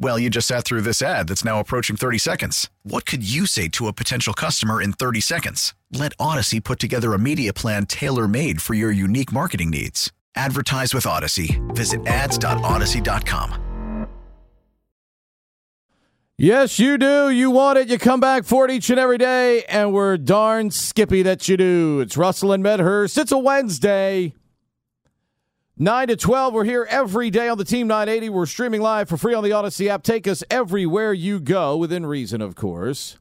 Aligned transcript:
Well, 0.00 0.18
you 0.18 0.30
just 0.30 0.46
sat 0.46 0.64
through 0.64 0.82
this 0.82 1.02
ad 1.02 1.26
that's 1.28 1.44
now 1.44 1.58
approaching 1.58 1.96
30 1.96 2.18
seconds. 2.18 2.70
What 2.84 3.04
could 3.04 3.28
you 3.28 3.46
say 3.46 3.68
to 3.68 3.88
a 3.88 3.92
potential 3.92 4.32
customer 4.32 4.80
in 4.80 4.92
30 4.92 5.20
seconds? 5.20 5.74
Let 5.92 6.16
Audacy 6.18 6.62
put 6.62 6.78
together 6.78 7.14
a 7.14 7.18
media 7.18 7.52
plan 7.52 7.86
tailor 7.86 8.28
made 8.28 8.62
for 8.62 8.74
your 8.74 8.92
unique 8.92 9.32
marketing 9.32 9.70
needs. 9.70 10.12
Advertise 10.36 10.94
with 10.94 11.04
Audacy. 11.04 11.58
Visit 11.74 12.06
ads.audacy.com. 12.06 13.64
Yes, 16.40 16.78
you 16.78 16.96
do. 16.98 17.30
You 17.30 17.50
want 17.50 17.78
it. 17.78 17.88
You 17.88 17.98
come 17.98 18.20
back 18.20 18.44
for 18.44 18.64
it 18.64 18.70
each 18.70 18.90
and 18.90 19.00
every 19.00 19.18
day, 19.18 19.64
and 19.64 19.92
we're 19.92 20.16
darn 20.16 20.70
skippy 20.70 21.22
that 21.22 21.48
you 21.48 21.56
do. 21.56 21.98
It's 21.98 22.16
Russell 22.16 22.52
and 22.52 22.62
Medhurst. 22.62 23.18
It's 23.18 23.32
a 23.32 23.38
Wednesday. 23.38 24.34
9 25.80 26.08
to 26.08 26.16
12, 26.16 26.54
we're 26.54 26.64
here 26.64 26.88
every 26.90 27.30
day 27.30 27.48
on 27.48 27.56
the 27.56 27.64
Team 27.64 27.86
980. 27.86 28.30
We're 28.30 28.46
streaming 28.46 28.80
live 28.80 29.08
for 29.08 29.16
free 29.16 29.32
on 29.32 29.44
the 29.44 29.50
Audacy 29.50 29.86
app. 29.86 30.02
Take 30.02 30.26
us 30.26 30.42
everywhere 30.50 31.12
you 31.12 31.38
go, 31.38 31.76
within 31.76 32.04
reason, 32.04 32.42
of 32.42 32.56
course. 32.56 33.16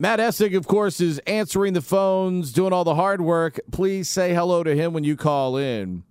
Matt 0.00 0.18
Essig, 0.18 0.56
of 0.56 0.66
course, 0.66 1.00
is 1.00 1.20
answering 1.20 1.74
the 1.74 1.80
phones, 1.80 2.50
doing 2.50 2.72
all 2.72 2.82
the 2.82 2.96
hard 2.96 3.20
work. 3.20 3.60
Please 3.70 4.08
say 4.08 4.34
hello 4.34 4.64
to 4.64 4.74
him 4.74 4.92
when 4.92 5.04
you 5.04 5.14
call 5.14 5.56
in. 5.56 6.02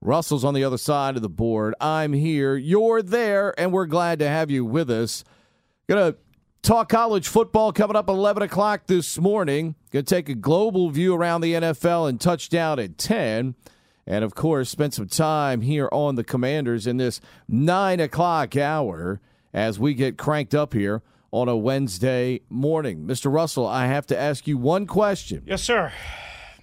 Russell's 0.00 0.44
on 0.44 0.54
the 0.54 0.64
other 0.64 0.76
side 0.76 1.14
of 1.14 1.22
the 1.22 1.28
board. 1.28 1.76
I'm 1.80 2.14
here. 2.14 2.56
You're 2.56 3.02
there, 3.02 3.54
and 3.56 3.72
we're 3.72 3.86
glad 3.86 4.18
to 4.18 4.28
have 4.28 4.50
you 4.50 4.64
with 4.64 4.90
us. 4.90 5.22
Gonna 5.88 6.16
talk 6.62 6.88
college 6.88 7.28
football 7.28 7.72
coming 7.72 7.96
up 7.96 8.08
11 8.08 8.42
o'clock 8.42 8.86
this 8.86 9.18
morning. 9.18 9.74
Going 9.90 10.04
to 10.04 10.14
take 10.14 10.28
a 10.28 10.34
global 10.34 10.90
view 10.90 11.14
around 11.14 11.40
the 11.40 11.54
NFL 11.54 12.08
and 12.08 12.20
touchdown 12.20 12.78
at 12.78 12.98
10. 12.98 13.54
And 14.06 14.24
of 14.24 14.34
course, 14.34 14.70
spend 14.70 14.94
some 14.94 15.08
time 15.08 15.60
here 15.60 15.88
on 15.92 16.14
the 16.14 16.24
Commanders 16.24 16.86
in 16.86 16.96
this 16.96 17.20
9 17.48 18.00
o'clock 18.00 18.56
hour 18.56 19.20
as 19.52 19.78
we 19.78 19.94
get 19.94 20.16
cranked 20.16 20.54
up 20.54 20.72
here 20.72 21.02
on 21.30 21.48
a 21.48 21.56
Wednesday 21.56 22.40
morning. 22.48 23.06
Mr. 23.06 23.32
Russell, 23.32 23.66
I 23.66 23.86
have 23.86 24.06
to 24.06 24.18
ask 24.18 24.46
you 24.46 24.56
one 24.56 24.86
question. 24.86 25.42
Yes, 25.46 25.62
sir. 25.62 25.92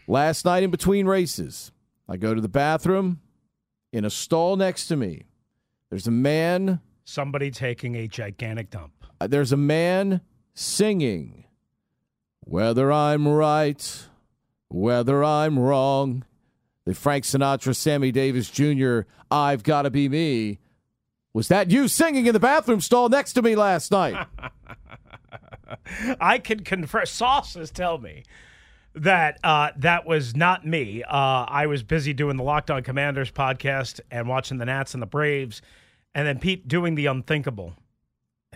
Last 0.08 0.46
night 0.46 0.64
in 0.64 0.72
between 0.72 1.06
races, 1.06 1.72
I 2.10 2.18
go 2.18 2.34
to 2.34 2.42
the 2.42 2.50
bathroom. 2.50 3.22
In 3.94 4.06
a 4.06 4.10
stall 4.10 4.58
next 4.58 4.88
to 4.88 4.96
me, 4.96 5.24
there's 5.90 6.08
a 6.08 6.12
man. 6.12 6.82
Somebody 7.06 7.52
taking 7.52 7.96
a 7.96 8.08
gigantic 8.08 8.72
dump. 8.72 8.92
Uh, 9.26 9.28
there's 9.28 9.52
a 9.52 9.58
man 9.58 10.22
singing, 10.54 11.46
Whether 12.42 12.92
I'm 12.92 13.28
right, 13.28 14.08
whether 14.68 15.24
I'm 15.24 15.58
wrong. 15.58 16.26
The 16.86 16.94
Frank 16.94 17.24
Sinatra, 17.24 17.76
Sammy 17.76 18.12
Davis 18.12 18.52
Jr., 18.52 19.02
I've 19.32 19.64
Got 19.64 19.82
to 19.82 19.90
Be 19.90 20.08
Me. 20.08 20.60
Was 21.34 21.48
that 21.48 21.72
you 21.72 21.88
singing 21.88 22.28
in 22.28 22.34
the 22.34 22.40
bathroom 22.40 22.82
stall 22.82 23.10
next 23.10 23.34
to 23.34 23.42
me 23.42 23.56
last 23.56 23.92
night? 23.92 24.28
I 26.22 26.38
can 26.38 26.60
confirm. 26.60 27.08
Sauces 27.08 27.72
tell 27.72 27.98
me 27.98 28.26
that 28.94 29.40
uh, 29.44 29.72
that 29.78 30.06
was 30.06 30.36
not 30.36 30.68
me. 30.68 31.02
Uh, 31.02 31.46
I 31.48 31.66
was 31.66 31.82
busy 31.82 32.14
doing 32.14 32.38
the 32.38 32.44
Locked 32.44 32.70
On 32.70 32.84
Commanders 32.84 33.32
podcast 33.32 34.02
and 34.12 34.28
watching 34.28 34.60
the 34.60 34.66
Nats 34.66 34.94
and 34.94 35.02
the 35.02 35.08
Braves, 35.08 35.64
and 36.14 36.28
then 36.28 36.38
Pete 36.38 36.68
doing 36.68 36.94
the 36.94 37.08
unthinkable. 37.08 37.74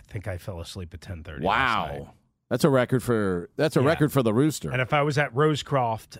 I 0.08 0.12
think 0.12 0.26
I 0.28 0.38
fell 0.38 0.60
asleep 0.60 0.94
at 0.94 1.00
ten 1.00 1.22
thirty. 1.22 1.44
Wow, 1.44 2.14
that's 2.48 2.64
a 2.64 2.70
record 2.70 3.02
for 3.02 3.50
that's 3.56 3.76
a 3.76 3.80
Yeah. 3.80 3.86
record 3.86 4.12
for 4.12 4.22
the 4.22 4.32
Rooster. 4.34 4.70
And 4.70 4.80
if 4.80 4.92
I 4.92 5.02
was 5.02 5.18
at 5.18 5.32
Rosecroft 5.34 6.18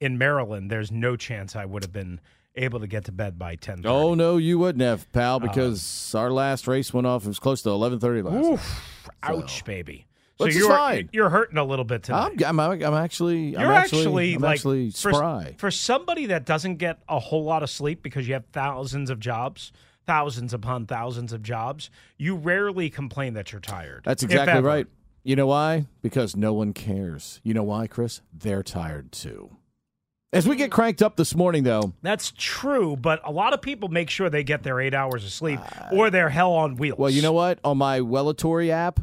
in 0.00 0.18
Maryland, 0.18 0.70
there's 0.70 0.90
no 0.92 1.16
chance 1.16 1.56
I 1.56 1.64
would 1.64 1.82
have 1.82 1.92
been 1.92 2.20
able 2.54 2.80
to 2.80 2.86
get 2.86 3.04
to 3.04 3.12
bed 3.12 3.38
by 3.38 3.54
ten. 3.56 3.82
oh 3.86 4.14
no, 4.14 4.36
you 4.36 4.58
wouldn't 4.58 4.82
have, 4.82 5.10
pal, 5.12 5.36
uh, 5.36 5.38
because 5.38 6.14
our 6.14 6.30
last 6.30 6.66
race 6.66 6.92
went 6.92 7.06
off. 7.06 7.24
It 7.24 7.28
was 7.28 7.38
close 7.38 7.62
to 7.62 7.70
eleven 7.70 7.98
thirty 8.00 8.22
last. 8.22 8.44
Oof, 8.46 9.10
ouch, 9.22 9.64
baby. 9.64 10.06
Which 10.38 10.54
you're 10.54 10.68
fine. 10.70 11.08
you're 11.12 11.30
hurting 11.30 11.58
a 11.58 11.64
little 11.64 11.84
bit 11.84 12.04
tonight. 12.04 12.40
I'm, 12.46 12.60
I'm, 12.60 12.80
I'm 12.80 12.94
actually, 12.94 13.56
I'm 13.56 13.66
actually, 13.72 14.00
actually, 14.02 14.34
I'm 14.34 14.40
like 14.42 14.54
actually 14.54 14.90
for, 14.90 15.12
spry. 15.12 15.54
for 15.58 15.68
somebody 15.72 16.26
that 16.26 16.46
doesn't 16.46 16.76
get 16.76 17.00
a 17.08 17.18
whole 17.18 17.42
lot 17.42 17.64
of 17.64 17.70
sleep 17.70 18.04
because 18.04 18.28
you 18.28 18.34
have 18.34 18.44
thousands 18.52 19.10
of 19.10 19.18
jobs, 19.18 19.72
thousands 20.08 20.54
upon 20.54 20.86
thousands 20.86 21.32
of 21.32 21.42
jobs. 21.42 21.90
You 22.16 22.34
rarely 22.34 22.88
complain 22.90 23.34
that 23.34 23.52
you're 23.52 23.60
tired. 23.60 24.02
That's 24.04 24.22
exactly 24.22 24.62
right. 24.62 24.86
You 25.22 25.36
know 25.36 25.46
why? 25.46 25.86
Because 26.00 26.34
no 26.34 26.54
one 26.54 26.72
cares. 26.72 27.40
You 27.44 27.52
know 27.52 27.62
why, 27.62 27.86
Chris? 27.86 28.22
They're 28.32 28.62
tired 28.62 29.12
too. 29.12 29.50
As 30.32 30.48
we 30.48 30.56
get 30.56 30.70
cranked 30.70 31.02
up 31.02 31.16
this 31.16 31.34
morning, 31.34 31.62
though, 31.62 31.92
That's 32.02 32.32
true, 32.36 32.96
but 32.96 33.20
a 33.24 33.30
lot 33.30 33.52
of 33.52 33.62
people 33.62 33.88
make 33.88 34.10
sure 34.10 34.28
they 34.30 34.44
get 34.44 34.62
their 34.62 34.80
eight 34.80 34.94
hours 34.94 35.24
of 35.24 35.30
sleep, 35.30 35.60
or 35.92 36.10
they're 36.10 36.28
hell 36.28 36.52
on 36.52 36.76
wheels. 36.76 36.98
well, 36.98 37.10
you 37.10 37.22
know 37.22 37.32
what? 37.32 37.58
On 37.64 37.78
my 37.78 38.00
Wellatory 38.00 38.70
app, 38.70 39.00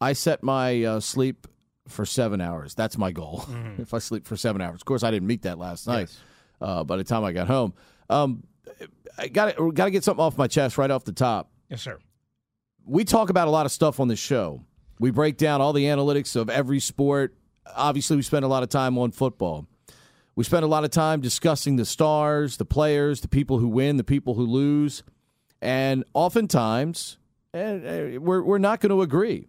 I 0.00 0.12
set 0.12 0.42
my 0.42 0.84
uh, 0.84 1.00
sleep 1.00 1.46
for 1.88 2.04
seven 2.04 2.40
hours. 2.40 2.74
That's 2.74 2.96
my 2.98 3.10
goal. 3.12 3.44
if 3.78 3.94
I 3.94 3.98
sleep 3.98 4.26
for 4.26 4.36
seven 4.36 4.60
hours, 4.60 4.76
of 4.76 4.84
course, 4.84 5.02
I 5.02 5.10
didn't 5.10 5.26
meet 5.28 5.42
that 5.42 5.58
last 5.58 5.86
night. 5.86 6.08
Yes. 6.08 6.18
Uh, 6.60 6.84
by 6.84 6.96
the 6.96 7.04
time 7.04 7.24
I 7.24 7.32
got 7.32 7.46
home, 7.48 7.74
um, 8.10 8.44
I 9.16 9.28
got 9.28 9.56
to 9.56 9.72
got 9.72 9.86
to 9.86 9.90
get 9.90 10.04
something 10.04 10.24
off 10.24 10.38
my 10.38 10.46
chest 10.46 10.78
right 10.78 10.90
off 10.90 11.04
the 11.04 11.12
top. 11.12 11.50
Yes, 11.68 11.82
sir. 11.82 11.98
we 12.84 13.04
talk 13.04 13.30
about 13.30 13.48
a 13.48 13.50
lot 13.50 13.66
of 13.66 13.72
stuff 13.72 14.00
on 14.00 14.08
this 14.08 14.18
show. 14.18 14.62
We 15.00 15.10
break 15.10 15.36
down 15.36 15.60
all 15.60 15.72
the 15.72 15.84
analytics 15.84 16.34
of 16.36 16.48
every 16.48 16.80
sport. 16.80 17.36
Obviously, 17.74 18.16
we 18.16 18.22
spend 18.22 18.44
a 18.44 18.48
lot 18.48 18.62
of 18.62 18.68
time 18.68 18.96
on 18.98 19.10
football. 19.12 19.66
We 20.34 20.44
spend 20.44 20.64
a 20.64 20.68
lot 20.68 20.84
of 20.84 20.90
time 20.90 21.20
discussing 21.20 21.76
the 21.76 21.84
stars, 21.84 22.56
the 22.56 22.64
players, 22.64 23.20
the 23.20 23.28
people 23.28 23.58
who 23.58 23.68
win, 23.68 23.96
the 23.96 24.04
people 24.04 24.34
who 24.34 24.46
lose. 24.46 25.02
And 25.60 26.04
oftentimes, 26.14 27.18
eh, 27.52 27.58
eh, 27.58 28.16
we're, 28.18 28.42
we're 28.42 28.58
not 28.58 28.80
going 28.80 28.90
to 28.90 29.02
agree. 29.02 29.48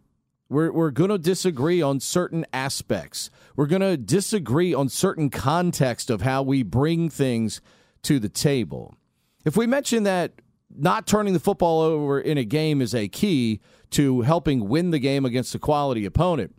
We're, 0.50 0.72
we're 0.72 0.90
going 0.90 1.12
to 1.12 1.20
disagree 1.20 1.82
on 1.82 2.00
certain 2.00 2.46
aspects. 2.52 3.30
We're 3.56 3.68
going 3.68 3.84
to 3.84 3.98
disagree 3.98 4.74
on 4.74 4.90
certain 4.90 5.30
context 5.30 6.10
of 6.10 6.24
how 6.24 6.42
we 6.42 6.64
bring 6.64 7.10
things 7.10 7.62
to 8.04 8.18
the 8.18 8.30
table. 8.30 8.98
If 9.46 9.56
we 9.56 9.68
mention 9.68 10.04
that 10.04 10.34
not 10.76 11.08
turning 11.08 11.34
the 11.34 11.40
football 11.40 11.82
over 11.82 12.20
in 12.20 12.38
a 12.38 12.44
game 12.44 12.82
is 12.82 12.94
a 12.94 13.08
key 13.08 13.62
to 13.92 14.22
helping 14.22 14.68
win 14.70 14.92
the 14.92 15.00
game 15.00 15.26
against 15.26 15.56
a 15.56 15.60
quality 15.60 16.06
opponent, 16.06 16.56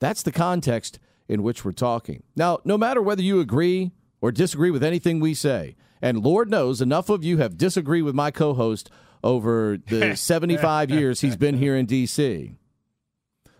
that's 0.00 0.22
the 0.22 0.32
context 0.32 0.98
in 1.28 1.42
which 1.42 1.64
we're 1.64 1.72
talking. 1.72 2.22
Now, 2.34 2.58
no 2.64 2.76
matter 2.76 3.00
whether 3.00 3.22
you 3.22 3.40
agree 3.40 3.92
or 4.20 4.32
disagree 4.32 4.70
with 4.70 4.82
anything 4.82 5.20
we 5.20 5.34
say, 5.34 5.76
and 6.00 6.22
Lord 6.24 6.50
knows 6.50 6.80
enough 6.80 7.08
of 7.08 7.22
you 7.22 7.38
have 7.38 7.56
disagreed 7.56 8.02
with 8.02 8.14
my 8.14 8.30
co 8.30 8.54
host 8.54 8.90
over 9.22 9.78
the 9.86 10.16
75 10.16 10.90
years 10.90 11.20
he's 11.20 11.36
been 11.36 11.58
here 11.58 11.76
in 11.76 11.86
D.C. 11.86 12.56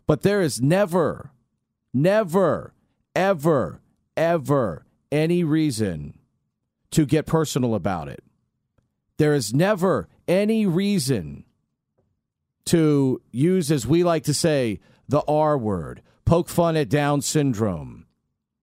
But 0.06 0.22
there 0.22 0.42
is 0.42 0.60
never, 0.60 1.30
never, 1.94 2.74
ever, 3.14 3.80
ever 4.16 4.84
any 5.12 5.44
reason 5.44 6.18
to 6.90 7.06
get 7.06 7.26
personal 7.26 7.74
about 7.74 8.08
it. 8.08 8.24
There 9.18 9.34
is 9.34 9.54
never 9.54 10.08
any 10.26 10.66
reason 10.66 11.44
to 12.66 13.20
use, 13.30 13.70
as 13.70 13.86
we 13.86 14.04
like 14.04 14.24
to 14.24 14.34
say, 14.34 14.80
the 15.08 15.22
R 15.28 15.58
word, 15.58 16.02
poke 16.24 16.48
fun 16.48 16.76
at 16.76 16.88
Down 16.88 17.20
syndrome. 17.20 18.06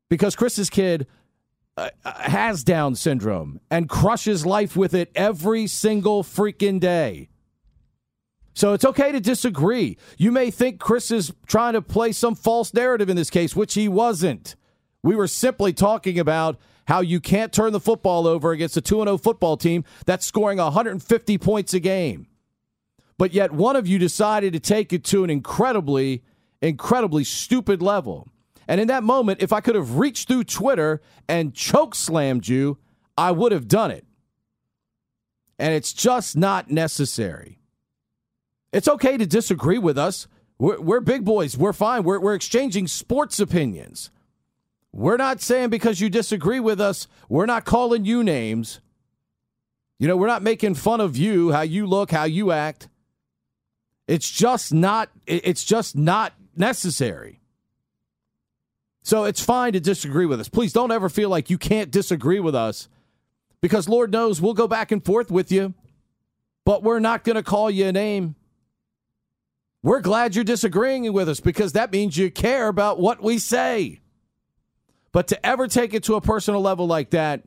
Because 0.10 0.36
Chris's 0.36 0.70
kid 0.70 1.08
uh, 1.78 1.90
uh, 2.04 2.14
has 2.14 2.64
Down 2.64 2.96
syndrome 2.96 3.60
and 3.70 3.88
crushes 3.88 4.46
life 4.46 4.76
with 4.76 4.94
it 4.94 5.12
every 5.16 5.68
single 5.68 6.24
freaking 6.24 6.80
day. 6.80 7.30
So 8.54 8.74
it's 8.74 8.84
okay 8.84 9.12
to 9.12 9.22
disagree. 9.22 9.98
You 10.18 10.32
may 10.32 10.52
think 10.52 10.80
Chris 10.80 11.12
is 11.12 11.32
trying 11.46 11.74
to 11.74 11.82
play 11.82 12.12
some 12.12 12.36
false 12.36 12.74
narrative 12.74 13.10
in 13.10 13.16
this 13.16 13.30
case, 13.30 13.56
which 13.56 13.76
he 13.76 13.88
wasn't. 13.88 14.56
We 15.02 15.16
were 15.16 15.28
simply 15.28 15.72
talking 15.72 16.20
about 16.20 16.58
how 16.90 17.02
you 17.02 17.20
can't 17.20 17.54
turn 17.54 17.72
the 17.72 17.80
football 17.80 18.26
over 18.26 18.52
against 18.52 18.76
a 18.76 18.82
2 18.82 19.04
0 19.04 19.18
football 19.20 19.58
team 19.58 19.86
that's 20.08 20.26
scoring 20.26 20.58
150 20.58 21.38
points 21.38 21.72
a 21.76 21.80
game. 21.80 22.26
But 23.16 23.32
yet, 23.32 23.52
one 23.52 23.76
of 23.76 23.88
you 23.88 24.00
decided 24.00 24.54
to 24.54 24.60
take 24.60 24.92
it 24.92 25.04
to 25.06 25.24
an 25.24 25.30
incredibly, 25.30 26.24
incredibly 26.64 27.24
stupid 27.24 27.84
level. 27.84 28.28
And 28.68 28.82
in 28.82 28.88
that 28.88 29.04
moment, 29.04 29.40
if 29.40 29.54
I 29.54 29.62
could 29.62 29.76
have 29.76 29.98
reached 29.98 30.28
through 30.28 30.46
Twitter 30.46 31.00
and 31.28 31.54
choke 31.54 31.94
slammed 31.94 32.48
you, 32.48 32.80
I 33.16 33.32
would 33.34 33.52
have 33.52 33.68
done 33.68 33.92
it. 33.92 34.06
And 35.60 35.76
it's 35.76 35.94
just 35.94 36.36
not 36.36 36.72
necessary. 36.72 37.60
It's 38.74 38.88
okay 38.88 39.16
to 39.16 39.28
disagree 39.28 39.78
with 39.78 39.98
us. 39.98 40.28
We're, 40.58 40.82
we're 40.82 41.02
big 41.02 41.24
boys. 41.24 41.56
We're 41.56 41.74
fine. 41.74 42.02
We're, 42.02 42.20
we're 42.20 42.34
exchanging 42.34 42.88
sports 42.88 43.40
opinions. 43.40 44.10
We're 44.92 45.18
not 45.18 45.42
saying 45.42 45.70
because 45.70 46.02
you 46.02 46.10
disagree 46.10 46.60
with 46.60 46.82
us, 46.82 47.08
we're 47.28 47.46
not 47.46 47.66
calling 47.66 48.06
you 48.06 48.24
names. 48.24 48.82
You 50.00 50.08
know, 50.08 50.18
we're 50.18 50.28
not 50.28 50.42
making 50.42 50.76
fun 50.76 51.02
of 51.02 51.18
you, 51.18 51.52
how 51.52 51.62
you 51.62 51.86
look, 51.86 52.12
how 52.12 52.24
you 52.24 52.52
act. 52.52 52.88
It's 54.08 54.30
just 54.30 54.74
not 54.74 55.10
it's 55.28 55.64
just 55.64 55.96
not 55.96 56.34
necessary. 56.56 57.42
So 59.04 59.26
it's 59.26 59.44
fine 59.44 59.74
to 59.74 59.80
disagree 59.80 60.26
with 60.26 60.40
us. 60.40 60.50
Please 60.50 60.74
don't 60.74 60.92
ever 60.92 61.10
feel 61.10 61.30
like 61.30 61.50
you 61.50 61.58
can't 61.58 61.92
disagree 61.92 62.40
with 62.40 62.56
us 62.56 62.90
because 63.62 63.90
Lord 63.90 64.12
knows 64.12 64.42
we'll 64.42 64.54
go 64.54 64.68
back 64.68 64.92
and 64.92 65.04
forth 65.04 65.32
with 65.32 65.52
you, 65.52 65.74
but 66.66 66.84
we're 66.84 67.00
not 67.00 67.24
going 67.24 67.36
to 67.36 67.44
call 67.44 67.70
you 67.70 67.88
a 67.88 67.92
name. 67.92 68.36
We're 69.82 70.02
glad 70.02 70.36
you're 70.36 70.44
disagreeing 70.44 71.12
with 71.14 71.30
us 71.30 71.40
because 71.40 71.74
that 71.74 71.92
means 71.92 72.18
you 72.18 72.30
care 72.30 72.68
about 72.68 73.00
what 73.00 73.24
we 73.24 73.38
say. 73.38 74.02
But 75.12 75.28
to 75.30 75.46
ever 75.46 75.68
take 75.68 75.94
it 75.94 76.04
to 76.04 76.16
a 76.16 76.22
personal 76.22 76.62
level 76.62 76.88
like 76.88 77.12
that, 77.12 77.44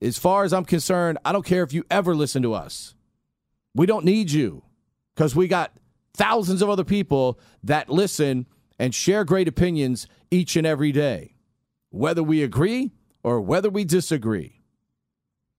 as 0.00 0.18
far 0.18 0.44
as 0.44 0.52
I'm 0.52 0.64
concerned, 0.64 1.18
I 1.24 1.32
don't 1.32 1.44
care 1.44 1.62
if 1.62 1.72
you 1.72 1.84
ever 1.90 2.14
listen 2.14 2.42
to 2.42 2.54
us. 2.54 2.94
We 3.74 3.86
don't 3.86 4.04
need 4.04 4.30
you 4.30 4.62
because 5.14 5.34
we 5.34 5.48
got 5.48 5.72
thousands 6.14 6.62
of 6.62 6.68
other 6.68 6.84
people 6.84 7.38
that 7.64 7.88
listen 7.88 8.46
and 8.78 8.94
share 8.94 9.24
great 9.24 9.48
opinions 9.48 10.06
each 10.30 10.56
and 10.56 10.66
every 10.66 10.92
day, 10.92 11.34
whether 11.90 12.22
we 12.22 12.42
agree 12.42 12.92
or 13.22 13.40
whether 13.40 13.70
we 13.70 13.84
disagree. 13.84 14.60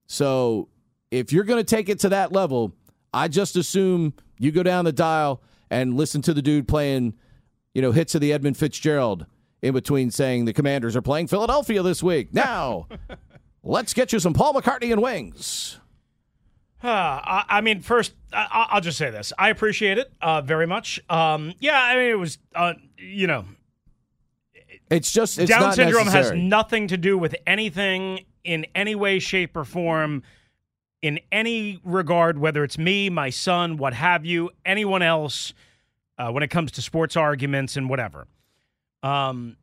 So 0.07 0.69
if 1.12 1.31
you're 1.31 1.44
going 1.44 1.63
to 1.63 1.75
take 1.75 1.89
it 1.89 2.00
to 2.00 2.09
that 2.09 2.31
level, 2.31 2.75
I 3.13 3.27
just 3.27 3.56
assume 3.56 4.13
you 4.38 4.51
go 4.51 4.63
down 4.63 4.85
the 4.85 4.92
dial 4.92 5.42
and 5.69 5.95
listen 5.95 6.21
to 6.24 6.33
the 6.33 6.42
dude 6.42 6.68
playing, 6.68 7.13
you 7.74 7.81
know, 7.81 7.92
hits 7.92 8.15
of 8.15 8.21
the 8.21 8.33
Edmund 8.33 8.57
Fitzgerald 8.57 9.25
in 9.61 9.73
between 9.73 10.11
saying 10.11 10.45
the 10.45 10.53
Commanders 10.53 10.95
are 10.95 11.01
playing 11.01 11.27
Philadelphia 11.27 11.81
this 11.83 12.01
week. 12.03 12.29
Now, 12.39 12.88
let's 13.63 13.94
get 13.94 14.13
you 14.13 14.19
some 14.19 14.33
Paul 14.33 14.53
McCartney 14.53 14.91
and 14.91 15.01
wings. 15.01 15.79
Uh, 16.81 16.88
I, 16.88 17.44
I, 17.50 17.61
mean, 17.61 17.81
first, 17.81 18.13
I, 18.31 18.69
will 18.73 18.79
just 18.79 18.97
say 18.97 19.09
this. 19.09 19.33
I 19.38 19.50
appreciate 19.50 19.97
it 19.97 20.13
uh, 20.21 20.39
very 20.39 20.65
much. 20.65 20.97
Um, 21.09 21.53
yeah, 21.59 21.77
I 21.77 21.97
mean, 21.97 22.09
it 22.09 22.17
was, 22.17 22.38
uh, 22.56 22.75
you 22.97 23.27
know, 23.27 23.44
it's 24.89 25.11
just 25.11 25.38
it's 25.38 25.50
Down 25.50 25.73
syndrome 25.73 26.06
necessary. 26.06 26.38
has 26.38 26.47
nothing 26.47 26.88
to 26.88 26.95
do 26.95 27.17
with 27.17 27.35
anything 27.45 28.23
in 28.45 28.65
any 28.73 28.95
way, 28.95 29.19
shape, 29.19 29.57
or 29.57 29.65
form, 29.65 30.23
in 31.01 31.19
any 31.31 31.79
regard, 31.83 32.38
whether 32.38 32.63
it's 32.63 32.77
me, 32.77 33.09
my 33.09 33.29
son, 33.29 33.75
what 33.75 33.94
have 33.94 34.25
you, 34.25 34.50
anyone 34.65 35.01
else, 35.01 35.53
uh, 36.17 36.31
when 36.31 36.44
it 36.44 36.50
comes 36.50 36.71
to 36.71 36.81
sports 36.81 37.15
arguments 37.15 37.77
and 37.77 37.89
whatever. 37.89 38.27
Um, 39.03 39.57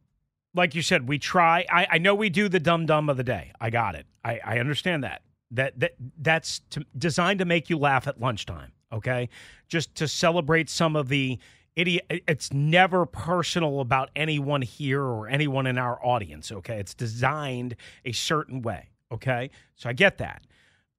like 0.54 0.74
you 0.74 0.82
said, 0.82 1.08
we 1.08 1.18
try. 1.18 1.66
I, 1.70 1.86
I 1.92 1.98
know 1.98 2.14
we 2.14 2.30
do 2.30 2.48
the 2.48 2.60
dumb 2.60 2.86
dumb 2.86 3.08
of 3.08 3.16
the 3.16 3.24
day. 3.24 3.52
I 3.60 3.70
got 3.70 3.94
it. 3.94 4.06
I, 4.24 4.40
I 4.44 4.58
understand 4.58 5.04
that. 5.04 5.22
That 5.52 5.78
that 5.78 5.94
that's 6.18 6.60
to, 6.70 6.84
designed 6.98 7.38
to 7.38 7.44
make 7.44 7.70
you 7.70 7.78
laugh 7.78 8.08
at 8.08 8.20
lunchtime. 8.20 8.72
Okay, 8.92 9.28
just 9.68 9.94
to 9.96 10.08
celebrate 10.08 10.68
some 10.70 10.96
of 10.96 11.08
the 11.08 11.38
idiot. 11.76 12.04
It's 12.08 12.52
never 12.52 13.06
personal 13.06 13.80
about 13.80 14.10
anyone 14.16 14.62
here 14.62 15.02
or 15.02 15.28
anyone 15.28 15.66
in 15.66 15.78
our 15.78 16.04
audience. 16.04 16.50
Okay, 16.50 16.78
it's 16.78 16.94
designed 16.94 17.76
a 18.04 18.12
certain 18.12 18.62
way. 18.62 18.88
Okay, 19.12 19.50
so 19.76 19.88
I 19.88 19.92
get 19.92 20.18
that. 20.18 20.42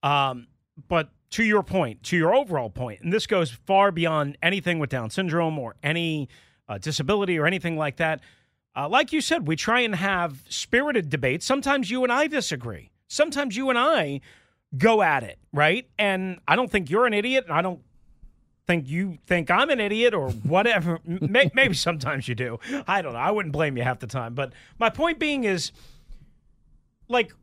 Um, 0.03 0.47
but 0.87 1.09
to 1.31 1.43
your 1.43 1.63
point, 1.63 2.03
to 2.03 2.15
your 2.15 2.33
overall 2.33 2.69
point, 2.69 3.01
and 3.01 3.11
this 3.11 3.27
goes 3.27 3.51
far 3.51 3.91
beyond 3.91 4.37
anything 4.41 4.79
with 4.79 4.89
Down 4.89 5.09
syndrome 5.09 5.59
or 5.59 5.75
any 5.83 6.29
uh, 6.67 6.77
disability 6.77 7.37
or 7.37 7.45
anything 7.45 7.77
like 7.77 7.97
that. 7.97 8.21
Uh, 8.75 8.87
like 8.87 9.11
you 9.11 9.21
said, 9.21 9.47
we 9.47 9.55
try 9.55 9.79
and 9.79 9.95
have 9.95 10.43
spirited 10.49 11.09
debates. 11.09 11.45
Sometimes 11.45 11.89
you 11.89 12.03
and 12.03 12.11
I 12.11 12.27
disagree. 12.27 12.91
Sometimes 13.07 13.55
you 13.55 13.69
and 13.69 13.79
I 13.79 14.21
go 14.77 15.01
at 15.01 15.23
it, 15.23 15.39
right? 15.51 15.87
And 15.97 16.39
I 16.47 16.55
don't 16.55 16.69
think 16.69 16.89
you're 16.89 17.07
an 17.07 17.13
idiot, 17.13 17.45
and 17.45 17.53
I 17.53 17.61
don't 17.61 17.81
think 18.67 18.87
you 18.87 19.17
think 19.25 19.49
I'm 19.49 19.69
an 19.69 19.79
idiot 19.79 20.13
or 20.13 20.29
whatever. 20.29 20.99
Maybe 21.05 21.73
sometimes 21.73 22.27
you 22.27 22.35
do. 22.35 22.59
I 22.87 23.01
don't 23.01 23.13
know. 23.13 23.19
I 23.19 23.31
wouldn't 23.31 23.53
blame 23.53 23.77
you 23.77 23.83
half 23.83 23.99
the 23.99 24.07
time. 24.07 24.35
But 24.35 24.53
my 24.77 24.89
point 24.89 25.17
being 25.17 25.45
is, 25.45 25.71
like, 27.07 27.33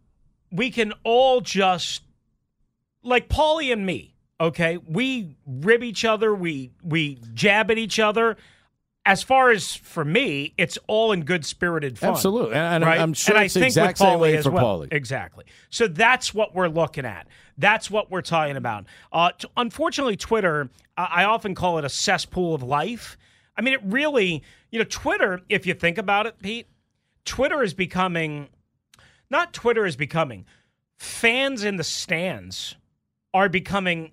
we 0.53 0.71
can 0.71 0.93
all 1.03 1.41
just, 1.41 2.03
like 3.03 3.29
Paulie 3.29 3.73
and 3.73 3.85
me, 3.85 4.15
okay? 4.41 4.77
We 4.77 5.37
rib 5.47 5.83
each 5.83 6.05
other, 6.05 6.33
we 6.33 6.71
we 6.83 7.19
jab 7.33 7.73
at 7.73 7.79
each 7.79 7.99
other 7.99 8.37
as 9.07 9.23
far 9.23 9.51
as 9.51 9.75
for 9.75 10.05
me, 10.05 10.55
it's 10.57 10.79
all 10.87 11.13
in 11.13 11.25
good 11.25 11.45
spirited 11.45 11.99
fun. 11.99 12.11
Absolutely. 12.11 12.55
And, 12.55 12.85
right? 12.85 13.01
I'm 13.01 13.13
sure 13.13 13.37
and 13.37 13.45
it's 13.45 13.55
the 13.55 13.65
exact 13.65 13.99
same 13.99 14.19
way 14.19 14.41
for 14.41 14.51
well. 14.51 14.81
Paulie. 14.81 14.93
Exactly. 14.93 15.45
So 15.71 15.87
that's 15.87 16.33
what 16.33 16.55
we're 16.55 16.69
looking 16.69 17.05
at. 17.05 17.29
That's 17.59 17.91
what 17.91 18.11
we're 18.11 18.23
talking 18.23 18.57
about. 18.57 18.87
Uh, 19.13 19.31
t- 19.37 19.49
unfortunately, 19.57 20.17
Twitter, 20.17 20.71
I 20.97 21.25
often 21.25 21.55
call 21.55 21.79
it 21.79 21.85
a 21.85 21.91
cesspool 21.91 22.55
of 22.55 22.63
life. 22.63 23.19
I 23.57 23.63
mean, 23.63 23.75
it 23.75 23.81
really, 23.85 24.43
you 24.71 24.79
know, 24.79 24.87
Twitter, 24.89 25.41
if 25.49 25.67
you 25.67 25.75
think 25.75 25.99
about 25.99 26.27
it, 26.27 26.41
Pete, 26.41 26.67
Twitter 27.25 27.63
is 27.63 27.75
becoming, 27.75 28.49
not 29.31 29.53
Twitter 29.53 29.85
is 29.85 29.97
becoming, 29.97 30.47
fans 30.99 31.63
in 31.63 31.77
the 31.77 31.85
stands 31.85 32.77
are 33.35 33.49
becoming 33.49 34.13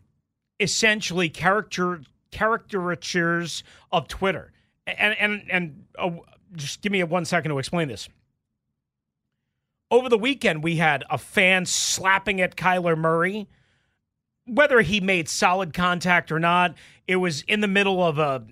essentially 0.59 1.29
character 1.29 2.01
caricatures 2.31 3.63
of 3.91 4.07
Twitter 4.07 4.53
and 4.87 5.15
and 5.19 5.43
and 5.49 5.85
uh, 5.97 6.11
just 6.55 6.81
give 6.81 6.91
me 6.91 7.03
one 7.03 7.25
second 7.25 7.51
to 7.51 7.59
explain 7.59 7.87
this. 7.87 8.09
Over 9.89 10.07
the 10.07 10.17
weekend, 10.17 10.63
we 10.63 10.77
had 10.77 11.03
a 11.09 11.17
fan 11.17 11.65
slapping 11.65 12.39
at 12.39 12.55
Kyler 12.55 12.97
Murray. 12.97 13.47
Whether 14.45 14.81
he 14.81 15.01
made 15.01 15.29
solid 15.29 15.73
contact 15.73 16.31
or 16.31 16.39
not, 16.39 16.75
it 17.07 17.17
was 17.17 17.41
in 17.43 17.59
the 17.59 17.67
middle 17.67 18.01
of 18.01 18.17
a 18.17 18.45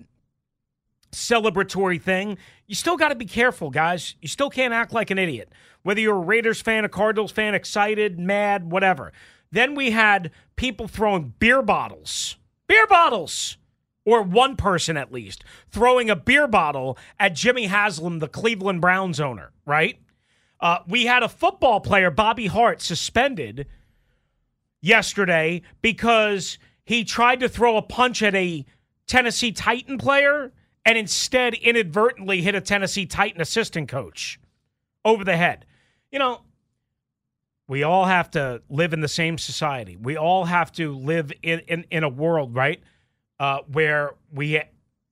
celebratory 1.12 2.00
thing. 2.00 2.38
You 2.66 2.74
still 2.74 2.96
got 2.96 3.08
to 3.08 3.14
be 3.14 3.24
careful, 3.24 3.70
guys. 3.70 4.14
You 4.20 4.28
still 4.28 4.50
can't 4.50 4.74
act 4.74 4.92
like 4.92 5.10
an 5.10 5.18
idiot. 5.18 5.50
Whether 5.82 6.00
you're 6.00 6.16
a 6.16 6.20
Raiders 6.20 6.60
fan, 6.60 6.84
a 6.84 6.88
Cardinals 6.88 7.32
fan, 7.32 7.54
excited, 7.54 8.18
mad, 8.18 8.70
whatever. 8.70 9.12
Then 9.50 9.74
we 9.74 9.90
had 9.90 10.30
people 10.56 10.86
throwing 10.86 11.34
beer 11.38 11.62
bottles, 11.62 12.36
beer 12.68 12.86
bottles 12.86 13.56
or 14.10 14.22
one 14.22 14.56
person 14.56 14.96
at 14.96 15.12
least, 15.12 15.44
throwing 15.70 16.10
a 16.10 16.16
beer 16.16 16.48
bottle 16.48 16.98
at 17.18 17.34
Jimmy 17.34 17.66
Haslam, 17.66 18.18
the 18.18 18.28
Cleveland 18.28 18.80
Browns 18.80 19.20
owner, 19.20 19.52
right? 19.64 20.00
Uh, 20.58 20.78
we 20.88 21.06
had 21.06 21.22
a 21.22 21.28
football 21.28 21.80
player, 21.80 22.10
Bobby 22.10 22.46
Hart, 22.46 22.82
suspended 22.82 23.66
yesterday 24.82 25.62
because 25.80 26.58
he 26.84 27.04
tried 27.04 27.40
to 27.40 27.48
throw 27.48 27.76
a 27.76 27.82
punch 27.82 28.22
at 28.22 28.34
a 28.34 28.66
Tennessee 29.06 29.52
Titan 29.52 29.96
player 29.96 30.52
and 30.84 30.98
instead 30.98 31.54
inadvertently 31.54 32.42
hit 32.42 32.54
a 32.54 32.60
Tennessee 32.60 33.06
Titan 33.06 33.40
assistant 33.40 33.88
coach 33.88 34.40
over 35.04 35.24
the 35.24 35.36
head. 35.36 35.66
You 36.10 36.18
know, 36.18 36.40
we 37.68 37.84
all 37.84 38.06
have 38.06 38.32
to 38.32 38.62
live 38.68 38.92
in 38.92 39.00
the 39.00 39.08
same 39.08 39.38
society. 39.38 39.96
We 39.96 40.16
all 40.16 40.46
have 40.46 40.72
to 40.72 40.96
live 40.96 41.32
in, 41.42 41.60
in, 41.60 41.84
in 41.90 42.02
a 42.02 42.08
world, 42.08 42.56
right? 42.56 42.82
Uh, 43.40 43.60
where 43.72 44.14
we 44.32 44.62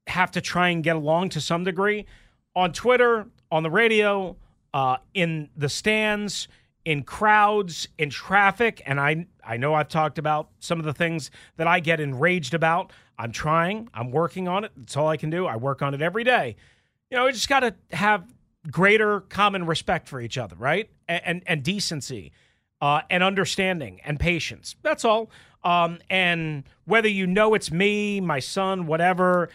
have 0.06 0.30
to 0.30 0.40
try 0.40 0.68
and 0.68 0.84
get 0.84 0.94
along 0.94 1.30
to 1.30 1.40
some 1.40 1.64
degree 1.64 2.06
on 2.54 2.72
Twitter, 2.72 3.26
on 3.50 3.62
the 3.62 3.70
radio, 3.70 4.36
uh, 4.74 4.98
in 5.14 5.48
the 5.56 5.68
stands, 5.68 6.46
in 6.84 7.02
crowds, 7.02 7.88
in 7.98 8.10
traffic. 8.10 8.82
And 8.86 9.00
I, 9.00 9.26
I 9.42 9.56
know 9.56 9.74
I've 9.74 9.88
talked 9.88 10.18
about 10.18 10.50
some 10.60 10.78
of 10.78 10.84
the 10.84 10.92
things 10.92 11.30
that 11.56 11.66
I 11.66 11.80
get 11.80 12.00
enraged 12.00 12.54
about. 12.54 12.92
I'm 13.18 13.32
trying, 13.32 13.88
I'm 13.92 14.10
working 14.10 14.46
on 14.46 14.64
it. 14.64 14.72
That's 14.76 14.96
all 14.96 15.08
I 15.08 15.16
can 15.16 15.30
do. 15.30 15.46
I 15.46 15.56
work 15.56 15.82
on 15.82 15.94
it 15.94 16.02
every 16.02 16.22
day. 16.22 16.56
You 17.10 17.16
know, 17.16 17.24
we 17.24 17.32
just 17.32 17.48
got 17.48 17.60
to 17.60 17.74
have 17.92 18.24
greater 18.70 19.20
common 19.22 19.64
respect 19.66 20.06
for 20.06 20.20
each 20.20 20.36
other, 20.36 20.54
right? 20.56 20.90
And, 21.08 21.22
and, 21.24 21.42
and 21.46 21.62
decency 21.62 22.32
uh, 22.80 23.00
and 23.08 23.22
understanding 23.22 24.00
and 24.04 24.20
patience. 24.20 24.76
That's 24.82 25.04
all. 25.04 25.30
Um, 25.64 25.98
and 26.08 26.64
whether 26.84 27.08
you 27.08 27.26
know 27.26 27.54
it's 27.54 27.70
me, 27.70 28.20
my 28.20 28.38
son, 28.38 28.86
whatever, 28.86 29.48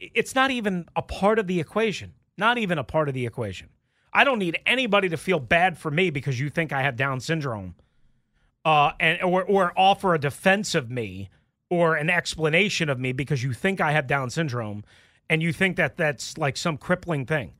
it's 0.00 0.34
not 0.34 0.50
even 0.50 0.86
a 0.96 1.02
part 1.02 1.38
of 1.38 1.46
the 1.46 1.60
equation. 1.60 2.14
Not 2.38 2.58
even 2.58 2.78
a 2.78 2.84
part 2.84 3.08
of 3.08 3.14
the 3.14 3.26
equation. 3.26 3.68
I 4.12 4.24
don't 4.24 4.38
need 4.38 4.58
anybody 4.66 5.08
to 5.08 5.16
feel 5.16 5.38
bad 5.38 5.78
for 5.78 5.90
me 5.90 6.10
because 6.10 6.38
you 6.38 6.50
think 6.50 6.72
I 6.72 6.82
have 6.82 6.96
Down 6.96 7.20
syndrome, 7.20 7.74
uh, 8.64 8.92
and 9.00 9.22
or 9.22 9.42
or 9.42 9.72
offer 9.76 10.14
a 10.14 10.18
defense 10.18 10.74
of 10.74 10.90
me 10.90 11.30
or 11.70 11.96
an 11.96 12.10
explanation 12.10 12.88
of 12.88 12.98
me 12.98 13.12
because 13.12 13.42
you 13.42 13.52
think 13.52 13.80
I 13.80 13.92
have 13.92 14.06
Down 14.06 14.28
syndrome, 14.28 14.84
and 15.30 15.42
you 15.42 15.52
think 15.52 15.76
that 15.76 15.96
that's 15.96 16.36
like 16.36 16.56
some 16.56 16.76
crippling 16.76 17.24
thing. 17.24 17.52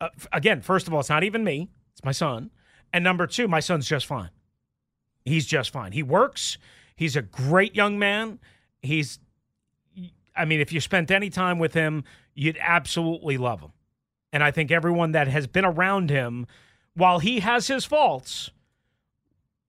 Uh, 0.00 0.08
again, 0.32 0.60
first 0.60 0.86
of 0.86 0.92
all, 0.92 1.00
it's 1.00 1.08
not 1.08 1.24
even 1.24 1.44
me; 1.44 1.68
it's 1.92 2.04
my 2.04 2.12
son. 2.12 2.50
And 2.92 3.02
number 3.02 3.26
two, 3.26 3.48
my 3.48 3.60
son's 3.60 3.88
just 3.88 4.06
fine. 4.06 4.30
He's 5.24 5.46
just 5.46 5.70
fine. 5.70 5.92
He 5.92 6.02
works. 6.02 6.58
He's 6.96 7.14
a 7.14 7.22
great 7.22 7.74
young 7.76 7.98
man. 7.98 8.38
He's, 8.80 9.18
I 10.34 10.44
mean, 10.44 10.60
if 10.60 10.72
you 10.72 10.80
spent 10.80 11.10
any 11.10 11.30
time 11.30 11.58
with 11.58 11.74
him, 11.74 12.04
you'd 12.34 12.58
absolutely 12.60 13.36
love 13.36 13.60
him. 13.60 13.72
And 14.32 14.42
I 14.42 14.50
think 14.50 14.70
everyone 14.70 15.12
that 15.12 15.28
has 15.28 15.46
been 15.46 15.64
around 15.64 16.10
him, 16.10 16.46
while 16.94 17.18
he 17.18 17.40
has 17.40 17.68
his 17.68 17.84
faults, 17.84 18.50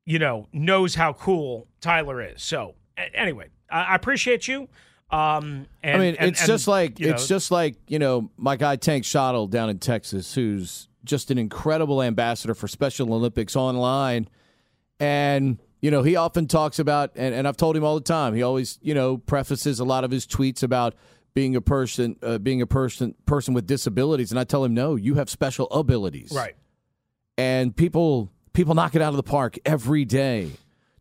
you 0.05 0.19
know, 0.19 0.47
knows 0.53 0.95
how 0.95 1.13
cool 1.13 1.67
Tyler 1.81 2.21
is. 2.21 2.41
So, 2.41 2.75
anyway, 3.13 3.49
I, 3.69 3.95
appreciate 3.95 4.47
you. 4.47 4.69
Um, 5.11 5.67
and, 5.83 5.95
I 5.95 5.99
mean, 5.99 6.15
and- 6.15 6.29
it's 6.29 6.41
and, 6.41 6.47
just 6.47 6.67
like 6.67 6.99
it's 6.99 7.23
know, 7.23 7.27
just 7.27 7.51
like 7.51 7.75
you 7.87 7.99
know 7.99 8.29
my 8.37 8.55
guy 8.55 8.77
Tank 8.77 9.05
Shottle 9.05 9.47
down 9.47 9.69
in 9.69 9.79
Texas, 9.79 10.33
who's 10.33 10.87
just 11.03 11.31
an 11.31 11.37
incredible 11.37 12.01
ambassador 12.01 12.53
for 12.53 12.67
Special 12.67 13.13
Olympics 13.13 13.55
online, 13.55 14.27
and 14.99 15.59
you 15.81 15.91
know 15.91 16.03
he 16.03 16.15
often 16.15 16.47
talks 16.47 16.79
about, 16.79 17.11
and, 17.15 17.33
and 17.33 17.47
I've 17.47 17.57
told 17.57 17.75
him 17.75 17.83
all 17.83 17.95
the 17.95 18.01
time. 18.01 18.33
He 18.33 18.43
always 18.43 18.79
you 18.81 18.93
know 18.93 19.17
prefaces 19.17 19.79
a 19.79 19.85
lot 19.85 20.03
of 20.03 20.11
his 20.11 20.25
tweets 20.25 20.63
about 20.63 20.95
being 21.33 21.55
a 21.55 21.61
person, 21.61 22.15
uh, 22.23 22.37
being 22.37 22.61
a 22.61 22.67
person 22.67 23.15
person 23.25 23.53
with 23.53 23.67
disabilities, 23.67 24.31
and 24.31 24.39
I 24.39 24.43
tell 24.43 24.63
him, 24.63 24.73
no, 24.73 24.95
you 24.95 25.15
have 25.15 25.29
special 25.29 25.67
abilities, 25.69 26.31
right. 26.33 26.55
and 27.37 27.75
people 27.75 28.31
people 28.53 28.73
knock 28.73 28.95
it 28.95 29.01
out 29.01 29.09
of 29.09 29.17
the 29.17 29.23
park 29.23 29.57
every 29.65 30.03
day 30.03 30.51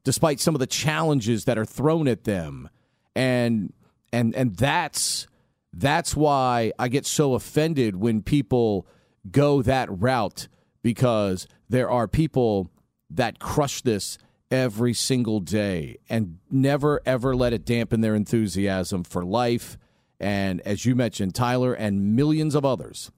despite 0.05 0.39
some 0.39 0.55
of 0.55 0.61
the 0.61 0.67
challenges 0.67 1.47
that 1.47 1.59
are 1.59 1.65
thrown 1.65 2.07
at 2.07 2.25
them 2.25 2.69
and 3.17 3.73
and 4.13 4.35
and 4.37 4.55
that's 4.57 5.27
that's 5.73 6.15
why 6.15 6.73
I 6.79 6.89
get 6.89 7.07
so 7.07 7.35
offended 7.35 7.97
when 7.97 8.23
people 8.23 8.87
go 9.31 9.63
that 9.63 9.89
route 9.91 10.49
because 10.83 11.49
there 11.69 11.91
are 11.91 12.07
people 12.07 12.71
that 13.11 13.39
crush 13.41 13.83
this 13.83 14.19
every 14.51 14.95
single 14.95 15.41
day 15.41 15.97
and 16.09 16.39
never 16.51 17.01
ever 17.05 17.35
let 17.35 17.53
it 17.53 17.65
dampen 17.65 18.01
their 18.01 18.15
enthusiasm 18.15 19.03
for 19.03 19.25
life 19.25 19.77
and 20.21 20.61
as 20.61 20.85
you 20.87 20.95
mentioned 20.95 21.35
Tyler 21.35 21.75
and 21.75 22.15
millions 22.15 22.55
of 22.55 22.65
others 22.65 23.11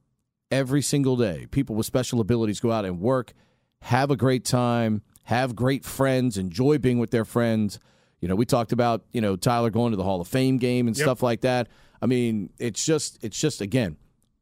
every 0.50 0.82
single 0.82 1.16
day. 1.16 1.46
People 1.50 1.76
with 1.76 1.86
special 1.86 2.20
abilities 2.20 2.60
go 2.60 2.72
out 2.72 2.84
and 2.84 3.00
work, 3.00 3.32
have 3.82 4.10
a 4.10 4.16
great 4.16 4.44
time, 4.44 5.02
have 5.24 5.54
great 5.54 5.84
friends, 5.84 6.38
enjoy 6.38 6.78
being 6.78 6.98
with 6.98 7.10
their 7.10 7.24
friends. 7.24 7.78
You 8.20 8.28
know, 8.28 8.34
we 8.34 8.46
talked 8.46 8.72
about, 8.72 9.04
you 9.12 9.20
know, 9.20 9.36
Tyler 9.36 9.70
going 9.70 9.92
to 9.92 9.96
the 9.96 10.02
Hall 10.02 10.20
of 10.20 10.28
Fame 10.28 10.58
game 10.58 10.86
and 10.86 10.96
stuff 10.96 11.22
like 11.22 11.42
that. 11.42 11.68
I 12.02 12.06
mean, 12.06 12.50
it's 12.58 12.84
just 12.84 13.22
it's 13.22 13.38
just 13.38 13.60
again, 13.60 13.96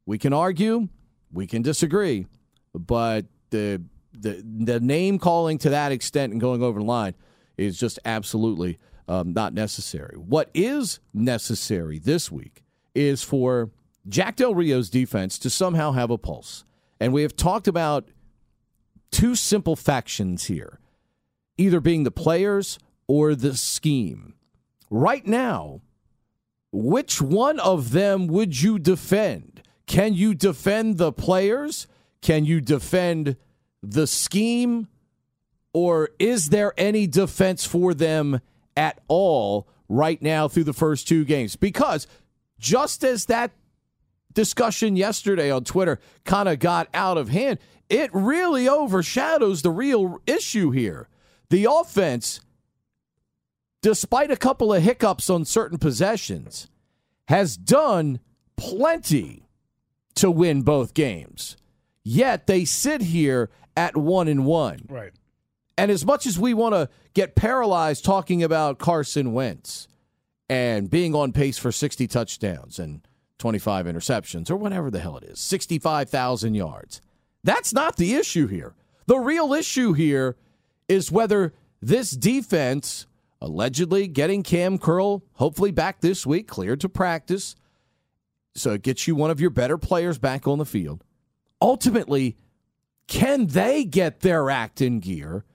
we 0.05 0.17
can 0.17 0.33
argue, 0.33 0.89
we 1.31 1.45
can 1.47 1.61
disagree, 1.61 2.25
but 2.73 3.25
the 3.49 3.81
the 4.19 4.43
the 4.43 4.79
name 4.79 5.19
calling 5.19 5.57
to 5.59 5.69
that 5.69 5.91
extent 5.91 6.31
and 6.31 6.41
going 6.41 6.63
over 6.63 6.79
the 6.79 6.85
line 6.85 7.15
is 7.57 7.79
just 7.79 7.99
absolutely 8.05 8.77
um, 9.07 9.33
not 9.33 9.53
necessary. 9.53 10.17
What 10.17 10.49
is 10.53 10.99
necessary 11.13 11.99
this 11.99 12.31
week 12.31 12.63
is 12.93 13.23
for 13.23 13.71
Jack 14.07 14.37
Del 14.37 14.55
Rio's 14.55 14.89
defense 14.89 15.37
to 15.39 15.49
somehow 15.49 15.91
have 15.91 16.09
a 16.09 16.17
pulse. 16.17 16.63
And 16.99 17.13
we 17.13 17.21
have 17.21 17.35
talked 17.35 17.67
about 17.67 18.09
two 19.11 19.35
simple 19.35 19.75
factions 19.75 20.45
here 20.45 20.79
either 21.59 21.79
being 21.79 22.03
the 22.03 22.11
players 22.11 22.77
or 23.07 23.33
the 23.33 23.57
scheme. 23.57 24.35
Right 24.91 25.25
now, 25.25 25.81
which 26.71 27.19
one 27.19 27.59
of 27.59 27.91
them 27.91 28.27
would 28.27 28.61
you 28.61 28.77
defend? 28.77 29.63
Can 29.87 30.13
you 30.13 30.35
defend 30.35 30.97
the 30.99 31.11
players? 31.11 31.87
Can 32.21 32.45
you 32.45 32.61
defend 32.61 33.37
the 33.81 34.07
scheme? 34.07 34.87
Or 35.73 36.09
is 36.19 36.49
there 36.49 36.73
any 36.77 37.07
defense 37.07 37.65
for 37.65 37.93
them 37.93 38.41
at 38.75 38.99
all 39.07 39.67
right 39.87 40.21
now 40.21 40.47
through 40.47 40.63
the 40.63 40.73
first 40.73 41.07
two 41.07 41.23
games? 41.23 41.55
Because 41.55 42.07
just 42.59 43.03
as 43.03 43.25
that 43.25 43.51
discussion 44.33 44.95
yesterday 44.95 45.51
on 45.51 45.63
Twitter 45.63 45.99
kind 46.23 46.49
of 46.49 46.59
got 46.59 46.87
out 46.93 47.17
of 47.17 47.29
hand, 47.29 47.59
it 47.89 48.09
really 48.13 48.67
overshadows 48.67 49.61
the 49.61 49.71
real 49.71 50.21
issue 50.27 50.71
here. 50.71 51.07
The 51.49 51.67
offense, 51.69 52.41
despite 53.81 54.31
a 54.31 54.37
couple 54.37 54.73
of 54.73 54.83
hiccups 54.83 55.29
on 55.29 55.45
certain 55.45 55.77
possessions, 55.77 56.69
has 57.27 57.57
done 57.57 58.19
plenty 58.55 59.47
to 60.15 60.31
win 60.31 60.63
both 60.63 60.93
games. 60.93 61.55
Yet 62.03 62.47
they 62.47 62.65
sit 62.65 63.01
here 63.01 63.49
at 63.77 63.95
one 63.95 64.27
and 64.27 64.45
one. 64.45 64.81
Right. 64.89 65.13
And 65.77 65.91
as 65.91 66.05
much 66.05 66.25
as 66.25 66.39
we 66.39 66.53
want 66.53 66.73
to 66.73 66.89
get 67.13 67.35
paralyzed 67.35 68.03
talking 68.03 68.43
about 68.43 68.79
Carson 68.79 69.31
Wentz 69.31 69.87
and 70.49 70.89
being 70.89 71.13
on 71.13 71.31
pace 71.31 71.57
for 71.57 71.71
60 71.71 72.07
touchdowns 72.07 72.79
and 72.79 73.07
25 73.37 73.85
interceptions 73.85 74.49
or 74.49 74.57
whatever 74.57 74.89
the 74.89 74.99
hell 74.99 75.15
it 75.17 75.23
is, 75.23 75.39
65,000 75.39 76.55
yards, 76.55 76.99
that's 77.43 77.71
not 77.71 77.95
the 77.97 78.15
issue 78.15 78.47
here. 78.47 78.73
The 79.05 79.19
real 79.19 79.53
issue 79.53 79.93
here 79.93 80.35
is 80.89 81.11
whether 81.11 81.53
this 81.79 82.09
defense, 82.11 83.05
allegedly 83.39 84.07
getting 84.07 84.41
Cam 84.41 84.79
Curl 84.79 85.23
hopefully 85.33 85.71
back 85.71 86.01
this 86.01 86.25
week, 86.25 86.47
cleared 86.47 86.81
to 86.81 86.89
practice, 86.89 87.55
so 88.55 88.71
it 88.71 88.81
gets 88.81 89.07
you 89.07 89.15
one 89.15 89.29
of 89.29 89.39
your 89.39 89.51
better 89.51 89.77
players 89.77 90.17
back 90.17 90.47
on 90.47 90.57
the 90.57 90.65
field. 90.65 91.03
Ultimately, 91.61 92.35
can 93.07 93.47
they 93.47 93.83
get 93.83 94.19
their 94.19 94.49
act 94.49 94.81
in 94.81 94.99
gear? 94.99 95.45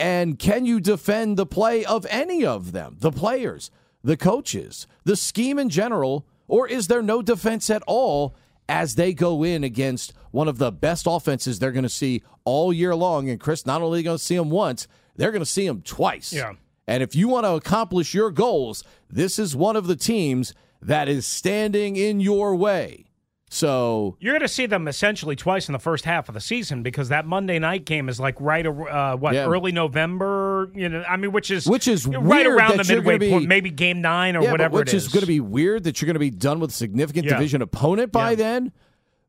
And 0.00 0.38
can 0.38 0.64
you 0.64 0.80
defend 0.80 1.36
the 1.36 1.46
play 1.46 1.84
of 1.84 2.06
any 2.08 2.44
of 2.44 2.72
them, 2.72 2.96
the 3.00 3.10
players, 3.10 3.70
the 4.04 4.16
coaches, 4.16 4.86
the 5.04 5.16
scheme 5.16 5.58
in 5.58 5.68
general, 5.68 6.26
or 6.46 6.68
is 6.68 6.86
there 6.86 7.02
no 7.02 7.20
defense 7.20 7.68
at 7.68 7.82
all 7.86 8.36
as 8.68 8.94
they 8.94 9.12
go 9.12 9.42
in 9.42 9.64
against 9.64 10.12
one 10.30 10.46
of 10.46 10.58
the 10.58 10.70
best 10.70 11.06
offenses 11.08 11.58
they're 11.58 11.72
going 11.72 11.82
to 11.82 11.88
see 11.88 12.22
all 12.44 12.72
year 12.72 12.94
long? 12.94 13.28
And 13.28 13.40
Chris, 13.40 13.66
not 13.66 13.82
only 13.82 14.04
going 14.04 14.18
to 14.18 14.22
see 14.22 14.36
them 14.36 14.50
once, 14.50 14.86
they're 15.16 15.32
going 15.32 15.42
to 15.42 15.46
see 15.46 15.66
them 15.66 15.82
twice. 15.82 16.32
Yeah. 16.32 16.52
And 16.86 17.02
if 17.02 17.16
you 17.16 17.28
want 17.28 17.44
to 17.44 17.54
accomplish 17.54 18.14
your 18.14 18.30
goals, 18.30 18.84
this 19.10 19.38
is 19.38 19.56
one 19.56 19.76
of 19.76 19.88
the 19.88 19.96
teams 19.96 20.54
that 20.80 21.08
is 21.08 21.26
standing 21.26 21.96
in 21.96 22.20
your 22.20 22.54
way. 22.54 23.07
So 23.50 24.16
You're 24.20 24.34
going 24.34 24.42
to 24.42 24.48
see 24.48 24.66
them 24.66 24.86
essentially 24.88 25.34
twice 25.34 25.68
in 25.68 25.72
the 25.72 25.78
first 25.78 26.04
half 26.04 26.28
of 26.28 26.34
the 26.34 26.40
season 26.40 26.82
because 26.82 27.08
that 27.08 27.26
Monday 27.26 27.58
night 27.58 27.84
game 27.86 28.08
is 28.10 28.20
like 28.20 28.38
right, 28.40 28.66
uh, 28.66 29.16
what, 29.16 29.34
Yeah. 29.34 29.46
early 29.46 29.72
November? 29.72 30.70
You 30.74 30.88
know, 30.90 31.02
I 31.08 31.16
mean, 31.16 31.32
which 31.32 31.50
is 31.50 31.66
Which 31.66 31.88
is 31.88 32.06
right 32.06 32.18
weird 32.22 32.46
around 32.46 32.76
the 32.78 32.84
midway 32.94 33.18
gonna 33.18 33.30
point, 33.30 33.48
maybe 33.48 33.70
game 33.70 34.00
nine 34.02 34.36
or 34.36 34.42
yeah, 34.42 34.52
whatever 34.52 34.76
which 34.76 34.92
it 34.92 34.96
is. 34.96 35.06
is 35.06 35.12
going 35.12 35.22
to 35.22 35.26
be 35.26 35.40
weird 35.40 35.84
that 35.84 36.00
you're 36.00 36.06
going 36.06 36.14
to 36.14 36.20
be 36.20 36.30
done 36.30 36.60
with 36.60 36.70
a 36.70 36.74
significant 36.74 37.24
Yeah. 37.26 37.34
division 37.36 37.62
opponent 37.62 38.12
by 38.12 38.34
then. 38.34 38.70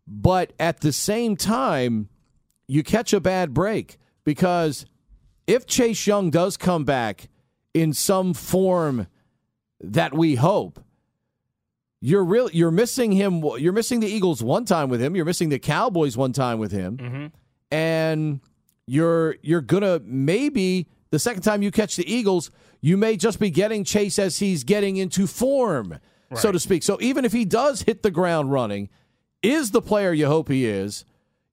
But 0.05 0.53
at 0.59 0.81
the 0.81 0.91
same 0.91 1.35
time, 1.37 2.09
you 2.67 2.83
catch 2.83 3.13
a 3.13 3.21
bad 3.21 3.53
break 3.53 3.97
because 4.25 4.85
if 5.47 5.65
Chase 5.65 6.05
Young 6.07 6.29
does 6.29 6.57
come 6.57 6.83
back 6.83 7.29
in 7.73 7.93
some 7.93 8.33
form 8.33 9.07
that 9.79 10.13
we 10.13 10.35
hope, 10.35 10.83
you're 12.01 12.23
really 12.23 12.51
you're 12.55 12.71
missing 12.71 13.11
him. 13.11 13.43
You're 13.57 13.73
missing 13.73 13.99
the 13.99 14.07
Eagles 14.07 14.41
one 14.43 14.65
time 14.65 14.89
with 14.89 15.01
him. 15.01 15.15
You're 15.15 15.25
missing 15.25 15.49
the 15.49 15.59
Cowboys 15.59 16.15
one 16.17 16.31
time 16.33 16.59
with 16.59 16.71
him, 16.71 16.97
Mm-hmm. 16.97 17.25
and 17.71 18.39
you're 18.87 19.35
you're 19.41 19.61
gonna 19.61 20.01
maybe 20.03 20.87
the 21.11 21.19
second 21.19 21.41
time 21.43 21.61
you 21.61 21.71
catch 21.71 21.95
the 21.95 22.11
Eagles, 22.11 22.51
you 22.81 22.97
may 22.97 23.17
just 23.17 23.39
be 23.39 23.49
getting 23.49 23.83
Chase 23.83 24.19
as 24.19 24.39
he's 24.39 24.63
getting 24.63 24.97
into 24.97 25.27
form, 25.27 25.97
so 26.35 26.51
to 26.51 26.59
speak. 26.59 26.83
So 26.83 26.97
even 27.01 27.25
if 27.25 27.31
he 27.33 27.45
does 27.45 27.81
hit 27.83 28.03
the 28.03 28.11
ground 28.11 28.51
running, 28.51 28.89
is 29.41 29.71
the 29.71 29.81
player 29.81 30.13
you 30.13 30.27
hope 30.27 30.49
he 30.49 30.65
is. 30.65 31.03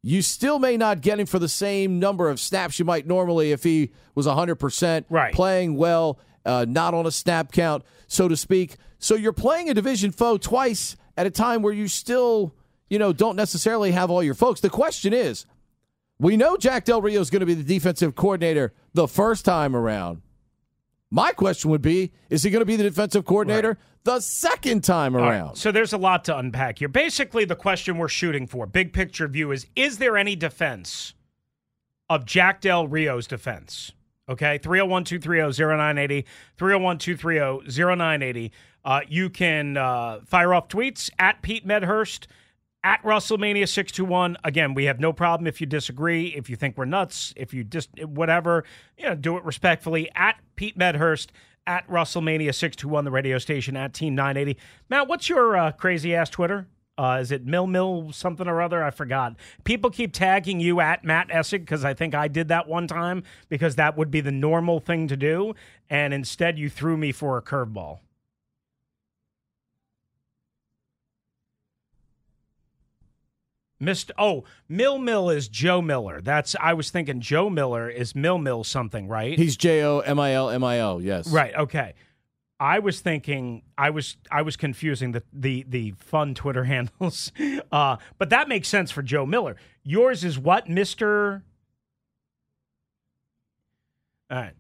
You 0.03 0.23
still 0.23 0.59
may 0.61 0.77
not 0.77 1.01
get 1.01 1.19
him 1.19 1.27
for 1.27 1.39
the 1.41 1.49
same 1.49 1.99
number 1.99 2.29
of 2.29 2.39
snaps 2.39 2.79
you 2.79 2.85
might 2.85 3.07
normally 3.09 3.51
if 3.51 3.65
he 3.65 3.91
was 4.15 4.27
100% 4.27 5.05
Right. 5.11 5.35
playing 5.35 5.75
well, 5.77 6.21
uh, 6.45 6.65
not 6.69 6.95
on 6.95 7.07
a 7.07 7.11
snap 7.11 7.51
count, 7.51 7.83
so 8.07 8.29
to 8.29 8.37
speak. 8.37 8.77
So 8.99 9.15
you're 9.15 9.33
playing 9.33 9.69
a 9.69 9.75
division 9.75 10.11
foe 10.11 10.39
twice 10.39 10.97
at 11.17 11.27
a 11.27 11.31
time 11.31 11.63
where 11.63 11.73
you 11.73 11.89
still, 11.89 12.55
you 12.89 12.99
know, 12.99 13.13
don't 13.13 13.37
necessarily 13.37 13.93
have 13.93 14.11
all 14.11 14.23
your 14.23 14.35
folks. 14.35 14.61
The 14.61 14.71
question 14.71 15.13
is, 15.13 15.47
we 16.19 16.37
know 16.37 16.57
Jack 16.57 16.85
Del 16.85 17.03
Rio 17.03 17.21
is 17.21 17.31
going 17.31 17.41
to 17.41 17.47
be 17.47 17.55
the 17.55 17.63
defensive 17.63 18.15
coordinator 18.15 18.73
the 18.95 19.07
first 19.07 19.45
time 19.45 19.77
around. 19.77 20.23
My 21.11 21.33
question 21.33 21.71
would 21.71 21.83
be 21.83 22.13
is 22.31 22.43
he 22.43 22.51
going 22.51 22.61
to 22.61 22.67
be 22.67 22.77
the 22.77 22.83
defensive 22.83 23.25
coordinator 23.25 23.69
right. 23.69 23.79
the 24.05 24.21
second 24.21 24.83
time 24.83 25.17
around? 25.17 25.49
Right. 25.49 25.57
So 25.57 25.71
there's 25.71 25.93
a 25.93 25.99
lot 25.99 26.25
to 26.25 26.37
unpack 26.37 26.79
here. 26.79 26.89
Basically, 26.89 27.45
the 27.45 27.55
question 27.55 27.99
we're 27.99 28.09
shooting 28.09 28.47
for, 28.47 28.67
big 28.67 28.93
picture 28.93 29.29
view, 29.29 29.53
is 29.53 29.67
is 29.77 29.99
there 29.99 30.17
any 30.17 30.35
defense 30.35 31.15
of 32.09 32.25
Jack 32.25 32.61
Del 32.61 32.89
Rio's 32.89 33.27
defense? 33.27 33.93
Okay, 34.29 34.59
301 34.59 35.05
230 35.05 35.53
0980, 35.57 36.27
301 36.57 36.99
230 36.99 37.71
0980. 37.71 38.53
Uh, 38.85 39.01
you 39.09 39.31
can 39.31 39.77
uh, 39.77 40.21
fire 40.27 40.53
off 40.53 40.69
tweets 40.69 41.11
at 41.19 41.43
Pete 41.43 41.65
Medhurst 41.65 42.27
at 42.83 43.01
Russellmania621. 43.03 44.37
Again, 44.43 44.75
we 44.75 44.85
have 44.87 44.99
no 44.99 45.13
problem 45.13 45.47
if 45.47 45.61
you 45.61 45.67
disagree, 45.67 46.29
if 46.29 46.51
you 46.51 46.57
think 46.57 46.77
we're 46.77 46.87
nuts, 46.87 47.35
if 47.37 47.55
you 47.55 47.63
just 47.63 47.91
whatever, 48.05 48.65
you 48.99 49.07
know, 49.07 49.15
do 49.15 49.37
it 49.37 49.45
respectfully 49.45 50.11
at 50.17 50.41
Pete 50.57 50.77
Medhurst 50.77 51.31
at 51.67 51.89
Russellmania621, 51.89 53.05
the 53.05 53.11
radio 53.13 53.39
station 53.39 53.77
at 53.77 53.95
Team 53.95 54.17
980. 54.17 54.59
Matt, 54.89 55.07
what's 55.07 55.29
your 55.29 55.57
uh, 55.57 55.73
crazy 55.73 56.15
ass 56.15 56.31
Twitter? 56.31 56.67
Uh, 56.99 57.19
is 57.21 57.31
it 57.31 57.45
Mill 57.45 57.67
Mill 57.67 58.11
something 58.13 58.49
or 58.49 58.63
other? 58.63 58.83
I 58.83 58.91
forgot. 58.91 59.35
People 59.65 59.91
keep 59.91 60.13
tagging 60.13 60.61
you 60.61 60.81
at 60.81 61.05
Matt 61.05 61.29
Essig 61.29 61.61
because 61.61 61.85
I 61.85 61.93
think 61.93 62.15
I 62.15 62.29
did 62.29 62.49
that 62.49 62.67
one 62.69 62.87
time 62.87 63.23
because 63.49 63.77
that 63.77 63.97
would 63.99 64.11
be 64.11 64.21
the 64.23 64.33
normal 64.33 64.81
thing 64.81 65.07
to 65.09 65.17
do. 65.17 65.55
And 65.91 66.15
instead, 66.15 66.59
you 66.59 66.71
threw 66.71 66.97
me 66.97 67.13
for 67.13 67.37
a 67.37 67.43
curveball. 67.43 67.99
Mr. 73.81 74.13
Oh, 74.17 74.45
Mill 74.69 74.99
Mill 74.99 75.29
is 75.29 75.49
Joe 75.49 75.83
Miller. 75.83 76.23
That's 76.23 76.57
I 76.59 76.73
was 76.73 76.91
thinking 76.91 77.21
Joe 77.21 77.51
Miller 77.51 77.91
is 77.91 78.15
Mill 78.15 78.39
Mill 78.39 78.65
something, 78.65 79.07
right? 79.07 79.39
He's 79.39 79.57
J 79.57 79.83
O 79.83 79.99
M 80.01 80.19
I 80.19 80.33
L 80.33 80.49
M 80.49 80.65
I 80.65 80.81
O. 80.81 80.99
Yes. 80.99 81.29
Right. 81.29 81.55
Okay. 81.55 81.95
I 82.59 82.79
was 82.79 83.01
thinking 83.01 83.63
I 83.77 83.91
was 83.91 84.17
I 84.31 84.43
was 84.43 84.57
confusing 84.57 85.13
the 85.13 85.23
the 85.33 85.65
the 85.69 85.95
fun 85.99 86.35
Twitter 86.35 86.65
handles, 86.73 87.33
uh, 87.71 87.97
but 88.19 88.31
that 88.31 88.49
makes 88.49 88.69
sense 88.69 88.91
for 88.91 89.03
Joe 89.03 89.27
Miller. 89.27 89.57
Yours 89.83 90.25
is 90.25 90.39
what, 90.39 90.69
Mister? 90.69 91.45
All 94.31 94.39
right. 94.39 94.55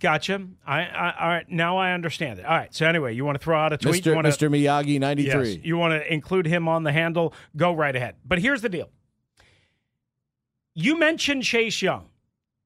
Gotcha. 0.00 0.46
I, 0.66 0.82
I, 0.82 1.14
all 1.18 1.28
right. 1.28 1.48
Now 1.48 1.78
I 1.78 1.92
understand 1.92 2.38
it. 2.38 2.44
All 2.44 2.54
right. 2.56 2.74
So 2.74 2.86
anyway, 2.86 3.14
you 3.14 3.24
want 3.24 3.38
to 3.38 3.44
throw 3.44 3.58
out 3.58 3.72
a 3.72 3.78
tweet? 3.78 4.04
Mr. 4.04 4.14
Wanna, 4.14 4.28
Mr. 4.28 4.50
Miyagi 4.50 5.00
ninety 5.00 5.30
three. 5.30 5.52
Yes, 5.52 5.64
you 5.64 5.78
want 5.78 5.92
to 5.92 6.12
include 6.12 6.46
him 6.46 6.68
on 6.68 6.82
the 6.82 6.92
handle? 6.92 7.32
Go 7.56 7.72
right 7.72 7.94
ahead. 7.96 8.16
But 8.24 8.38
here's 8.38 8.60
the 8.60 8.68
deal. 8.68 8.90
You 10.74 10.98
mentioned 10.98 11.42
Chase 11.42 11.80
Young. 11.80 12.08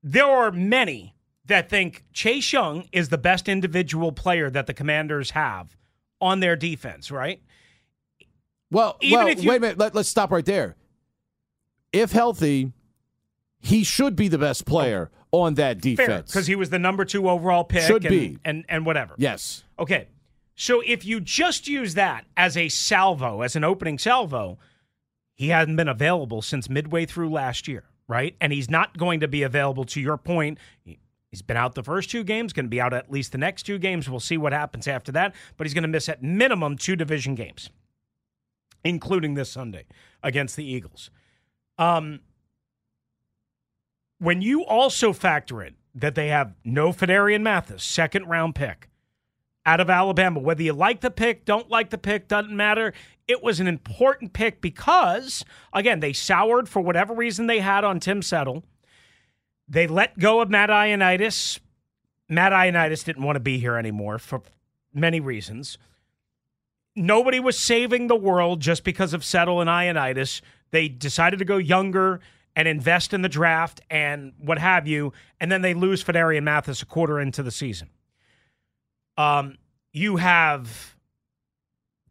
There 0.03 0.27
are 0.27 0.51
many 0.51 1.15
that 1.47 1.69
think 1.69 2.05
Chase 2.13 2.53
Young 2.53 2.89
is 2.93 3.09
the 3.09 3.19
best 3.19 3.49
individual 3.49 4.13
player 4.13 4.51
that 4.51 4.67
the 4.67 4.75
Commanders 4.75 5.31
have 5.31 5.77
on 6.21 6.41
their 6.41 6.57
defense. 6.57 7.11
Right. 7.11 7.43
Well, 8.71 8.97
Even 9.01 9.25
well, 9.25 9.35
you, 9.35 9.49
wait 9.49 9.57
a 9.57 9.61
minute. 9.61 9.79
Let, 9.79 9.95
let's 9.95 10.09
stop 10.09 10.31
right 10.31 10.47
there. 10.47 10.77
If 11.93 12.13
healthy, 12.13 12.73
he 13.61 13.85
should 13.85 14.17
be 14.17 14.29
the 14.29 14.39
best 14.39 14.63
oh. 14.67 14.71
player 14.71 15.11
on 15.31 15.55
that 15.55 15.81
defense 15.81 16.31
because 16.31 16.47
he 16.47 16.55
was 16.55 16.71
the 16.71 16.79
number 16.79 17.05
two 17.05 17.29
overall 17.29 17.65
pick. 17.65 17.83
Should 17.83 18.05
and, 18.05 18.11
be 18.11 18.39
and 18.45 18.65
and 18.69 18.87
whatever. 18.87 19.15
Yes. 19.17 19.65
Okay. 19.79 20.09
So 20.55 20.83
if 20.85 21.05
you 21.05 21.21
just 21.21 21.67
use 21.67 21.95
that 21.95 22.27
as 22.37 22.57
a 22.57 22.69
salvo, 22.69 23.41
as 23.41 23.57
an 23.57 23.65
opening 23.65 23.99
salvo, 23.99 24.59
he 25.35 25.49
hasn't 25.49 25.77
been 25.77 25.89
available 25.89 26.43
since 26.43 26.69
midway 26.69 27.07
through 27.07 27.31
last 27.31 27.67
year, 27.67 27.85
right? 28.07 28.37
And 28.41 28.53
he's 28.53 28.71
not 28.71 28.97
going 28.99 29.21
to 29.21 29.29
be 29.29 29.43
available. 29.43 29.85
To 29.85 30.01
your 30.01 30.19
point, 30.19 30.59
he's 31.33 31.43
been 31.43 31.57
out 31.57 31.75
the 31.75 31.83
first 31.83 32.11
two 32.11 32.23
games, 32.23 32.53
going 32.53 32.67
to 32.67 32.71
be 32.71 32.81
out 32.81 32.93
at 32.93 33.11
least 33.11 33.33
the 33.33 33.39
next 33.39 33.65
two 33.65 33.79
games. 33.79 34.09
We'll 34.09 34.21
see 34.21 34.37
what 34.37 34.53
happens 34.53 34.87
after 34.87 35.11
that, 35.13 35.35
but 35.57 35.67
he's 35.67 35.75
going 35.75 35.83
to 35.83 35.89
miss 35.89 36.09
at 36.09 36.23
minimum 36.23 36.79
two 36.79 36.95
division 36.95 37.35
games, 37.35 37.71
including 38.85 39.35
this 39.35 39.51
Sunday 39.51 39.87
against 40.23 40.55
the 40.55 40.65
Eagles. 40.65 41.11
Um, 41.79 42.21
when 44.19 44.41
you 44.41 44.65
also 44.65 45.13
factor 45.13 45.63
in 45.63 45.75
that 45.95 46.15
they 46.15 46.29
have 46.29 46.55
no 46.65 46.93
Phidarian 46.93 47.43
Mathis, 47.43 47.83
second 47.83 48.27
round 48.27 48.55
pick 48.55 48.89
out 49.65 49.81
of 49.81 49.91
Alabama, 49.91 50.41
whether 50.41 50.63
you 50.63 50.73
like 50.73 51.01
the 51.01 51.11
pick, 51.11 51.45
don't 51.45 51.71
like 51.71 51.91
the 51.91 51.99
pick, 51.99 52.29
doesn't 52.29 52.55
matter. 52.55 52.93
It 53.27 53.43
was 53.43 53.61
an 53.61 53.67
important 53.67 54.33
pick 54.33 54.61
because, 54.61 55.45
again, 55.73 56.01
they 56.01 56.13
soured 56.13 56.69
for 56.69 56.83
whatever 56.83 57.15
reason 57.15 57.47
they 57.47 57.61
had 57.61 57.85
on 57.85 58.01
Tim 58.01 58.23
Settle. 58.23 58.65
They 59.69 59.87
let 59.87 60.19
go 60.19 60.41
of 60.41 60.51
Matt 60.51 60.71
Ioannidis. 60.71 61.59
Matt 62.29 62.53
Ioannidis 62.53 63.05
didn't 63.05 63.23
want 63.23 63.37
to 63.37 63.41
be 63.41 63.59
here 63.59 63.77
anymore 63.77 64.19
for 64.19 64.43
many 64.93 65.21
reasons. 65.21 65.79
Nobody 66.95 67.41
was 67.41 67.59
saving 67.59 68.07
the 68.07 68.17
world 68.17 68.61
just 68.61 68.85
because 68.85 69.15
of 69.15 69.25
Settle 69.25 69.61
and 69.61 69.71
Ioannidis. 69.71 70.43
They 70.71 70.89
decided 70.89 71.39
to 71.39 71.45
go 71.45 71.57
younger 71.57 72.21
and 72.55 72.69
invest 72.69 73.15
in 73.15 73.23
the 73.23 73.29
draft 73.29 73.81
and 73.89 74.33
what 74.39 74.59
have 74.59 74.87
you, 74.87 75.13
and 75.41 75.51
then 75.51 75.63
they 75.63 75.75
lose 75.75 76.05
Phidarian 76.05 76.43
Mathis 76.43 76.83
a 76.83 76.87
quarter 76.87 77.19
into 77.19 77.43
the 77.43 77.51
season. 77.51 77.89
Um, 79.17 79.57
you 79.93 80.17
have 80.17 80.97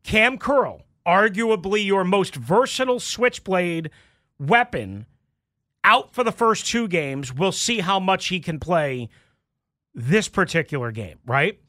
Cam 0.03 0.37
Curl, 0.37 0.81
arguably 1.05 1.85
your 1.85 2.03
most 2.03 2.35
versatile 2.35 2.99
switchblade 2.99 3.91
weapon, 4.39 5.05
out 5.83 6.13
for 6.13 6.23
the 6.23 6.31
first 6.31 6.65
two 6.65 6.87
games. 6.87 7.33
We'll 7.33 7.51
see 7.51 7.79
how 7.79 7.99
much 7.99 8.27
he 8.27 8.39
can 8.39 8.59
play 8.59 9.09
this 9.93 10.27
particular 10.27 10.91
game, 10.91 11.19
right? 11.25 11.59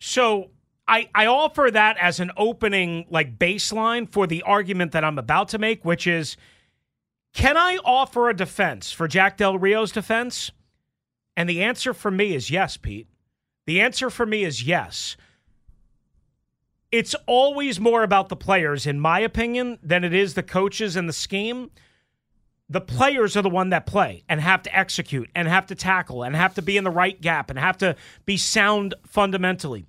So 0.00 0.50
I, 0.86 1.08
I 1.14 1.26
offer 1.26 1.70
that 1.72 1.96
as 1.98 2.20
an 2.20 2.30
opening 2.36 3.06
like 3.10 3.38
baseline 3.38 4.10
for 4.10 4.26
the 4.26 4.42
argument 4.42 4.92
that 4.92 5.04
I'm 5.04 5.18
about 5.18 5.48
to 5.50 5.58
make, 5.58 5.84
which 5.84 6.06
is– 6.06 6.36
can 7.36 7.58
I 7.58 7.76
offer 7.84 8.30
a 8.30 8.34
defense 8.34 8.92
for 8.92 9.06
Jack 9.06 9.36
Del 9.36 9.58
Rio's 9.58 9.92
defense? 9.92 10.50
And 11.36 11.46
the 11.46 11.62
answer 11.62 11.92
for 11.92 12.10
me 12.10 12.34
is 12.34 12.48
yes, 12.48 12.78
Pete. 12.78 13.08
The 13.66 13.82
answer 13.82 14.08
for 14.08 14.24
me 14.24 14.42
is 14.42 14.62
yes. 14.62 15.18
It's 16.90 17.14
always 17.26 17.78
more 17.78 18.02
about 18.02 18.30
the 18.30 18.36
players, 18.36 18.86
in 18.86 18.98
my 18.98 19.20
opinion, 19.20 19.78
than 19.82 20.02
it 20.02 20.14
is 20.14 20.32
the 20.32 20.42
coaches 20.42 20.96
and 20.96 21.06
the 21.06 21.12
scheme. 21.12 21.70
The 22.68 22.80
players 22.80 23.36
are 23.36 23.42
the 23.42 23.48
one 23.48 23.70
that 23.70 23.86
play 23.86 24.24
and 24.28 24.40
have 24.40 24.62
to 24.62 24.76
execute 24.76 25.30
and 25.36 25.46
have 25.46 25.66
to 25.66 25.76
tackle 25.76 26.24
and 26.24 26.34
have 26.34 26.54
to 26.54 26.62
be 26.62 26.76
in 26.76 26.82
the 26.82 26.90
right 26.90 27.20
gap 27.20 27.48
and 27.48 27.58
have 27.58 27.78
to 27.78 27.94
be 28.24 28.36
sound 28.36 28.94
fundamentally. 29.06 29.86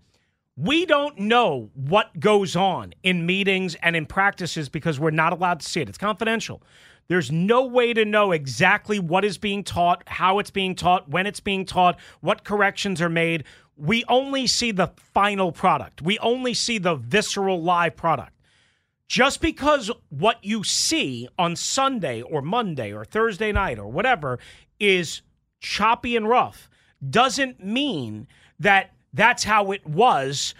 We 0.55 0.85
don't 0.85 1.17
know 1.19 1.71
what 1.73 2.19
goes 2.19 2.55
on 2.55 2.93
in 3.01 3.25
meetings 3.25 3.75
and 3.75 3.95
in 3.95 4.05
practices 4.05 4.69
because 4.69 4.99
we're 4.99 5.11
not 5.11 5.33
allowed 5.33 5.61
to 5.61 5.67
see 5.67 5.81
it. 5.81 5.89
It's 5.89 5.97
confidential. 5.97 6.61
There's 7.07 7.31
no 7.31 7.65
way 7.65 7.93
to 7.93 8.05
know 8.05 8.31
exactly 8.31 8.99
what 8.99 9.25
is 9.25 9.37
being 9.37 9.63
taught, 9.63 10.03
how 10.07 10.39
it's 10.39 10.51
being 10.51 10.75
taught, 10.75 11.09
when 11.09 11.25
it's 11.25 11.39
being 11.39 11.65
taught, 11.65 11.99
what 12.21 12.43
corrections 12.43 13.01
are 13.01 13.09
made. 13.09 13.43
We 13.75 14.03
only 14.07 14.45
see 14.45 14.71
the 14.71 14.91
final 15.13 15.51
product. 15.51 16.01
We 16.01 16.19
only 16.19 16.53
see 16.53 16.77
the 16.77 16.95
visceral 16.95 17.61
live 17.61 17.95
product. 17.95 18.33
Just 19.07 19.39
because 19.41 19.89
what 20.09 20.43
you 20.43 20.63
see 20.63 21.27
on 21.39 21.55
Sunday 21.55 22.21
or 22.21 22.41
Monday 22.41 22.91
or 22.91 23.05
Thursday 23.05 23.51
night 23.51 23.79
or 23.79 23.87
whatever 23.87 24.37
is 24.79 25.21
choppy 25.59 26.15
and 26.17 26.27
rough 26.27 26.69
doesn't 27.09 27.63
mean 27.63 28.27
that 28.59 28.91
that's 29.13 29.43
how 29.45 29.71
it 29.71 29.85
was 29.85 30.53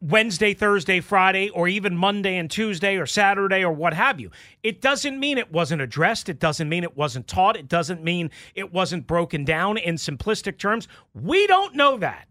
Wednesday, 0.00 0.54
Thursday, 0.54 1.00
Friday, 1.00 1.50
or 1.50 1.68
even 1.68 1.96
Monday 1.96 2.36
and 2.36 2.50
Tuesday 2.50 2.96
or 2.96 3.06
Saturday 3.06 3.64
or 3.64 3.72
what 3.72 3.94
have 3.94 4.18
you. 4.20 4.30
It 4.62 4.80
doesn't 4.80 5.18
mean 5.18 5.38
it 5.38 5.52
wasn't 5.52 5.82
addressed. 5.82 6.28
It 6.28 6.40
doesn't 6.40 6.68
mean 6.68 6.82
it 6.82 6.96
wasn't 6.96 7.28
taught. 7.28 7.56
It 7.56 7.68
doesn't 7.68 8.02
mean 8.02 8.30
it 8.54 8.72
wasn't 8.72 9.06
broken 9.06 9.44
down 9.44 9.78
in 9.78 9.94
simplistic 9.94 10.58
terms. 10.58 10.88
We 11.14 11.46
don't 11.46 11.76
know 11.76 11.96
that. 11.98 12.26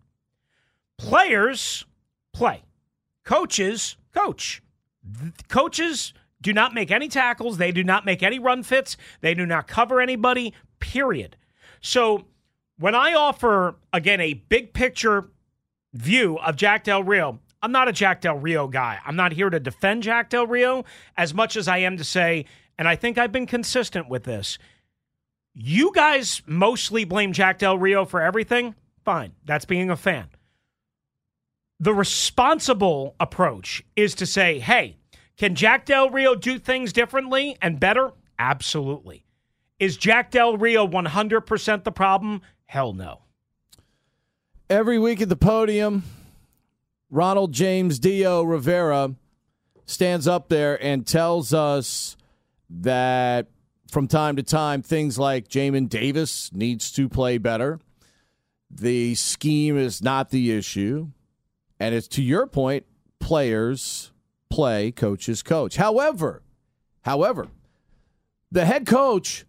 Players 0.98 1.86
play, 2.34 2.63
coaches 3.24 3.98
coach. 4.13 4.62
Coaches 5.48 6.13
do 6.41 6.54
not 6.54 6.74
make 6.74 6.91
any 6.91 7.08
tackles, 7.08 7.58
they 7.58 7.72
do 7.72 7.84
not 7.84 8.06
make 8.06 8.22
any 8.22 8.39
run 8.39 8.63
fits, 8.63 8.98
they 9.22 9.34
do 9.34 9.46
not 9.46 9.67
cover 9.67 10.00
anybody, 10.00 10.54
period. 10.80 11.36
So 11.82 12.26
when 12.78 12.93
I 12.93 13.13
offer, 13.13 13.76
again, 13.91 14.22
a 14.22 14.34
big 14.34 14.74
picture 14.74 15.30
view 15.93 16.38
of 16.39 16.56
Jack 16.56 16.84
Del 16.84 17.04
Rio. 17.04 17.39
I'm 17.62 17.72
not 17.72 17.88
a 17.88 17.91
Jack 17.91 18.22
Del 18.22 18.38
Rio 18.38 18.67
guy. 18.67 19.00
I'm 19.06 19.15
not 19.15 19.32
here 19.32 19.50
to 19.50 19.60
defend 19.60 20.04
Jack 20.04 20.30
Del 20.30 20.48
Rio 20.48 20.86
as 21.15 21.34
much 21.34 21.56
as 21.56 21.67
I 21.67 21.80
am 21.80 21.98
to 21.98 22.04
say, 22.04 22.46
and 22.78 22.88
I 22.88 22.96
think 22.96 23.17
I've 23.17 23.32
been 23.32 23.48
consistent 23.48 24.08
with 24.10 24.24
this. 24.24 24.58
You 25.54 25.91
guys 25.93 26.43
mostly 26.46 27.04
blame 27.04 27.34
Jack 27.34 27.58
Del 27.60 27.78
Rio 27.78 28.06
for 28.06 28.22
everything. 28.22 28.76
Fine. 29.04 29.34
That's 29.43 29.65
being 29.65 29.89
a 29.89 29.98
fan. 29.98 30.28
The 31.79 31.93
responsible 31.93 33.15
approach 33.19 33.83
is 33.95 34.15
to 34.15 34.25
say, 34.25 34.59
hey, 34.59 34.97
can 35.37 35.53
Jack 35.53 35.85
Del 35.85 36.09
Rio 36.09 36.33
do 36.33 36.57
things 36.57 36.91
differently 36.91 37.57
and 37.61 37.79
better? 37.79 38.11
Absolutely. 38.39 39.25
Is 39.79 39.95
Jack 39.95 40.31
Del 40.31 40.57
Rio 40.57 40.87
100% 40.87 41.83
the 41.83 41.91
problem? 41.91 42.41
Hell 42.65 42.93
no. 42.93 43.21
Every 44.69 44.97
week 44.97 45.21
at 45.21 45.29
the 45.29 45.35
podium, 45.35 46.03
Ronald 47.11 47.53
James 47.53 47.99
Dio 47.99 48.41
Rivera 48.41 49.15
stands 49.85 50.27
up 50.27 50.49
there 50.49 50.83
and 50.83 51.05
tells 51.05 51.53
us 51.53 52.17
that 52.69 53.47
from 53.91 54.07
time 54.07 54.35
to 54.35 54.43
time, 54.43 54.81
things 54.81 55.17
like 55.17 55.47
Jamin 55.47 55.87
Davis 55.87 56.51
needs 56.51 56.91
to 56.93 57.07
play 57.07 57.37
better. 57.37 57.79
The 58.69 59.15
scheme 59.15 59.77
is 59.77 60.01
not 60.01 60.31
the 60.31 60.51
issue. 60.51 61.09
And 61.79 61.93
it's 61.93 62.07
to 62.09 62.21
your 62.21 62.47
point, 62.47 62.85
players 63.19 64.11
play, 64.49 64.91
coaches 64.91 65.43
coach. 65.43 65.75
However, 65.75 66.43
however, 67.01 67.47
the 68.51 68.65
head 68.65 68.85
coach 68.85 69.45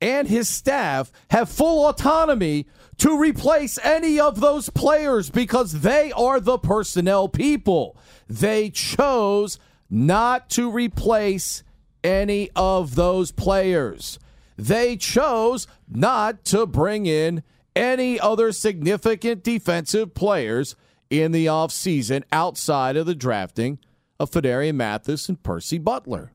and 0.00 0.28
his 0.28 0.48
staff 0.48 1.12
have 1.30 1.48
full 1.48 1.88
autonomy 1.88 2.66
to 2.98 3.18
replace 3.18 3.78
any 3.82 4.20
of 4.20 4.40
those 4.40 4.68
players 4.68 5.30
because 5.30 5.80
they 5.80 6.12
are 6.12 6.40
the 6.40 6.58
personnel 6.58 7.28
people. 7.28 7.96
They 8.28 8.70
chose 8.70 9.58
not 9.88 10.50
to 10.50 10.70
replace 10.70 11.62
any 12.02 12.50
of 12.56 12.94
those 12.94 13.30
players. 13.30 14.18
They 14.56 14.96
chose 14.96 15.66
not 15.88 16.44
to 16.46 16.66
bring 16.66 17.06
in 17.06 17.42
any 17.74 18.18
other 18.18 18.52
significant 18.52 19.42
defensive 19.42 20.14
players 20.14 20.76
in 21.12 21.30
the 21.30 21.44
offseason 21.44 22.22
outside 22.32 22.96
of 22.96 23.04
the 23.04 23.14
drafting 23.14 23.78
of 24.18 24.30
Phidarian 24.30 24.76
Mathis 24.76 25.28
and 25.28 25.42
Percy 25.42 25.76
Butler. 25.76 26.32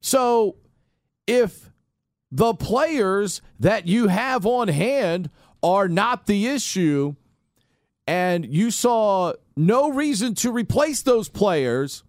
So 0.00 0.56
if 1.26 1.70
the 2.32 2.54
players 2.54 3.42
that 3.58 3.86
you 3.86 4.08
have 4.08 4.46
on 4.46 4.68
hand 4.68 5.28
are 5.62 5.86
not 5.86 6.24
the 6.24 6.46
issue, 6.46 7.14
and 8.06 8.46
you 8.46 8.70
saw 8.70 9.34
no 9.54 9.90
reason 9.90 10.34
to 10.36 10.50
replace 10.50 11.02
those 11.02 11.28
players, 11.28 12.02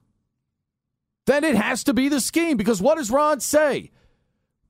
then 1.26 1.44
it 1.44 1.56
has 1.56 1.84
to 1.84 1.94
be 1.94 2.08
the 2.08 2.22
scheme. 2.22 2.56
Because 2.56 2.82
what 2.82 2.98
does 2.98 3.12
Ron 3.12 3.42
say? 3.42 3.92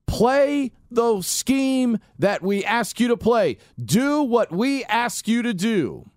Play 0.08 0.72
the 0.90 1.22
scheme 1.22 1.98
that 2.18 2.42
we 2.42 2.64
ask 2.64 2.98
you 2.98 3.06
to 3.08 3.16
play. 3.16 3.58
Do 3.82 4.22
what 4.22 4.50
we 4.50 4.84
ask 4.84 5.28
you 5.28 5.42
to 5.42 5.54
do. 5.54 6.10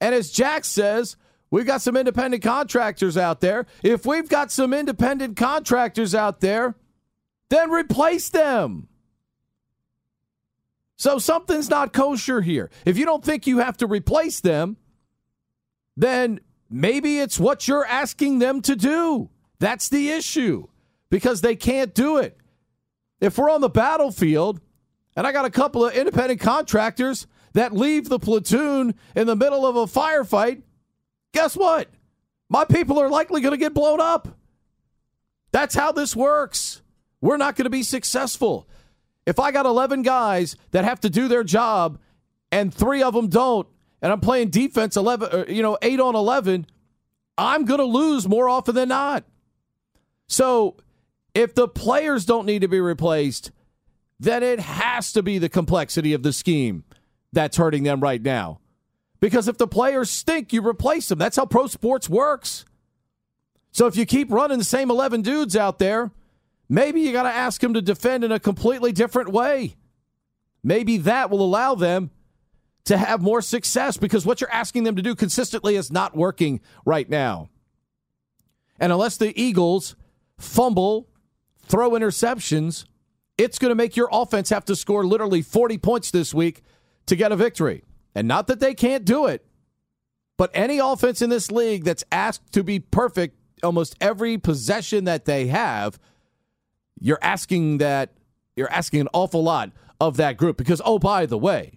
And 0.00 0.14
as 0.14 0.30
Jack 0.30 0.64
says, 0.64 1.16
we've 1.50 1.66
got 1.66 1.82
some 1.82 1.96
independent 1.96 2.42
contractors 2.42 3.16
out 3.16 3.40
there. 3.40 3.66
If 3.82 4.06
we've 4.06 4.28
got 4.28 4.50
some 4.50 4.72
independent 4.72 5.36
contractors 5.36 6.14
out 6.14 6.40
there, 6.40 6.74
then 7.48 7.70
replace 7.70 8.28
them. 8.30 8.88
So 10.96 11.18
something's 11.18 11.70
not 11.70 11.92
kosher 11.92 12.40
here. 12.40 12.70
If 12.84 12.98
you 12.98 13.04
don't 13.04 13.24
think 13.24 13.46
you 13.46 13.58
have 13.58 13.76
to 13.78 13.86
replace 13.86 14.40
them, 14.40 14.76
then 15.96 16.40
maybe 16.68 17.20
it's 17.20 17.38
what 17.38 17.68
you're 17.68 17.86
asking 17.86 18.40
them 18.40 18.62
to 18.62 18.74
do. 18.74 19.30
That's 19.60 19.88
the 19.88 20.10
issue 20.10 20.66
because 21.10 21.40
they 21.40 21.56
can't 21.56 21.94
do 21.94 22.18
it. 22.18 22.36
If 23.20 23.38
we're 23.38 23.50
on 23.50 23.60
the 23.60 23.68
battlefield 23.68 24.60
and 25.16 25.26
I 25.26 25.32
got 25.32 25.44
a 25.44 25.50
couple 25.50 25.86
of 25.86 25.94
independent 25.94 26.40
contractors 26.40 27.26
that 27.52 27.72
leave 27.72 28.08
the 28.08 28.18
platoon 28.18 28.94
in 29.14 29.26
the 29.26 29.36
middle 29.36 29.66
of 29.66 29.76
a 29.76 29.86
firefight, 29.86 30.62
guess 31.32 31.56
what? 31.56 31.88
My 32.48 32.64
people 32.64 32.98
are 32.98 33.10
likely 33.10 33.40
going 33.40 33.52
to 33.52 33.58
get 33.58 33.74
blown 33.74 34.00
up. 34.00 34.28
That's 35.52 35.74
how 35.74 35.92
this 35.92 36.14
works. 36.14 36.82
We're 37.20 37.36
not 37.36 37.56
going 37.56 37.64
to 37.64 37.70
be 37.70 37.82
successful. 37.82 38.68
If 39.26 39.38
I 39.38 39.50
got 39.50 39.66
11 39.66 40.02
guys 40.02 40.56
that 40.70 40.84
have 40.84 41.00
to 41.00 41.10
do 41.10 41.28
their 41.28 41.44
job 41.44 41.98
and 42.50 42.72
three 42.72 43.02
of 43.02 43.14
them 43.14 43.28
don't, 43.28 43.66
and 44.00 44.12
I'm 44.12 44.20
playing 44.20 44.50
defense 44.50 44.96
11, 44.96 45.28
or, 45.32 45.50
you 45.50 45.62
know, 45.62 45.76
8 45.82 46.00
on 46.00 46.14
11, 46.14 46.66
I'm 47.36 47.64
going 47.64 47.78
to 47.78 47.84
lose 47.84 48.28
more 48.28 48.48
often 48.48 48.74
than 48.74 48.88
not. 48.88 49.24
So 50.28 50.76
if 51.34 51.54
the 51.54 51.68
players 51.68 52.24
don't 52.24 52.46
need 52.46 52.60
to 52.60 52.68
be 52.68 52.80
replaced, 52.80 53.50
then 54.20 54.42
it 54.42 54.60
has 54.60 55.12
to 55.12 55.22
be 55.22 55.38
the 55.38 55.48
complexity 55.48 56.12
of 56.12 56.22
the 56.22 56.32
scheme 56.32 56.84
that's 57.32 57.56
hurting 57.56 57.82
them 57.82 58.00
right 58.00 58.22
now. 58.22 58.60
Because 59.20 59.48
if 59.48 59.58
the 59.58 59.66
players 59.66 60.10
stink, 60.10 60.52
you 60.52 60.66
replace 60.66 61.08
them. 61.08 61.18
That's 61.18 61.36
how 61.36 61.46
pro 61.46 61.66
sports 61.66 62.08
works. 62.08 62.64
So 63.72 63.86
if 63.86 63.96
you 63.96 64.06
keep 64.06 64.30
running 64.30 64.58
the 64.58 64.64
same 64.64 64.90
11 64.90 65.22
dudes 65.22 65.56
out 65.56 65.78
there, 65.78 66.10
maybe 66.68 67.00
you 67.00 67.12
got 67.12 67.24
to 67.24 67.28
ask 67.28 67.60
them 67.60 67.74
to 67.74 67.82
defend 67.82 68.24
in 68.24 68.32
a 68.32 68.40
completely 68.40 68.92
different 68.92 69.30
way. 69.30 69.76
Maybe 70.62 70.98
that 70.98 71.30
will 71.30 71.42
allow 71.42 71.74
them 71.74 72.10
to 72.84 72.96
have 72.96 73.20
more 73.20 73.42
success 73.42 73.96
because 73.96 74.24
what 74.24 74.40
you're 74.40 74.52
asking 74.52 74.84
them 74.84 74.96
to 74.96 75.02
do 75.02 75.14
consistently 75.14 75.76
is 75.76 75.92
not 75.92 76.16
working 76.16 76.60
right 76.84 77.08
now. 77.08 77.50
And 78.80 78.92
unless 78.92 79.16
the 79.16 79.38
Eagles 79.40 79.96
fumble, 80.38 81.08
throw 81.66 81.90
interceptions, 81.90 82.86
it's 83.36 83.58
going 83.58 83.70
to 83.70 83.74
make 83.74 83.96
your 83.96 84.08
offense 84.10 84.50
have 84.50 84.64
to 84.66 84.76
score 84.76 85.06
literally 85.06 85.42
40 85.42 85.78
points 85.78 86.10
this 86.10 86.32
week 86.32 86.62
to 87.08 87.16
get 87.16 87.32
a 87.32 87.36
victory. 87.36 87.84
And 88.14 88.26
not 88.26 88.46
that 88.46 88.60
they 88.60 88.74
can't 88.74 89.04
do 89.04 89.26
it, 89.26 89.44
but 90.36 90.50
any 90.54 90.78
offense 90.78 91.20
in 91.20 91.30
this 91.30 91.50
league 91.50 91.84
that's 91.84 92.04
asked 92.10 92.52
to 92.52 92.62
be 92.62 92.78
perfect 92.78 93.36
almost 93.62 93.96
every 94.00 94.38
possession 94.38 95.04
that 95.04 95.24
they 95.24 95.48
have, 95.48 95.98
you're 97.00 97.18
asking 97.20 97.78
that 97.78 98.12
you're 98.56 98.70
asking 98.70 99.00
an 99.02 99.08
awful 99.12 99.42
lot 99.42 99.72
of 100.00 100.16
that 100.16 100.36
group 100.36 100.56
because 100.56 100.80
oh 100.84 100.98
by 100.98 101.26
the 101.26 101.38
way, 101.38 101.72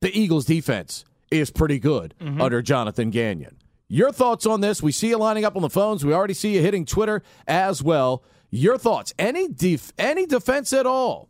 the 0.00 0.16
Eagles 0.16 0.44
defense 0.44 1.04
is 1.30 1.50
pretty 1.50 1.78
good 1.78 2.14
mm-hmm. 2.20 2.40
under 2.40 2.60
Jonathan 2.62 3.10
Gannon. 3.10 3.56
Your 3.88 4.12
thoughts 4.12 4.46
on 4.46 4.60
this? 4.60 4.82
We 4.82 4.92
see 4.92 5.08
you 5.08 5.16
lining 5.16 5.44
up 5.44 5.56
on 5.56 5.62
the 5.62 5.70
phones. 5.70 6.04
We 6.04 6.12
already 6.12 6.34
see 6.34 6.54
you 6.54 6.62
hitting 6.62 6.84
Twitter 6.84 7.22
as 7.46 7.82
well. 7.82 8.22
Your 8.50 8.78
thoughts? 8.78 9.12
Any 9.18 9.48
def- 9.48 9.92
any 9.98 10.26
defense 10.26 10.72
at 10.72 10.86
all 10.86 11.29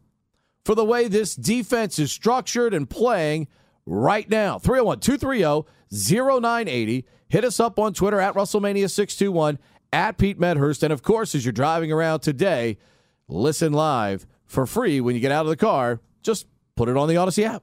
for 0.65 0.75
the 0.75 0.85
way 0.85 1.09
this 1.09 1.35
defense 1.35 1.99
is 1.99 2.13
structured 2.13 2.75
and 2.75 2.89
playing 2.89 3.49
right 3.87 4.29
now? 4.29 4.59
301 4.59 5.01
230 5.01 5.69
0980. 5.91 7.07
Hit 7.29 7.45
us 7.45 7.61
up 7.61 7.79
on 7.79 7.95
Twitter 7.95 8.21
at 8.21 8.35
Russellmania621, 8.35 9.59
at 9.93 10.19
Pete 10.19 10.39
Medhurst. 10.39 10.83
And 10.83 10.93
of 10.93 11.03
course, 11.03 11.35
as 11.35 11.45
you're 11.45 11.53
driving 11.53 11.93
around 11.93 12.21
today, 12.21 12.79
listen 13.29 13.73
live 13.73 14.27
for 14.47 14.67
free 14.67 15.01
when 15.01 15.15
you 15.15 15.21
get 15.21 15.33
out 15.33 15.47
of 15.47 15.51
the 15.51 15.57
car. 15.57 16.01
Just 16.23 16.47
put 16.77 16.89
it 16.89 16.97
on 16.97 17.09
the 17.09 17.15
Audacy 17.15 17.45
app. 17.45 17.63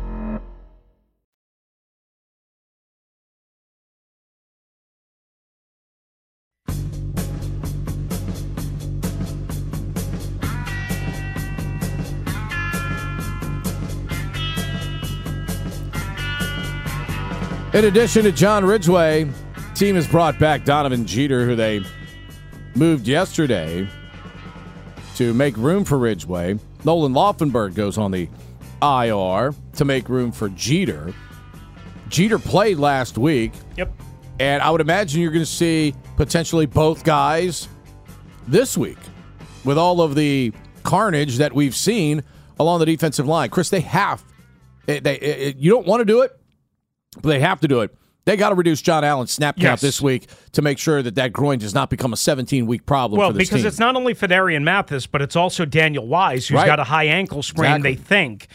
In 17.73 17.85
addition 17.85 18.25
to 18.25 18.33
John 18.33 18.65
Ridgeway, 18.65 19.29
team 19.75 19.95
has 19.95 20.05
brought 20.05 20.37
back 20.37 20.65
Donovan 20.65 21.05
Jeter, 21.05 21.45
who 21.45 21.55
they 21.55 21.81
moved 22.75 23.07
yesterday 23.07 23.87
to 25.15 25.33
make 25.33 25.55
room 25.55 25.85
for 25.85 25.97
Ridgeway. 25.97 26.59
Nolan 26.83 27.13
Laufenberg 27.13 27.73
goes 27.73 27.97
on 27.97 28.11
the 28.11 28.27
IR 28.81 29.53
to 29.75 29.85
make 29.85 30.09
room 30.09 30.33
for 30.33 30.49
Jeter. 30.49 31.13
Jeter 32.09 32.39
played 32.39 32.77
last 32.77 33.17
week. 33.17 33.53
Yep. 33.77 33.93
And 34.41 34.61
I 34.61 34.69
would 34.69 34.81
imagine 34.81 35.21
you're 35.21 35.31
going 35.31 35.45
to 35.45 35.49
see 35.49 35.95
potentially 36.17 36.65
both 36.65 37.05
guys 37.05 37.69
this 38.49 38.77
week 38.77 38.97
with 39.63 39.77
all 39.77 40.01
of 40.01 40.15
the 40.15 40.51
carnage 40.83 41.37
that 41.37 41.53
we've 41.53 41.75
seen 41.75 42.21
along 42.59 42.79
the 42.79 42.85
defensive 42.85 43.27
line. 43.27 43.49
Chris, 43.49 43.69
they 43.69 43.79
have. 43.79 44.21
They, 44.87 44.99
they, 44.99 45.55
you 45.57 45.71
don't 45.71 45.87
want 45.87 46.01
to 46.01 46.05
do 46.05 46.21
it, 46.21 46.37
but 47.15 47.29
they 47.29 47.39
have 47.39 47.59
to 47.61 47.67
do 47.67 47.81
it. 47.81 47.95
They 48.25 48.37
got 48.37 48.49
to 48.49 48.55
reduce 48.55 48.81
John 48.81 49.03
Allen's 49.03 49.31
snap 49.31 49.55
count 49.55 49.63
Yes. 49.63 49.81
this 49.81 49.99
week 50.01 50.27
to 50.51 50.61
make 50.61 50.77
sure 50.77 51.01
that 51.01 51.15
that 51.15 51.33
groin 51.33 51.57
does 51.57 51.73
not 51.73 51.89
become 51.89 52.13
a 52.13 52.17
17 52.17 52.67
week 52.67 52.85
problem 52.85 53.17
Well, 53.19 53.31
for 53.31 53.37
this 53.37 53.49
because 53.49 53.61
team. 53.63 53.67
it's 53.67 53.79
not 53.79 53.95
only 53.95 54.13
Phidarian 54.13 54.61
Mathis, 54.61 55.07
but 55.07 55.21
it's 55.23 55.35
also 55.35 55.65
Daniel 55.65 56.05
Wise, 56.07 56.47
who's 56.47 56.55
Right. 56.55 56.67
got 56.67 56.79
a 56.79 56.83
high 56.83 57.05
ankle 57.05 57.41
sprain, 57.41 57.71
Exactly. 57.77 57.95
they 57.95 58.01
think, 58.01 58.47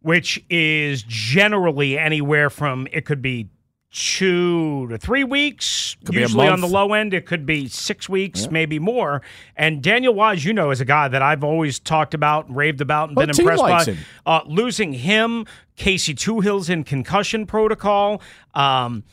which 0.00 0.42
is 0.50 1.04
generally 1.06 1.96
anywhere 1.96 2.50
from 2.50 2.88
it 2.92 3.04
could 3.04 3.22
be 3.22 3.48
two 3.94 4.88
to 4.88 4.98
three 4.98 5.22
weeks. 5.22 5.96
Could 6.04 6.16
Usually 6.16 6.48
on 6.48 6.60
the 6.60 6.66
low 6.66 6.92
end, 6.94 7.14
it 7.14 7.26
could 7.26 7.46
be 7.46 7.68
six 7.68 8.08
weeks, 8.08 8.50
maybe 8.50 8.80
more. 8.80 9.22
And 9.56 9.82
Daniel 9.82 10.12
Wise, 10.12 10.44
you 10.44 10.52
know, 10.52 10.72
is 10.72 10.80
a 10.80 10.84
guy 10.84 11.06
that 11.06 11.22
I've 11.22 11.44
always 11.44 11.78
talked 11.78 12.12
about, 12.12 12.52
raved 12.52 12.80
about, 12.80 13.08
and 13.10 13.16
Well, 13.16 13.26
been 13.26 13.38
impressed 13.38 13.62
by. 13.62 13.96
Uh, 14.26 14.40
losing 14.46 14.92
him, 14.94 15.46
Casey 15.76 16.12
Two 16.12 16.34
Toohill's 16.34 16.68
in 16.68 16.82
concussion 16.82 17.46
protocol. 17.46 18.20
Um, 18.54 19.04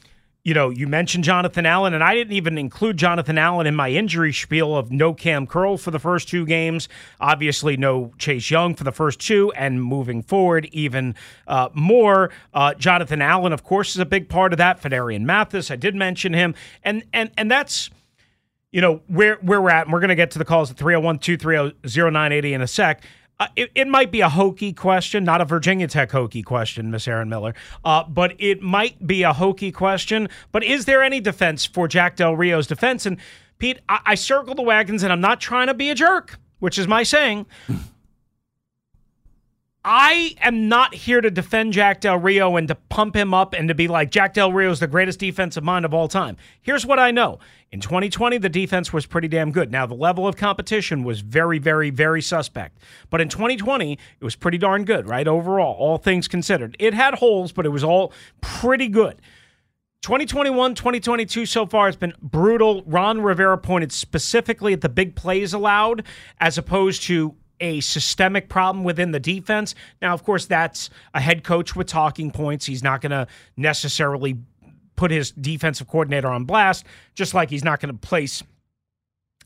you 0.44 0.56
know, 0.56 0.70
you 0.70 0.88
mentioned 0.88 1.24
Jonathan 1.24 1.68
Allen, 1.68 1.94
and 1.94 2.04
I 2.04 2.16
didn't 2.16 2.34
even 2.34 2.58
include 2.58 2.98
Jonathan 2.98 3.38
Allen 3.38 3.68
in 3.68 3.76
my 3.76 3.90
injury 3.90 4.34
spiel 4.34 4.76
of 4.76 4.92
no 4.92 5.14
Cam 5.14 5.46
Curl 5.46 5.78
for 5.78 5.92
the 5.92 6.00
first 6.00 6.28
two 6.28 6.46
games. 6.48 6.90
Obviously, 7.20 7.78
no 7.78 8.12
Chase 8.18 8.50
Young 8.50 8.74
for 8.74 8.84
the 8.84 8.92
first 8.92 9.20
two, 9.20 9.52
and 9.56 9.84
moving 9.84 10.24
forward, 10.24 10.68
even 10.72 11.14
uh, 11.48 11.70
more. 11.74 12.32
Uh, 12.54 12.74
Jonathan 12.74 13.22
Allen, 13.22 13.54
of 13.54 13.64
course, 13.64 13.92
is 13.92 14.00
a 14.00 14.06
big 14.06 14.30
part 14.30 14.52
of 14.52 14.58
that. 14.58 14.82
Phidarian 14.82 15.22
Mathis, 15.22 15.70
I 15.70 15.76
did 15.76 15.94
mention 15.94 16.34
him, 16.34 16.56
and 16.84 17.04
and 17.14 17.30
and 17.38 17.52
that's 17.52 17.92
you 18.72 18.82
know 18.82 19.02
where 19.08 19.36
where 19.42 19.62
we're 19.62 19.70
at, 19.70 19.86
and 19.86 19.94
we're 19.94 20.00
going 20.00 20.10
to 20.10 20.16
get 20.16 20.32
to 20.32 20.40
the 20.40 20.46
calls 20.46 20.72
at 20.72 20.78
301-230-0980 20.78 22.52
in 22.52 22.62
a 22.62 22.68
sec. 22.68 23.04
Uh, 23.42 23.48
it, 23.56 23.72
it 23.74 23.88
might 23.88 24.12
be 24.12 24.22
a 24.22 24.30
hokey 24.30 24.72
question, 24.72 25.24
not 25.24 25.42
a 25.42 25.46
Virginia 25.46 25.88
Tech 25.88 26.12
hokey 26.12 26.44
question, 26.44 26.92
Miss 26.92 27.08
Aaron 27.08 27.28
Miller, 27.28 27.56
uh, 27.84 28.04
but 28.04 28.36
it 28.38 28.62
might 28.62 29.08
be 29.08 29.24
a 29.24 29.34
hokey 29.34 29.72
question. 29.72 30.30
But 30.52 30.64
is 30.64 30.86
there 30.86 31.02
any 31.02 31.20
defense 31.20 31.66
for 31.66 31.88
Jack 31.88 32.18
Del 32.18 32.36
Rio's 32.36 32.68
defense? 32.68 33.08
And 33.08 33.18
Pete, 33.58 33.80
I, 33.90 34.00
I 34.06 34.14
circle 34.14 34.54
the 34.54 34.62
wagons, 34.62 35.02
and 35.02 35.12
I'm 35.12 35.22
not 35.22 35.42
trying 35.42 35.66
to 35.68 35.74
be 35.74 35.90
a 35.90 35.96
jerk, 35.96 36.38
which 36.60 36.78
is 36.78 36.88
my 36.88 37.02
saying. 37.02 37.48
I 39.84 40.36
am 40.42 40.70
not 40.70 40.94
here 40.94 41.22
to 41.22 41.32
defend 41.32 41.74
Jack 41.74 42.02
Del 42.02 42.18
Rio 42.18 42.56
and 42.56 42.68
to 42.68 42.76
pump 42.76 43.16
him 43.16 43.34
up 43.34 43.54
and 43.54 43.68
to 43.68 43.74
be 43.74 43.88
like 43.88 44.12
Jack 44.12 44.36
Del 44.36 44.54
Rio 44.54 44.70
is 44.70 44.80
the 44.80 44.86
greatest 44.86 45.18
defensive 45.18 45.64
mind 45.64 45.86
of 45.86 45.94
all 45.94 46.08
time. 46.08 46.38
Here's 46.62 46.86
what 46.86 47.00
I 47.00 47.10
know. 47.10 47.40
In 47.72 47.80
2020, 47.80 48.38
the 48.38 48.48
defense 48.48 48.94
was 48.94 49.08
pretty 49.08 49.28
damn 49.28 49.52
good. 49.52 49.72
Now, 49.72 49.88
the 49.88 49.96
level 49.96 50.28
of 50.28 50.36
competition 50.36 51.04
was 51.04 51.22
very, 51.22 51.58
very, 51.58 51.90
very 51.90 52.22
suspect. 52.22 52.78
But 53.10 53.22
in 53.22 53.30
2020, 53.30 53.94
it 53.94 54.24
was 54.24 54.36
pretty 54.36 54.60
darn 54.60 54.86
good, 54.86 55.08
right? 55.08 55.28
Overall, 55.28 55.74
all 55.74 55.98
things 55.98 56.28
considered. 56.28 56.76
It 56.78 56.94
had 56.94 57.16
holes, 57.16 57.52
but 57.52 57.66
it 57.66 57.70
was 57.70 57.84
all 57.84 58.14
pretty 58.40 58.88
good. 58.88 59.20
2021, 60.04 60.76
2022 60.76 61.46
so 61.48 61.66
far 61.66 61.88
has 61.88 61.96
been 61.96 62.14
brutal. 62.22 62.84
Ron 62.86 63.22
Rivera 63.22 63.58
pointed 63.58 63.92
specifically 63.92 64.74
at 64.74 64.82
the 64.82 64.90
big 64.90 65.16
plays 65.16 65.54
allowed 65.54 66.04
as 66.40 66.58
opposed 66.58 67.04
to 67.04 67.36
a 67.62 67.80
systemic 67.80 68.50
problem 68.50 68.84
within 68.84 69.12
the 69.12 69.20
defense. 69.20 69.76
Now, 70.02 70.14
of 70.14 70.24
course, 70.24 70.46
that's 70.46 70.90
a 71.14 71.22
head 71.22 71.44
coach 71.44 71.76
with 71.76 71.88
talking 71.88 72.32
points. 72.32 72.66
He's 72.66 72.84
not 72.84 73.02
going 73.02 73.12
to 73.12 73.28
necessarily 73.56 74.38
put 74.96 75.12
his 75.12 75.32
defensive 75.32 75.88
coordinator 75.88 76.28
on 76.28 76.46
blast, 76.46 76.86
just 77.16 77.34
like 77.34 77.50
he's 77.50 77.64
not 77.64 77.80
going 77.80 77.94
to 77.94 78.08
place 78.08 78.44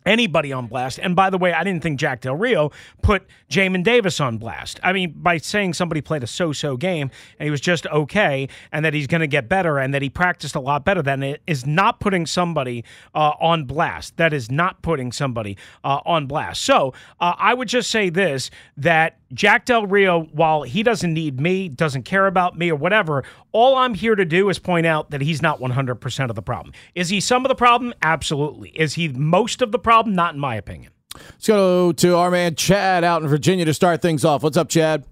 anybody 0.06 0.54
on 0.54 0.68
blast. 0.68 1.00
And 1.00 1.16
by 1.16 1.30
the 1.30 1.38
way, 1.38 1.54
I 1.54 1.64
didn't 1.64 1.82
think 1.82 2.00
Jack 2.00 2.22
Del 2.22 2.36
Rio 2.36 2.72
put 3.02 3.26
Jamin 3.50 3.84
Davis 3.84 4.20
on 4.20 4.38
blast. 4.38 4.80
I 4.84 4.94
mean, 4.94 5.14
by 5.16 5.38
saying 5.38 5.74
somebody 5.74 6.02
played 6.02 6.24
a 6.24 6.28
so-so 6.28 6.78
game 6.78 7.10
and 7.40 7.48
he 7.48 7.52
was 7.52 7.62
just 7.62 7.88
okay, 7.88 8.48
and 8.72 8.86
that 8.86 8.94
he's 8.94 9.08
going 9.08 9.22
to 9.22 9.28
get 9.28 9.50
better, 9.50 9.78
and 9.80 9.94
that 9.94 10.02
he 10.02 10.10
practiced 10.10 10.56
a 10.56 10.60
lot 10.60 10.86
better 10.86 11.02
than 11.02 11.24
it 11.24 11.42
is 11.48 11.66
not 11.66 12.00
putting 12.00 12.26
somebody 12.26 12.84
uh, 13.14 13.32
on 13.40 13.66
blast. 13.66 14.18
That 14.18 14.34
is 14.34 14.52
not 14.52 14.82
putting 14.82 15.12
somebody 15.12 15.58
uh, 15.84 16.00
on 16.06 16.28
blast. 16.28 16.62
So 16.62 16.94
uh, 17.20 17.34
I 17.38 17.54
would 17.54 17.68
just 17.68 17.90
say 17.90 18.10
this: 18.10 18.52
that 18.78 19.18
Jack 19.34 19.66
Del 19.66 19.88
Rio, 19.88 20.24
while 20.32 20.64
he 20.64 20.84
doesn't 20.84 21.14
need 21.14 21.40
me, 21.40 21.68
doesn't 21.68 22.04
care 22.04 22.28
about 22.28 22.58
me 22.58 22.72
or 22.72 22.76
whatever, 22.76 23.24
all 23.52 23.76
I'm 23.76 23.94
here 23.94 24.16
to 24.16 24.26
do 24.26 24.50
is 24.50 24.60
point 24.60 24.86
out 24.86 25.12
that 25.12 25.22
he's 25.22 25.42
not 25.42 25.60
100% 25.60 26.30
of 26.30 26.36
the 26.36 26.42
problem. 26.42 26.74
Is 26.94 27.10
he 27.10 27.20
some 27.20 27.46
of 27.46 27.50
the 27.50 27.56
problem? 27.56 27.94
Absolutely. 28.02 28.70
Is 28.70 28.94
he 28.94 29.08
most 29.10 29.62
of 29.62 29.72
the 29.72 29.80
problem? 29.80 29.95
Not 30.04 30.34
in 30.36 30.40
my 30.40 30.56
opinion. 30.56 30.92
Let's 31.14 31.48
go 31.48 31.92
to 31.94 32.18
our 32.18 32.30
man 32.30 32.56
Chad 32.56 33.04
out 33.04 33.22
in 33.22 33.28
Virginia 33.28 33.66
to 33.66 33.74
start 33.74 34.02
things 34.02 34.26
off. 34.26 34.44
What's 34.44 34.58
up, 34.58 34.70
Chad? 34.70 35.06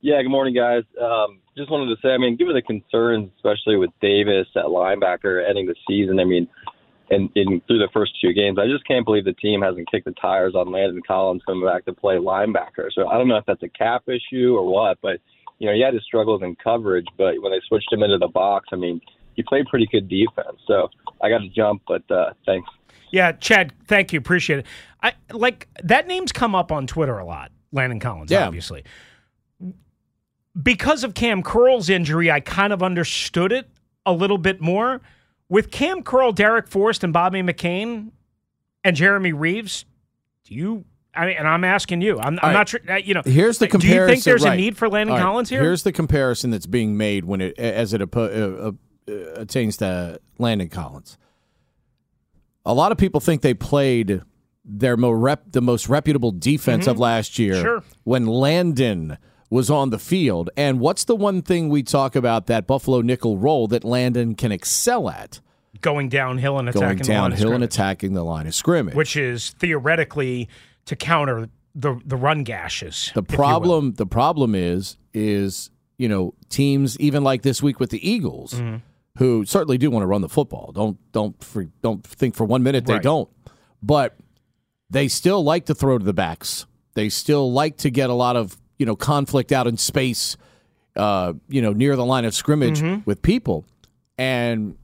Yeah, 0.00 0.22
good 0.22 0.30
morning, 0.30 0.54
guys. 0.54 0.84
Um, 1.00 1.40
just 1.56 1.70
wanted 1.70 1.94
to 1.94 2.00
say, 2.00 2.10
I 2.10 2.18
mean, 2.18 2.36
given 2.36 2.54
the 2.54 2.62
concerns, 2.62 3.30
especially 3.36 3.76
with 3.76 3.90
Davis 4.00 4.46
at 4.56 4.64
linebacker 4.64 5.46
ending 5.46 5.66
the 5.66 5.74
season, 5.86 6.18
I 6.20 6.24
mean, 6.24 6.48
and, 7.10 7.28
and 7.34 7.60
through 7.66 7.78
the 7.78 7.88
first 7.92 8.12
two 8.20 8.32
games, 8.32 8.58
I 8.58 8.66
just 8.66 8.86
can't 8.86 9.04
believe 9.04 9.24
the 9.24 9.32
team 9.34 9.60
hasn't 9.60 9.90
kicked 9.90 10.06
the 10.06 10.12
tires 10.12 10.54
on 10.54 10.70
Landon 10.70 11.02
Collins 11.06 11.42
coming 11.44 11.66
back 11.66 11.84
to 11.84 11.92
play 11.92 12.16
linebacker. 12.16 12.88
So 12.94 13.08
I 13.08 13.18
don't 13.18 13.28
know 13.28 13.36
if 13.36 13.44
that's 13.46 13.62
a 13.62 13.68
cap 13.68 14.04
issue 14.08 14.54
or 14.56 14.64
what, 14.64 14.98
but 15.02 15.18
you 15.58 15.66
know, 15.66 15.74
he 15.74 15.82
had 15.82 15.92
his 15.92 16.04
struggles 16.04 16.42
in 16.42 16.56
coverage, 16.56 17.06
but 17.18 17.34
when 17.42 17.52
they 17.52 17.60
switched 17.68 17.92
him 17.92 18.02
into 18.02 18.16
the 18.16 18.28
box, 18.28 18.68
I 18.72 18.76
mean, 18.76 19.00
he 19.34 19.42
played 19.42 19.66
pretty 19.66 19.86
good 19.90 20.08
defense. 20.08 20.56
So 20.66 20.88
I 21.20 21.28
got 21.28 21.38
to 21.38 21.48
jump, 21.48 21.82
but 21.86 22.08
uh, 22.10 22.32
thanks. 22.46 22.68
Yeah, 23.10 23.32
Chad, 23.32 23.72
thank 23.86 24.12
you. 24.12 24.18
Appreciate 24.18 24.60
it. 24.60 24.66
I 25.02 25.12
like 25.32 25.68
that 25.82 26.06
name's 26.06 26.32
come 26.32 26.54
up 26.54 26.70
on 26.70 26.86
Twitter 26.86 27.18
a 27.18 27.24
lot. 27.24 27.50
Landon 27.72 28.00
Collins, 28.00 28.30
Yeah. 28.30 28.46
obviously. 28.46 28.84
Because 30.60 31.04
of 31.04 31.14
Cam 31.14 31.42
Curl's 31.42 31.88
injury, 31.88 32.30
I 32.30 32.40
kind 32.40 32.72
of 32.72 32.82
understood 32.82 33.52
it 33.52 33.68
a 34.04 34.12
little 34.12 34.38
bit 34.38 34.60
more. 34.60 35.00
With 35.48 35.70
Cam 35.70 36.02
Curl, 36.02 36.32
Darrick 36.32 36.68
Forrest, 36.68 37.04
and 37.04 37.12
Bobby 37.12 37.40
McCain 37.42 38.10
and 38.84 38.96
Jeremy 38.96 39.32
Reaves, 39.32 39.84
do 40.44 40.54
you 40.54 40.84
I 41.14 41.26
mean, 41.26 41.36
and 41.38 41.48
I'm 41.48 41.64
asking 41.64 42.02
you. 42.02 42.18
I'm, 42.20 42.38
I'm 42.40 42.48
right. 42.48 42.52
not 42.52 42.68
sure. 42.68 42.80
uh, 42.88 42.94
You 42.96 43.14
know, 43.14 43.22
Here's 43.24 43.58
the 43.58 43.66
comparison. 43.66 43.96
do 44.06 44.10
you 44.10 44.14
think 44.14 44.24
there's 44.24 44.44
right. 44.44 44.54
a 44.54 44.56
need 44.56 44.76
for 44.76 44.88
Landon 44.88 45.16
right, 45.16 45.22
Collins 45.22 45.48
here? 45.50 45.60
Here's 45.60 45.82
the 45.82 45.90
comparison 45.92 46.50
that's 46.50 46.66
being 46.66 46.96
made 46.96 47.24
when 47.24 47.40
it 47.40 47.58
as 47.58 47.92
it 47.92 48.00
uh, 48.00 48.20
uh, 48.20 48.72
attains 49.34 49.76
to 49.78 50.20
Landon 50.38 50.68
Collins. 50.68 51.18
A 52.70 52.74
lot 52.74 52.92
of 52.92 52.98
people 52.98 53.18
think 53.20 53.42
they 53.42 53.54
played 53.54 54.22
their 54.64 54.96
mo 54.96 55.10
rep, 55.10 55.42
the 55.50 55.60
most 55.60 55.88
reputable 55.88 56.30
defense 56.30 56.86
of 56.86 56.98
last 56.98 57.38
year 57.38 57.54
Mm-hmm. 57.54 57.62
Sure. 57.62 57.82
when 58.04 58.26
Landon 58.26 59.18
was 59.50 59.68
on 59.70 59.90
the 59.90 59.98
field. 59.98 60.50
And 60.56 60.78
what's 60.78 61.02
the 61.04 61.16
one 61.16 61.42
thing 61.42 61.68
we 61.68 61.82
talk 61.82 62.14
about 62.14 62.46
that 62.46 62.68
Buffalo 62.68 63.00
nickel 63.00 63.36
role 63.38 63.66
that 63.68 63.82
Landon 63.82 64.34
can 64.36 64.52
excel 64.52 65.08
at? 65.10 65.40
going 65.80 66.08
downhill 66.08 66.58
and 66.58 66.70
Going 66.72 66.84
attacking 66.84 67.06
the 67.06 67.12
line 67.20 67.32
of 67.32 67.38
downhill 67.38 67.54
and 67.54 67.64
attacking 67.64 68.12
the 68.12 68.22
line 68.22 68.46
of 68.46 68.54
scrimmage. 68.54 68.94
which 68.94 69.16
is 69.16 69.50
theoretically 69.58 70.48
to 70.84 70.94
counter 70.94 71.48
the 71.74 71.98
the 72.04 72.16
run 72.16 72.44
gashes. 72.44 73.10
The 73.14 73.22
if 73.22 73.30
you 73.32 73.38
will. 73.38 73.44
problem, 73.44 73.92
the 73.94 74.04
problem 74.06 74.54
is, 74.54 74.96
is 75.14 75.70
you 75.96 76.08
know 76.08 76.34
teams 76.50 76.98
even 77.00 77.24
like 77.24 77.42
this 77.42 77.62
week 77.62 77.80
with 77.80 77.90
the 77.90 78.08
Eagles, 78.08 78.52
Mm-hmm. 78.54 78.76
Who 79.18 79.44
certainly 79.44 79.76
do 79.78 79.90
want 79.90 80.02
to 80.02 80.06
run 80.06 80.20
the 80.22 80.28
football. 80.28 80.72
Don't 80.72 80.98
don't 81.12 81.36
don't 81.82 82.04
think 82.04 82.34
for 82.34 82.44
one 82.44 82.62
minute 82.62 82.86
they 82.86 82.94
Right. 82.94 83.02
don't, 83.02 83.28
but 83.82 84.16
they 84.88 85.08
still 85.08 85.42
like 85.42 85.66
to 85.66 85.74
throw 85.74 85.98
to 85.98 86.04
the 86.04 86.12
backs. 86.12 86.66
They 86.94 87.08
still 87.08 87.52
like 87.52 87.76
to 87.78 87.90
get 87.90 88.10
a 88.10 88.14
lot 88.14 88.36
of 88.36 88.56
you 88.78 88.86
know 88.86 88.96
conflict 88.96 89.52
out 89.52 89.66
in 89.66 89.76
space, 89.76 90.36
uh, 90.96 91.34
you 91.48 91.60
know 91.62 91.72
near 91.72 91.96
the 91.96 92.04
line 92.04 92.24
of 92.24 92.34
scrimmage 92.34 92.80
Mm-hmm. 92.80 93.02
with 93.04 93.20
people, 93.22 93.64
and 94.18 94.76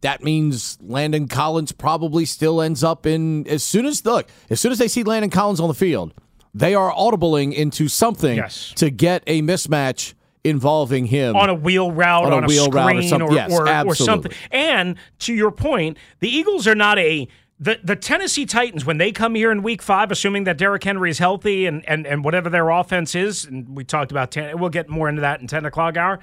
that 0.00 0.22
means 0.22 0.76
Landon 0.82 1.28
Collins 1.28 1.72
probably 1.72 2.24
still 2.26 2.60
ends 2.60 2.84
up 2.84 3.06
in 3.06 3.46
as 3.48 3.62
soon 3.64 3.86
as 3.86 4.04
look 4.04 4.28
as 4.50 4.60
soon 4.60 4.72
as 4.72 4.78
they 4.78 4.88
see 4.88 5.02
Landon 5.02 5.30
Collins 5.30 5.60
on 5.60 5.68
the 5.68 5.74
field, 5.74 6.12
they 6.52 6.74
are 6.74 6.92
audibling 6.92 7.54
into 7.54 7.88
something 7.88 8.36
Yes. 8.36 8.72
to 8.76 8.90
get 8.90 9.22
a 9.26 9.40
mismatch 9.42 10.12
involving 10.44 11.06
him 11.06 11.34
on 11.34 11.48
a 11.48 11.54
wheel 11.54 11.90
route, 11.90 12.24
On 12.26 12.32
on, 12.32 12.42
a 12.44 12.46
a, 12.46 12.48
wheel 12.48 12.64
screen, 12.66 12.84
route 12.84 12.96
or 12.96 13.02
something. 13.02 13.28
or, 13.28 13.34
Yes, 13.34 13.50
or, 13.52 13.86
or 13.86 13.94
something. 13.94 14.32
And 14.50 14.96
to 15.20 15.34
your 15.34 15.50
point, 15.50 15.96
the 16.20 16.28
Eagles 16.28 16.68
are 16.68 16.74
not 16.74 16.98
a 16.98 17.26
the, 17.58 17.78
the 17.82 17.96
Tennessee 17.96 18.46
Titans 18.46 18.84
when 18.84 18.98
they 18.98 19.12
come 19.12 19.36
here 19.36 19.50
in 19.52 19.62
Week 19.62 19.80
Five, 19.80 20.10
assuming 20.10 20.44
that 20.44 20.58
Derrick 20.58 20.82
Henry 20.84 21.10
is 21.10 21.18
healthy 21.18 21.66
and 21.66 21.88
and 21.88 22.06
and 22.06 22.24
whatever 22.24 22.50
their 22.50 22.68
offense 22.68 23.14
is, 23.14 23.44
and 23.44 23.74
we 23.76 23.84
talked 23.84 24.10
about 24.10 24.30
ten. 24.30 24.58
We'll 24.58 24.70
get 24.70 24.88
more 24.88 25.08
into 25.08 25.20
that 25.22 25.40
in 25.40 25.46
ten 25.46 25.64
o'clock 25.64 25.96
hour. 25.96 26.18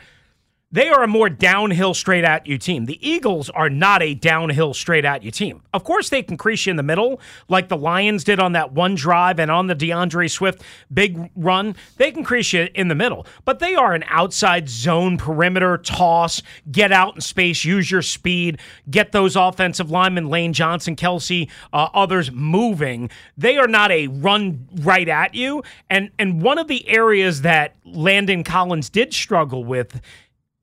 They 0.73 0.87
are 0.87 1.03
a 1.03 1.07
more 1.07 1.29
downhill, 1.29 1.93
straight 1.93 2.23
at 2.23 2.47
you 2.47 2.57
team. 2.57 2.85
The 2.85 2.97
Eagles 3.05 3.49
are 3.49 3.69
not 3.69 4.01
a 4.01 4.13
downhill, 4.13 4.73
straight 4.73 5.03
at 5.03 5.21
you 5.21 5.29
team. 5.29 5.61
Of 5.73 5.83
course, 5.83 6.07
they 6.07 6.23
can 6.23 6.37
crease 6.37 6.65
you 6.65 6.71
in 6.71 6.77
the 6.77 6.83
middle, 6.83 7.19
like 7.49 7.67
the 7.67 7.75
Lions 7.75 8.23
did 8.23 8.39
on 8.39 8.53
that 8.53 8.71
one 8.71 8.95
drive 8.95 9.37
and 9.37 9.51
on 9.51 9.67
the 9.67 9.75
DeAndre 9.75 10.31
Swift 10.31 10.63
big 10.93 11.29
run. 11.35 11.75
They 11.97 12.11
can 12.11 12.23
crease 12.23 12.53
you 12.53 12.69
in 12.73 12.87
the 12.87 12.95
middle, 12.95 13.25
but 13.43 13.59
they 13.59 13.75
are 13.75 13.93
an 13.93 14.05
outside 14.07 14.69
zone 14.69 15.17
perimeter 15.17 15.77
toss, 15.77 16.41
get 16.71 16.93
out 16.93 17.15
in 17.15 17.21
space, 17.21 17.65
use 17.65 17.91
your 17.91 18.01
speed, 18.01 18.59
get 18.89 19.11
those 19.11 19.35
offensive 19.35 19.91
linemen, 19.91 20.29
Lane 20.29 20.53
Johnson, 20.53 20.95
Kelce, 20.95 21.49
uh, 21.73 21.89
others 21.93 22.31
moving. 22.31 23.09
They 23.37 23.57
are 23.57 23.67
not 23.67 23.91
a 23.91 24.07
run 24.07 24.69
right 24.75 25.09
at 25.09 25.35
you. 25.35 25.63
And 25.89 26.11
and 26.17 26.41
one 26.41 26.57
of 26.57 26.67
the 26.69 26.87
areas 26.87 27.41
that 27.41 27.75
Landon 27.83 28.45
Collins 28.45 28.89
did 28.89 29.13
struggle 29.13 29.65
with 29.65 29.99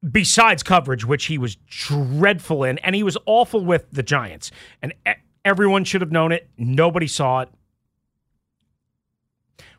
besides 0.09 0.63
coverage, 0.63 1.05
which 1.05 1.27
he 1.27 1.39
was 1.39 1.57
dreadful 1.67 2.65
in, 2.65 2.79
and 2.79 2.95
he 2.95 3.03
was 3.03 3.17
awful 3.27 3.65
with 3.65 3.87
the 3.91 4.03
Giants. 4.03 4.51
And 4.83 4.95
everyone 5.45 5.85
should 5.85 6.01
have 6.01 6.13
known 6.13 6.33
it. 6.33 6.49
Nobody 6.57 7.07
saw 7.07 7.41
it. 7.41 7.49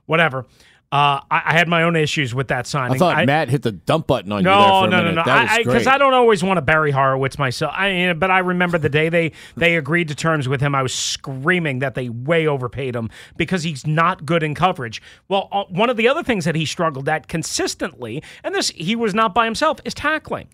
Whatever. 0.06 0.46
Uh, 0.92 1.22
I, 1.30 1.44
I 1.46 1.54
had 1.54 1.68
my 1.68 1.84
own 1.84 1.96
issues 1.96 2.34
with 2.34 2.48
that 2.48 2.66
signing. 2.66 2.96
I 2.96 2.98
thought 2.98 3.26
Matt 3.28 3.50
hit 3.50 3.62
the 3.62 3.72
dump 3.72 4.08
button 4.08 4.32
on 4.32 4.40
you 4.40 4.46
there 4.46 4.56
no, 4.56 4.84
a 4.86 4.88
no, 4.88 4.98
no, 4.98 5.04
minute. 5.12 5.24
no, 5.24 5.48
Because 5.58 5.84
great. 5.84 5.88
I, 5.88 6.00
don't 6.00 6.16
always 6.16 6.44
want 6.44 6.58
to 6.58 6.64
Barry 6.64 6.90
Horowitz 6.90 7.38
myself. 7.38 7.72
I, 7.76 8.14
but 8.14 8.32
I 8.32 8.40
remember 8.40 8.80
the 8.80 8.90
day 8.90 9.08
they 9.10 9.34
they 9.56 9.76
agreed 9.76 10.08
to 10.08 10.16
terms 10.16 10.48
with 10.50 10.62
him. 10.62 10.74
I 10.74 10.82
was 10.82 10.92
screaming 10.94 11.78
that 11.80 11.94
they 11.94 12.10
way 12.10 12.48
overpaid 12.48 12.96
him 12.96 13.12
because 13.38 13.62
he's 13.62 13.86
not 13.86 14.26
good 14.26 14.42
in 14.42 14.56
coverage. 14.56 15.00
Well, 15.28 15.48
uh, 15.52 15.66
one 15.66 15.92
of 15.92 15.98
the 15.98 16.08
other 16.08 16.24
things 16.24 16.46
that 16.46 16.56
he 16.56 16.66
struggled 16.66 17.08
at 17.08 17.28
consistently, 17.28 18.24
and 18.44 18.56
this 18.56 18.70
he 18.70 18.96
was 18.96 19.14
not 19.14 19.36
by 19.36 19.46
himself, 19.46 19.80
is 19.86 19.94
tackling. 19.94 20.48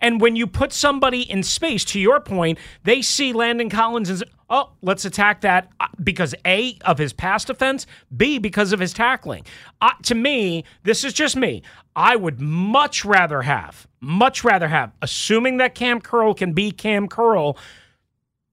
And 0.00 0.20
when 0.20 0.36
you 0.36 0.46
put 0.46 0.72
somebody 0.72 1.22
in 1.22 1.42
space, 1.42 1.84
to 1.86 2.00
your 2.00 2.20
point, 2.20 2.58
they 2.84 3.02
see 3.02 3.32
Landon 3.32 3.70
Collins 3.70 4.10
and 4.10 4.24
oh, 4.50 4.70
let's 4.82 5.04
attack 5.04 5.40
that 5.40 5.70
uh, 5.80 5.86
because 6.04 6.34
A, 6.44 6.76
of 6.84 6.98
his 6.98 7.12
past 7.12 7.48
offense, 7.48 7.86
B, 8.14 8.38
because 8.38 8.72
of 8.72 8.80
his 8.80 8.92
tackling. 8.92 9.44
Uh, 9.80 9.90
to 10.02 10.14
me, 10.14 10.64
this 10.82 11.04
is 11.04 11.12
just 11.14 11.36
me. 11.36 11.62
I 11.96 12.16
would 12.16 12.40
much 12.40 13.04
rather 13.04 13.42
have, 13.42 13.86
much 14.00 14.44
rather 14.44 14.68
have, 14.68 14.92
assuming 15.00 15.56
that 15.56 15.74
Cam 15.74 16.00
Curl 16.00 16.34
can 16.34 16.52
be 16.52 16.70
Cam 16.70 17.08
Curl, 17.08 17.56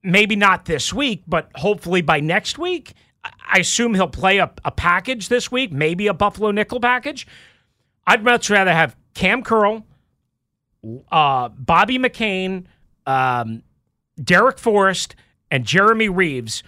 maybe 0.02 0.36
not 0.36 0.64
this 0.64 0.92
week, 0.92 1.22
but 1.26 1.50
hopefully 1.54 2.00
by 2.00 2.20
next 2.20 2.58
week. 2.58 2.94
I- 3.24 3.30
I 3.52 3.58
assume 3.58 3.94
he'll 3.94 4.06
play 4.08 4.38
a, 4.38 4.50
a 4.64 4.70
package 4.70 5.28
this 5.28 5.50
week, 5.52 5.72
maybe 5.72 6.06
a 6.06 6.14
Buffalo 6.14 6.52
nickel 6.52 6.80
package. 6.80 7.26
I'd 8.06 8.24
much 8.24 8.48
rather 8.48 8.72
have 8.72 8.96
Cam 9.12 9.42
Curl, 9.42 9.84
uh, 11.10 11.48
Bobby 11.50 11.98
McCain, 11.98 12.64
um, 13.06 13.62
Darrick 14.20 14.58
Forrest, 14.58 15.14
and 15.50 15.64
Jeremy 15.64 16.08
Reaves. 16.08 16.62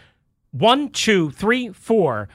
One, 0.51 0.91
two, 0.91 1.31
three, 1.31 1.71
four. 1.71 2.29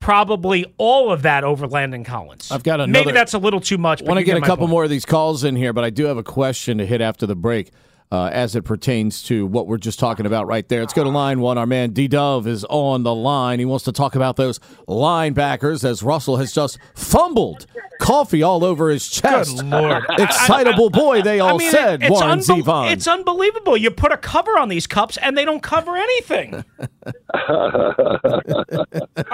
Probably 0.00 0.66
all 0.76 1.10
of 1.10 1.22
that 1.22 1.44
over 1.44 1.66
Landon 1.66 2.04
Collins. 2.04 2.50
I've 2.50 2.62
got 2.62 2.80
another. 2.80 2.92
Maybe 2.92 3.12
that's 3.12 3.32
a 3.32 3.38
little 3.38 3.60
too 3.60 3.78
much. 3.78 4.02
I 4.02 4.06
want 4.06 4.18
to 4.18 4.20
you 4.20 4.26
get 4.26 4.36
a 4.36 4.40
couple 4.40 4.64
point. 4.66 4.70
more 4.70 4.84
of 4.84 4.90
these 4.90 5.06
calls 5.06 5.44
in 5.44 5.56
here, 5.56 5.72
but 5.72 5.82
I 5.82 5.88
do 5.90 6.04
have 6.04 6.18
a 6.18 6.22
question 6.22 6.76
to 6.78 6.84
hit 6.84 7.00
after 7.00 7.26
the 7.26 7.36
break 7.36 7.70
uh, 8.12 8.30
as 8.32 8.54
it 8.54 8.62
pertains 8.62 9.22
to 9.24 9.46
what 9.46 9.66
we're 9.66 9.78
just 9.78 9.98
talking 9.98 10.26
about 10.26 10.46
right 10.46 10.68
there. 10.68 10.80
Let's 10.80 10.92
go 10.92 11.04
to 11.04 11.10
line 11.10 11.40
one. 11.40 11.58
Our 11.58 11.66
man 11.66 11.90
D 11.90 12.08
Dove 12.08 12.46
is 12.46 12.64
on 12.66 13.02
the 13.02 13.14
line. 13.14 13.58
He 13.58 13.64
wants 13.64 13.84
to 13.86 13.92
talk 13.92 14.14
about 14.14 14.36
those 14.36 14.58
linebackers 14.88 15.84
as 15.84 16.02
Russell 16.02 16.36
has 16.36 16.52
just 16.52 16.78
fumbled 16.94 17.66
coffee 18.00 18.42
all 18.42 18.64
over 18.64 18.90
his 18.90 19.08
chest. 19.08 19.56
Good 19.56 19.66
Lord. 19.66 20.04
Excitable 20.18 20.90
boy, 20.90 21.22
they 21.22 21.40
all 21.40 21.54
I 21.54 21.58
mean, 21.58 21.70
said, 21.70 22.02
it's, 22.02 22.10
Warren 22.10 22.38
unbel- 22.38 22.92
it's 22.92 23.06
unbelievable. 23.06 23.76
You 23.76 23.90
put 23.90 24.12
a 24.12 24.16
cover 24.16 24.58
on 24.58 24.68
these 24.68 24.86
cups 24.86 25.16
and 25.16 25.36
they 25.36 25.44
don't 25.44 25.62
cover 25.62 25.96
anything. 25.96 26.64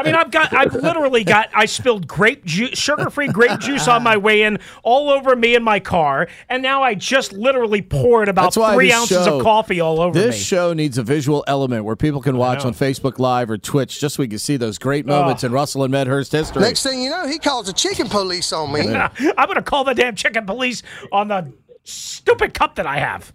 I 0.01 0.03
mean, 0.03 0.15
I've 0.15 0.31
got, 0.31 0.55
I've 0.55 0.75
literally 0.75 1.25
got, 1.25 1.51
I 1.53 1.67
spilled 1.67 2.09
grape 2.09 2.43
juice, 2.47 2.79
sugar-free 2.79 3.29
grape 3.29 3.61
juice 3.61 3.87
on 3.87 4.03
my 4.03 4.17
way 4.17 4.43
in, 4.43 4.59
all 4.83 5.11
over 5.11 5.37
me 5.37 5.55
in 5.55 5.63
my 5.63 5.79
car, 5.79 6.27
and 6.49 6.63
now 6.63 6.83
I 6.83 6.95
just 6.95 7.35
literally 7.35 7.83
poured 7.83 8.31
about 8.31 8.55
three 8.55 8.93
ounces 8.93 9.27
show- 9.27 9.37
of 9.37 9.43
coffee 9.43 9.79
all 9.79 10.01
over 10.01 10.19
This 10.19 10.37
me. 10.37 10.41
show 10.41 10.73
needs 10.73 10.97
a 10.97 11.03
visual 11.03 11.45
element 11.47 11.85
where 11.85 11.97
people 11.97 12.23
can 12.23 12.39
watch 12.39 12.65
on 12.65 12.73
Facebook 12.73 13.19
Live 13.19 13.51
or 13.51 13.59
Twitch 13.59 14.01
just 14.01 14.17
so 14.17 14.23
we 14.23 14.29
can 14.29 14.39
see 14.39 14.57
those 14.57 14.79
great 14.79 15.05
moments 15.05 15.45
ah. 15.45 15.49
in 15.49 15.53
Russell 15.53 15.85
and 15.85 15.93
Medhurst 15.93 16.33
history. 16.33 16.63
Next 16.63 16.83
thing 16.83 17.03
you 17.03 17.11
know, 17.11 17.27
he 17.27 17.39
calls 17.39 17.67
the 17.67 17.75
chicken 17.75 18.09
police 18.09 18.55
on 18.55 18.73
me. 18.73 18.81
I'm 18.95 19.11
going 19.37 19.57
to 19.57 19.63
call 19.63 19.85
the 19.85 19.95
damn 19.95 20.17
chicken 20.17 20.47
police 20.47 20.83
on 21.13 21.29
the 21.29 21.53
stupid 21.85 22.55
cup 22.55 22.77
that 22.77 22.87
I 22.87 22.97
have. 22.99 23.35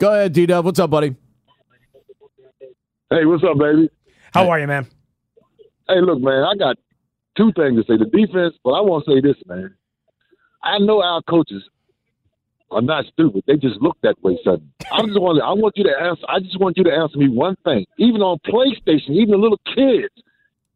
Go 0.00 0.10
ahead, 0.14 0.32
D 0.32 0.46
Dub. 0.46 0.64
What's 0.64 0.78
up, 0.78 0.88
buddy? 0.88 1.16
Hey, 3.10 3.26
what's 3.26 3.44
up, 3.44 3.58
baby? 3.58 3.90
How 4.32 4.48
are 4.48 4.58
you, 4.58 4.66
man? 4.66 4.86
Hey, 5.88 6.00
look, 6.00 6.20
man, 6.20 6.44
I 6.44 6.54
got 6.54 6.76
two 7.36 7.52
things 7.52 7.76
to 7.76 7.84
say. 7.88 7.96
The 7.96 8.04
defense, 8.04 8.54
but 8.62 8.72
I 8.72 8.80
want 8.80 9.04
to 9.06 9.12
say 9.14 9.20
this, 9.20 9.36
man. 9.46 9.74
I 10.62 10.78
know 10.78 11.02
our 11.02 11.22
coaches 11.22 11.62
are 12.70 12.82
not 12.82 13.06
stupid. 13.12 13.44
They 13.46 13.56
just 13.56 13.80
look 13.80 13.96
that 14.02 14.22
way, 14.22 14.38
son. 14.44 14.70
I 14.92 15.00
just 15.06 15.20
want 15.20 15.40
I 15.42 15.52
want 15.52 15.76
you 15.76 15.84
to 15.84 15.90
answer. 15.90 16.24
I 16.28 16.40
just 16.40 16.60
want 16.60 16.76
you 16.76 16.84
to 16.84 16.92
answer 16.92 17.16
me 17.16 17.28
one 17.28 17.56
thing. 17.64 17.86
Even 17.98 18.20
on 18.20 18.38
PlayStation, 18.46 19.10
even 19.10 19.30
the 19.30 19.38
little 19.38 19.60
kids 19.74 20.12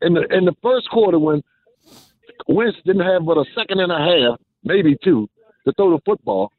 in 0.01 0.15
the 0.15 0.23
in 0.35 0.45
the 0.45 0.55
first 0.63 0.89
quarter 0.91 1.19
when 1.19 1.43
Wentz 2.49 2.79
didn't 2.87 3.05
have 3.05 3.27
but 3.27 3.37
a 3.37 3.45
second 3.55 3.81
and 3.81 3.93
a 3.93 3.99
half, 3.99 4.41
maybe 4.65 4.97
two, 5.05 5.29
to 5.67 5.73
throw 5.73 5.91
the 5.91 6.01
football. 6.05 6.51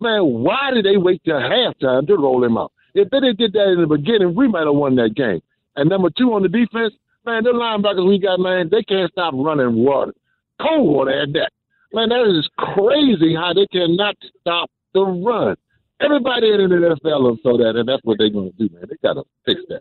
Man, 0.00 0.22
why 0.24 0.72
did 0.74 0.84
they 0.84 0.98
wait 0.98 1.22
till 1.24 1.36
halftime 1.36 2.06
to 2.06 2.16
roll 2.16 2.44
him 2.44 2.58
out? 2.58 2.72
If 2.94 3.08
they 3.10 3.20
did 3.32 3.52
that 3.54 3.72
in 3.72 3.80
the 3.80 3.86
beginning, 3.86 4.34
we 4.34 4.48
might 4.48 4.66
have 4.66 4.74
won 4.74 4.96
that 4.96 5.14
game. 5.14 5.40
And 5.76 5.88
number 5.88 6.10
two 6.10 6.32
on 6.34 6.42
the 6.42 6.48
defense, 6.48 6.92
man, 7.26 7.44
the 7.44 7.50
linebackers 7.50 8.08
we 8.08 8.18
got, 8.18 8.38
man, 8.40 8.68
they 8.70 8.82
can't 8.82 9.10
stop 9.12 9.34
running 9.36 9.74
water. 9.74 10.12
Cold 10.60 10.88
water 10.88 11.22
at 11.22 11.32
that. 11.34 11.50
Man, 11.92 12.08
that 12.08 12.26
is 12.26 12.48
crazy 12.58 13.34
how 13.34 13.52
they 13.52 13.66
cannot 13.72 14.16
stop 14.40 14.70
the 14.94 15.02
run. 15.02 15.56
Everybody 16.00 16.50
in 16.50 16.68
the 16.68 16.96
NFL 17.02 17.42
saw 17.42 17.56
that, 17.58 17.74
and 17.76 17.88
that's 17.88 18.02
what 18.04 18.18
they're 18.18 18.30
going 18.30 18.52
to 18.52 18.56
do, 18.68 18.74
man. 18.74 18.84
They 18.88 18.96
got 19.02 19.14
to 19.14 19.24
fix 19.46 19.60
that. 19.68 19.80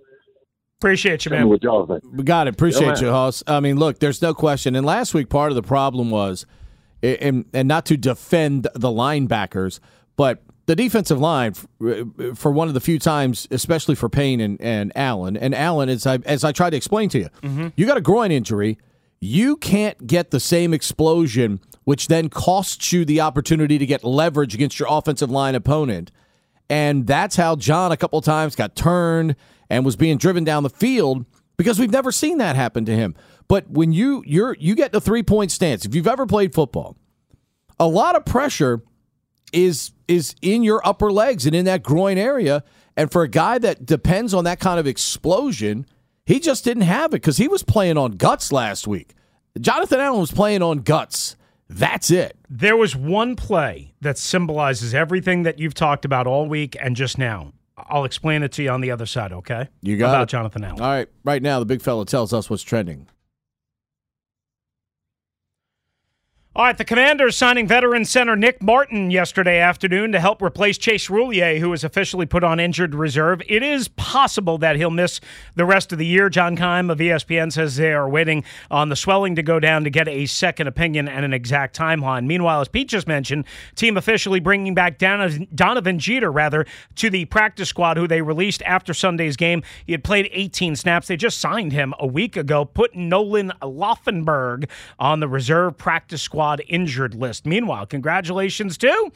Appreciate 0.79 1.25
you, 1.25 1.31
man. 1.31 1.47
what 1.49 1.63
y'all 1.63 1.88
think. 1.88 2.03
We 2.13 2.23
got 2.23 2.47
it. 2.47 2.53
Appreciate 2.53 2.97
Yeah, 3.01 3.08
you. 3.08 3.12
Hoss. 3.12 3.43
I 3.47 3.60
mean, 3.60 3.77
look, 3.77 3.99
there's 3.99 4.21
no 4.21 4.34
question. 4.34 4.75
And 4.75 4.86
last 4.86 5.13
week, 5.13 5.29
part 5.29 5.51
of 5.51 5.55
the 5.55 5.63
problem 5.63 6.10
was, 6.12 6.45
and, 7.01 7.45
and 7.53 7.67
not 7.67 7.86
to 7.88 7.97
defend 7.97 8.67
the 8.73 8.89
linebackers, 8.89 9.79
but 10.15 10.43
the 10.67 10.75
defensive 10.75 11.19
line, 11.19 11.54
uh, 11.82 12.34
for 12.34 12.51
one 12.51 12.67
of 12.67 12.73
the 12.73 12.80
few 12.80 12.97
times, 12.99 13.47
especially 13.51 13.95
for 13.95 14.10
Payne 14.10 14.39
and, 14.39 14.60
and 14.60 14.91
Allen, 14.95 15.38
and 15.38 15.54
Allen, 15.54 15.89
as 15.89 16.08
I, 16.08 16.17
as 16.25 16.43
I 16.43 16.51
tried 16.51 16.71
to 16.71 16.78
explain 16.78 17.10
to 17.10 17.19
you, 17.19 17.30
mm-hmm. 17.41 17.67
you 17.75 17.86
got 17.86 17.97
a 17.97 18.01
groin 18.01 18.32
injury. 18.32 18.78
You 19.19 19.58
can't 19.58 20.08
get 20.08 20.32
the 20.32 20.39
same 20.39 20.73
explosion, 20.73 21.60
which 21.84 22.08
then 22.08 22.30
costs 22.30 22.91
you 22.91 23.06
the 23.06 23.21
opportunity 23.21 23.78
to 23.78 23.86
get 23.86 24.04
leverage 24.04 24.54
against 24.54 24.80
your 24.80 24.88
offensive 24.91 25.32
line 25.32 25.56
opponent. 25.56 26.12
And 26.69 27.08
that's 27.08 27.36
how 27.36 27.56
John 27.56 27.91
a 27.91 27.97
couple 27.97 28.19
times 28.21 28.56
got 28.56 28.75
turned 28.75 29.36
and 29.69 29.86
was 29.86 29.95
being 29.95 30.17
driven 30.17 30.43
down 30.43 30.63
the 30.63 30.69
field 30.69 31.25
because 31.58 31.80
we've 31.80 31.91
never 31.91 32.12
seen 32.12 32.38
that 32.39 32.56
happen 32.56 32.86
to 32.86 32.95
him. 32.95 33.15
But 33.47 33.69
when 33.69 33.93
you 33.93 34.23
you're 34.25 34.56
you 34.60 34.75
get 34.75 34.91
the 34.91 35.01
three 35.01 35.23
point 35.23 35.51
stance, 35.51 35.86
if 35.86 35.93
you've 35.93 36.08
ever 36.08 36.25
played 36.25 36.54
football, 36.54 36.97
a 37.80 37.88
lot 37.88 38.15
of 38.15 38.25
pressure 38.25 38.82
is 39.56 39.91
is 40.08 40.36
in 40.41 40.63
your 40.63 40.86
upper 40.86 41.12
legs 41.12 41.46
and 41.46 41.56
in 41.56 41.65
that 41.65 41.82
groin 41.82 42.18
area. 42.18 42.63
And 42.98 43.12
for 43.12 43.24
a 43.24 43.28
guy 43.28 43.58
that 43.58 43.86
depends 43.86 44.34
on 44.34 44.44
that 44.44 44.60
kind 44.60 44.80
of 44.80 44.86
explosion, 44.86 45.86
he 46.25 46.40
just 46.40 46.63
didn't 46.63 46.84
have 46.84 47.12
it 47.12 47.21
because 47.21 47.38
he 47.38 47.48
was 47.48 47.63
playing 47.63 47.98
on 47.98 48.12
guts 48.12 48.52
last 48.52 48.88
week. 48.88 49.15
Jonathan 49.60 50.00
Allen 50.00 50.19
was 50.19 50.32
playing 50.32 50.62
on 50.62 50.79
guts. 50.79 51.36
That's 51.69 52.12
it. 52.12 52.38
There 52.50 52.77
was 52.77 52.96
one 52.96 53.36
play 53.36 53.94
that 54.02 54.17
symbolizes 54.17 54.94
everything 54.94 55.44
that 55.44 55.58
you've 55.58 55.73
talked 55.73 56.06
about 56.06 56.27
all 56.27 56.48
week 56.48 56.77
and 56.79 56.96
just 56.96 57.17
now. 57.17 57.54
I'll 57.77 58.06
explain 58.06 58.44
it 58.44 58.52
to 58.54 58.63
you 58.63 58.69
on 58.69 58.82
the 58.82 58.92
other 58.92 59.06
side, 59.06 59.34
okay? 59.34 59.67
You 59.82 59.98
got 59.98 60.10
about 60.10 60.23
it. 60.23 60.29
Jonathan 60.29 60.63
Allen. 60.63 60.82
All 60.82 60.88
right, 60.88 61.08
right 61.23 61.42
now 61.42 61.60
the 61.60 61.65
big 61.65 61.82
fella 61.82 62.06
tells 62.06 62.34
us 62.34 62.50
what's 62.50 62.63
trending. 62.63 63.08
All 66.58 66.63
right, 66.63 66.77
the 66.77 66.85
Commanders 66.85 67.35
signing 67.35 67.67
veteran 67.67 68.06
center 68.06 68.37
Nick 68.37 68.63
Martin 68.63 69.12
yesterday 69.12 69.60
afternoon 69.60 70.13
to 70.13 70.21
help 70.21 70.41
replace 70.41 70.77
Chase 70.77 71.10
Roullier, 71.10 71.60
who 71.60 71.69
was 71.69 71.83
officially 71.83 72.25
put 72.25 72.45
on 72.45 72.62
injured 72.62 72.95
reserve. 72.95 73.41
It 73.49 73.62
is 73.62 73.89
possible 73.89 74.58
that 74.60 74.77
he'll 74.77 74.89
miss 74.89 75.19
the 75.56 75.65
rest 75.65 75.91
of 75.91 75.97
the 75.97 76.06
year. 76.06 76.29
John 76.29 76.56
Keim 76.56 76.89
of 76.89 76.99
ESPN 76.99 77.51
says 77.51 77.75
they 77.75 77.91
are 77.91 78.08
waiting 78.08 78.45
on 78.71 78.87
the 78.87 78.95
swelling 78.95 79.35
to 79.35 79.43
go 79.43 79.60
down 79.60 79.83
to 79.83 79.89
get 79.89 80.08
a 80.08 80.27
second 80.27 80.67
opinion 80.67 81.10
and 81.10 81.25
an 81.25 81.33
exact 81.33 81.77
timeline. 81.77 82.25
Meanwhile, 82.25 82.62
as 82.62 82.69
Pete 82.69 82.87
just 82.87 83.06
mentioned, 83.06 83.43
team 83.75 83.97
officially 83.97 84.39
bringing 84.39 84.73
back 84.73 84.97
Donovan 84.97 85.99
Jeter, 85.99 86.31
rather, 86.31 86.65
to 86.95 87.10
the 87.10 87.25
practice 87.25 87.67
squad, 87.67 87.97
who 87.97 88.08
they 88.08 88.21
released 88.21 88.62
after 88.62 88.93
Sunday's 88.93 89.35
game. 89.35 89.62
He 89.85 89.91
had 89.91 90.06
played 90.06 90.29
18 90.31 90.77
snaps. 90.77 91.08
They 91.08 91.17
just 91.17 91.37
signed 91.37 91.73
him 91.73 91.93
a 91.99 92.08
week 92.08 92.37
ago, 92.37 92.63
put 92.63 92.95
Nolan 92.95 93.51
Laufenberg 93.62 94.69
on 94.97 95.19
the 95.19 95.27
reserve 95.27 95.77
practice 95.77 96.21
squad 96.21 96.44
injured 96.67 97.15
list. 97.15 97.46
Meanwhile, 97.46 97.85
congratulations 97.87 98.77
to 98.79 99.12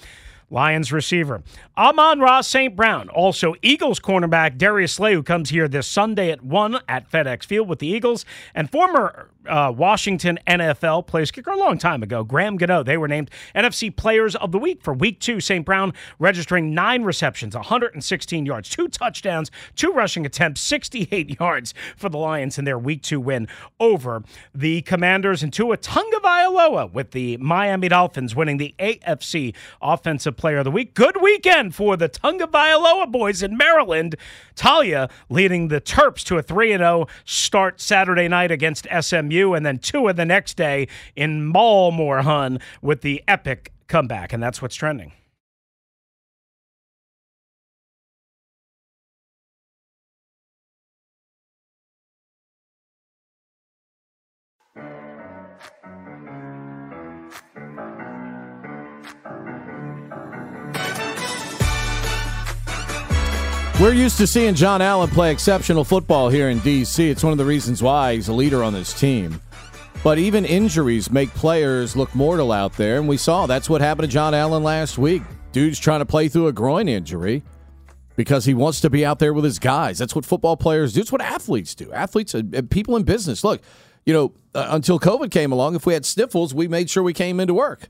Lions 0.50 0.91
receiver. 0.91 1.43
Amon-Ra 1.78 2.41
St. 2.41 2.76
Brown. 2.76 3.10
Also, 3.10 3.56
Eagles 3.62 4.00
cornerback 4.00 4.58
Darius 4.58 4.93
Slay, 4.93 5.14
who 5.14 5.24
comes 5.24 5.50
here 5.50 5.68
this 5.68 5.88
Sunday 5.88 6.32
at 6.32 6.43
1 6.43 6.80
at 6.88 7.10
FedEx 7.10 7.45
Field 7.45 7.68
with 7.68 7.80
the 7.80 7.88
Eagles. 7.88 8.26
And 8.56 8.70
former 8.70 9.30
uh, 9.47 9.74
Washington 9.76 10.39
NFL 10.47 11.08
place 11.08 11.32
kicker 11.32 11.52
a 11.52 11.58
long 11.58 11.78
time 11.78 12.04
ago, 12.04 12.24
Graham 12.24 12.58
Gano. 12.58 12.84
They 12.84 12.97
were 12.97 13.08
named 13.08 13.32
NFC 13.56 13.95
Players 13.95 14.36
of 14.36 14.52
the 14.52 14.60
Week 14.60 14.82
for 14.82 14.93
Week 14.93 15.20
2. 15.20 15.39
St. 15.39 15.66
Brown 15.66 15.93
registering 16.20 16.74
nine 16.74 17.04
receptions, 17.04 17.56
116 17.56 18.45
yards, 18.45 18.70
two 18.70 18.88
touchdowns, 18.88 19.52
two 19.76 19.91
rushing 19.91 20.26
attempts, 20.26 20.62
68 20.62 21.30
yards 21.39 21.74
for 21.97 22.10
the 22.10 22.18
Lions 22.18 22.58
in 22.58 22.66
their 22.66 22.80
Week 22.80 23.02
2 23.02 23.20
win 23.20 23.47
over 23.80 24.24
the 24.54 24.82
Commanders. 24.84 25.43
And 25.43 25.52
Tua 25.52 25.78
Tagovailoa 25.78 26.91
with 26.91 27.12
the 27.12 27.38
Miami 27.38 27.89
Dolphins 27.89 28.36
winning 28.36 28.58
the 28.58 28.76
AFC 28.80 29.56
Offensive 29.82 30.38
Player 30.39 30.59
of 30.59 30.63
the 30.63 30.71
Week. 30.71 30.93
Good 30.93 31.21
weekend 31.21 31.75
for 31.75 31.97
the 31.97 32.07
Tagovailoa 32.07 33.11
boys 33.11 33.43
in 33.43 33.57
Maryland. 33.57 34.15
Taulia 34.55 35.11
leading 35.29 35.67
the 35.67 35.81
Terps 35.81 36.23
to 36.23 36.37
a 36.37 36.41
3 36.41 36.69
0 36.69 37.07
start 37.25 37.81
Saturday 37.81 38.29
night 38.29 38.49
against 38.49 38.87
SMU, 39.01 39.53
and 39.53 39.65
then 39.65 39.77
two 39.79 40.07
of 40.07 40.15
the 40.15 40.25
next 40.25 40.55
day 40.55 40.87
in 41.15 41.51
Balmore 41.51 42.21
Hun 42.21 42.59
with 42.81 43.01
the 43.01 43.21
epic 43.27 43.73
comeback. 43.87 44.31
And 44.31 44.41
that's 44.41 44.61
what's 44.61 44.75
trending. 44.75 45.11
We're 63.80 63.93
used 63.93 64.17
to 64.17 64.27
seeing 64.27 64.55
John 64.55 64.82
Allen 64.82 65.09
play 65.09 65.32
exceptional 65.32 65.86
football 65.86 66.27
here 66.27 66.49
in 66.49 66.59
D.C. 66.59 67.09
It's 67.09 67.23
one 67.23 67.32
of 67.32 67.38
the 67.38 67.45
reasons 67.45 67.82
why 67.82 68.15
he's 68.15 68.27
a 68.27 68.34
leader 68.34 68.61
on 68.61 68.73
this 68.73 68.91
team. 68.91 69.39
But 70.03 70.17
even 70.17 70.43
injuries 70.43 71.09
make 71.09 71.30
players 71.30 71.95
look 71.95 72.13
mortal 72.13 72.51
out 72.51 72.73
there, 72.73 72.97
and 72.97 73.07
we 73.07 73.15
saw 73.15 73.45
that's 73.45 73.69
what 73.69 73.80
happened 73.80 74.09
to 74.09 74.13
John 74.13 74.34
Allen 74.34 74.63
last 74.63 74.97
week. 74.97 75.21
Dude's 75.53 75.80
trying 75.80 75.99
to 75.99 76.05
play 76.05 76.27
through 76.27 76.47
a 76.47 76.51
groin 76.51 76.89
injury 76.89 77.41
because 78.17 78.43
he 78.43 78.53
wants 78.53 78.82
to 78.82 78.89
be 78.89 79.05
out 79.05 79.19
there 79.19 79.34
with 79.34 79.45
his 79.45 79.59
guys. 79.59 79.97
That's 79.97 80.13
what 80.13 80.25
football 80.25 80.57
players 80.57 80.91
do. 80.91 80.99
It's 80.99 81.11
what 81.13 81.21
athletes 81.21 81.73
do. 81.73 81.89
Athletes 81.93 82.34
and 82.34 82.69
people 82.69 82.97
in 82.97 83.03
business. 83.03 83.45
Look, 83.45 83.61
you 84.05 84.11
know, 84.11 84.34
uh, 84.53 84.67
until 84.71 84.99
COVID 84.99 85.32
came 85.32 85.53
along, 85.53 85.75
if 85.75 85.86
we 85.86 85.93
had 85.93 86.05
sniffles, 86.05 86.53
we 86.53 86.67
made 86.67 86.89
sure 86.89 87.01
we 87.01 87.13
came 87.13 87.39
into 87.39 87.53
work. 87.53 87.88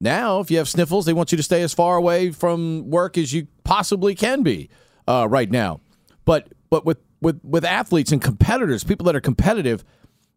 Now, 0.00 0.40
if 0.40 0.50
you 0.50 0.58
have 0.58 0.68
sniffles, 0.68 1.06
they 1.06 1.12
want 1.12 1.30
you 1.30 1.36
to 1.36 1.44
stay 1.44 1.62
as 1.62 1.72
far 1.72 1.96
away 1.96 2.32
from 2.32 2.90
work 2.90 3.16
as 3.16 3.32
you 3.32 3.46
possibly 3.62 4.16
can 4.16 4.42
be 4.42 4.68
uh, 5.06 5.26
right 5.28 5.50
now. 5.50 5.80
But 6.24 6.48
but 6.70 6.84
with, 6.84 6.98
with 7.20 7.40
with 7.42 7.64
athletes 7.64 8.12
and 8.12 8.20
competitors, 8.20 8.84
people 8.84 9.04
that 9.06 9.16
are 9.16 9.20
competitive, 9.20 9.84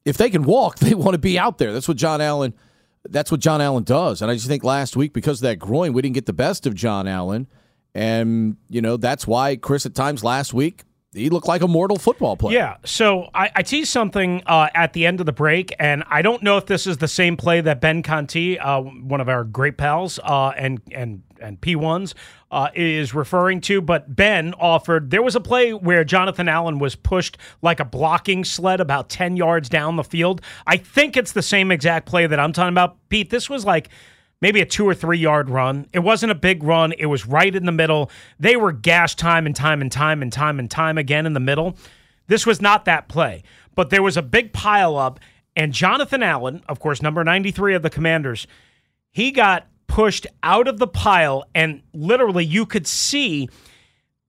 if 0.05 0.17
they 0.17 0.29
can 0.29 0.43
walk, 0.43 0.77
they 0.79 0.93
want 0.93 1.13
to 1.13 1.19
be 1.19 1.37
out 1.37 1.57
there. 1.57 1.73
That's 1.73 1.87
what 1.87 1.97
John 1.97 2.21
Allen. 2.21 2.53
That's 3.09 3.31
what 3.31 3.39
John 3.39 3.61
Allen 3.61 3.83
does. 3.83 4.21
And 4.21 4.29
I 4.29 4.33
just 4.33 4.47
think 4.47 4.63
last 4.63 4.97
week, 4.97 5.13
because 5.13 5.39
of 5.39 5.43
that 5.43 5.57
groin, 5.57 5.93
we 5.93 6.01
didn't 6.01 6.15
get 6.15 6.25
the 6.25 6.33
best 6.33 6.67
of 6.67 6.75
John 6.75 7.07
Allen. 7.07 7.47
And, 7.95 8.57
you 8.67 8.81
know, 8.81 8.97
that's 8.97 9.25
why 9.25 9.55
Chris 9.55 9.85
at 9.85 9.95
times 9.95 10.23
last 10.23 10.53
week 10.53 10.83
he 11.13 11.29
looked 11.29 11.47
like 11.47 11.63
a 11.63 11.67
mortal 11.67 11.97
football 11.97 12.37
player. 12.37 12.57
Yeah. 12.57 12.77
So 12.85 13.29
I, 13.33 13.49
I 13.55 13.63
teased 13.63 13.91
something 13.91 14.43
uh, 14.45 14.69
at 14.75 14.93
the 14.93 15.07
end 15.07 15.19
of 15.19 15.25
the 15.25 15.31
break, 15.31 15.73
and 15.79 16.03
I 16.07 16.21
don't 16.21 16.43
know 16.43 16.57
if 16.57 16.67
this 16.67 16.85
is 16.85 16.97
the 16.97 17.07
same 17.07 17.35
play 17.35 17.61
that 17.61 17.81
Ben 17.81 18.03
Conti, 18.03 18.59
uh, 18.59 18.81
one 18.81 19.19
of 19.19 19.27
our 19.27 19.43
great 19.43 19.77
pals, 19.77 20.19
uh, 20.23 20.49
and 20.49 20.81
and 20.91 21.23
and 21.41 21.59
P 21.61 21.75
ones, 21.75 22.13
uh, 22.51 22.69
is 22.75 23.15
referring 23.15 23.61
to. 23.61 23.81
But 23.81 24.15
Ben 24.15 24.53
offered 24.59 25.09
there 25.09 25.23
was 25.23 25.35
a 25.35 25.41
play 25.41 25.73
where 25.73 26.03
Jonathan 26.03 26.47
Allen 26.47 26.77
was 26.77 26.95
pushed 26.95 27.37
like 27.63 27.79
a 27.79 27.85
blocking 27.85 28.43
sled 28.43 28.79
about 28.79 29.09
ten 29.09 29.35
yards 29.35 29.67
down 29.67 29.95
the 29.95 30.03
field. 30.03 30.41
I 30.67 30.77
think 30.77 31.17
it's 31.17 31.31
the 31.31 31.41
same 31.41 31.71
exact 31.71 32.05
play 32.05 32.27
that 32.27 32.39
I'm 32.39 32.53
talking 32.53 32.73
about, 32.73 32.97
Pete. 33.09 33.31
This 33.31 33.49
was 33.49 33.65
like 33.65 33.89
maybe 34.41 34.61
a 34.61 34.65
two 34.65 34.87
or 34.87 34.93
three 34.93 35.17
yard 35.17 35.49
run. 35.49 35.87
It 35.93 35.99
wasn't 35.99 36.31
a 36.31 36.35
big 36.35 36.63
run, 36.63 36.93
it 36.93 37.07
was 37.07 37.25
right 37.25 37.53
in 37.53 37.65
the 37.65 37.71
middle. 37.71 38.09
They 38.39 38.55
were 38.55 38.71
gashed 38.71 39.19
time 39.19 39.45
and 39.45 39.55
time 39.55 39.81
and 39.81 39.91
time 39.91 40.21
and 40.21 40.31
time 40.31 40.59
and 40.59 40.69
time 40.69 40.97
again 40.97 41.25
in 41.25 41.33
the 41.33 41.39
middle. 41.39 41.77
This 42.27 42.45
was 42.45 42.61
not 42.61 42.85
that 42.85 43.07
play, 43.07 43.43
but 43.75 43.89
there 43.89 44.03
was 44.03 44.17
a 44.17 44.21
big 44.21 44.53
pile 44.53 44.97
up, 44.97 45.19
and 45.55 45.73
Jonathan 45.73 46.23
Allen, 46.23 46.63
of 46.69 46.79
course, 46.79 47.01
number 47.01 47.23
93 47.23 47.75
of 47.75 47.81
the 47.81 47.89
Commanders, 47.89 48.45
he 49.11 49.31
got 49.31 49.67
pushed 49.87 50.27
out 50.43 50.67
of 50.67 50.77
the 50.77 50.87
pile, 50.87 51.43
and 51.55 51.81
literally 51.93 52.45
you 52.45 52.65
could 52.65 52.85
see 52.85 53.49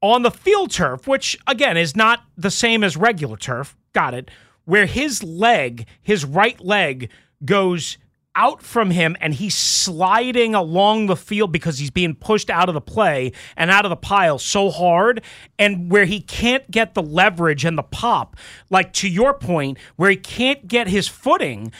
on 0.00 0.22
the 0.22 0.30
field 0.30 0.70
turf, 0.70 1.06
which 1.06 1.38
again 1.46 1.76
is 1.76 1.94
not 1.94 2.24
the 2.36 2.50
same 2.50 2.82
as 2.82 2.96
regular 2.96 3.36
turf, 3.36 3.76
got 3.92 4.14
it, 4.14 4.30
where 4.64 4.86
his 4.86 5.22
leg, 5.22 5.86
his 6.00 6.24
right 6.24 6.58
leg, 6.60 7.10
goes 7.44 7.98
out 8.36 8.62
from 8.62 8.90
him 8.90 9.16
and 9.20 9.34
he's 9.34 9.56
sliding 9.56 10.54
along 10.54 11.06
the 11.06 11.16
field 11.16 11.52
because 11.52 11.78
he's 11.78 11.90
being 11.90 12.14
pushed 12.14 12.48
out 12.48 12.68
of 12.68 12.74
the 12.74 12.80
play 12.80 13.32
and 13.56 13.70
out 13.70 13.84
of 13.84 13.90
the 13.90 13.96
pile 13.96 14.38
so 14.38 14.70
hard 14.70 15.22
and 15.58 15.90
where 15.90 16.04
he 16.04 16.20
can't 16.20 16.70
get 16.70 16.94
the 16.94 17.02
leverage 17.02 17.64
and 17.64 17.76
the 17.76 17.82
pop. 17.82 18.36
Like 18.70 18.92
to 18.94 19.08
your 19.08 19.34
point 19.34 19.78
where 19.96 20.10
he 20.10 20.16
can't 20.16 20.68
get 20.68 20.88
his 20.88 21.08
footing 21.08 21.72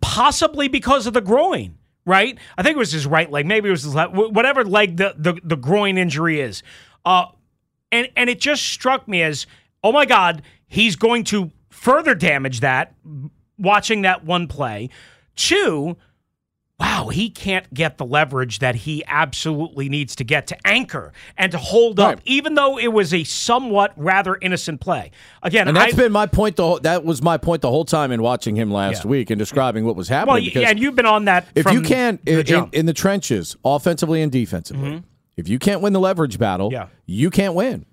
possibly 0.00 0.68
because 0.68 1.06
of 1.06 1.14
the 1.14 1.20
groin 1.20 1.74
right? 2.04 2.38
I 2.56 2.62
think 2.62 2.76
it 2.76 2.78
was 2.78 2.92
his 2.92 3.06
right 3.06 3.30
leg. 3.30 3.44
Maybe 3.44 3.68
it 3.68 3.70
was 3.70 3.82
his 3.82 3.94
left 3.94 4.14
whatever 4.14 4.64
leg 4.64 4.96
the, 4.96 5.14
the, 5.18 5.38
the 5.44 5.56
groin 5.56 5.98
injury 5.98 6.40
is. 6.40 6.62
Uh, 7.04 7.26
and 7.92 8.08
and 8.16 8.30
it 8.30 8.40
just 8.40 8.64
struck 8.64 9.06
me 9.08 9.22
as 9.22 9.46
oh 9.82 9.92
my 9.92 10.04
god 10.04 10.42
he's 10.66 10.96
going 10.96 11.24
to 11.24 11.50
further 11.70 12.14
damage 12.14 12.60
that 12.60 12.94
watching 13.58 14.02
that 14.02 14.24
one 14.24 14.46
play 14.46 14.90
Two, 15.38 15.96
wow, 16.80 17.08
he 17.08 17.30
can't 17.30 17.72
get 17.72 17.96
the 17.96 18.04
leverage 18.04 18.58
that 18.58 18.74
he 18.74 19.04
absolutely 19.06 19.88
needs 19.88 20.16
to 20.16 20.24
get 20.24 20.48
to 20.48 20.56
anchor 20.66 21.12
and 21.36 21.52
to 21.52 21.58
hold 21.58 22.00
right. 22.00 22.14
up, 22.14 22.20
even 22.24 22.54
though 22.54 22.76
it 22.76 22.88
was 22.88 23.14
a 23.14 23.22
somewhat 23.22 23.92
rather 23.96 24.36
innocent 24.42 24.80
play. 24.80 25.12
Again, 25.44 25.68
and 25.68 25.76
that's 25.76 25.94
I, 25.94 25.96
been 25.96 26.10
my 26.10 26.26
point. 26.26 26.56
The 26.56 26.64
whole, 26.64 26.80
that 26.80 27.04
was 27.04 27.22
my 27.22 27.36
point 27.36 27.62
the 27.62 27.70
whole 27.70 27.84
time 27.84 28.10
in 28.10 28.20
watching 28.20 28.56
him 28.56 28.72
last 28.72 29.04
yeah. 29.04 29.10
week 29.10 29.30
and 29.30 29.38
describing 29.38 29.84
what 29.84 29.94
was 29.94 30.08
happening. 30.08 30.32
Well, 30.32 30.42
yeah, 30.42 30.70
and 30.70 30.80
you've 30.80 30.96
been 30.96 31.06
on 31.06 31.26
that. 31.26 31.46
If 31.54 31.70
you 31.70 31.82
can't 31.82 32.20
in, 32.26 32.40
in, 32.40 32.68
in, 32.72 32.86
the 32.86 32.92
trenches, 32.92 33.56
offensively 33.64 34.22
and 34.22 34.32
defensively, 34.32 34.90
mm-hmm. 34.90 35.06
if 35.36 35.48
you 35.48 35.60
can't 35.60 35.80
win 35.80 35.92
the 35.92 36.00
leverage 36.00 36.36
battle, 36.36 36.72
yeah. 36.72 36.88
you 37.06 37.30
can't 37.30 37.54
win. 37.54 37.86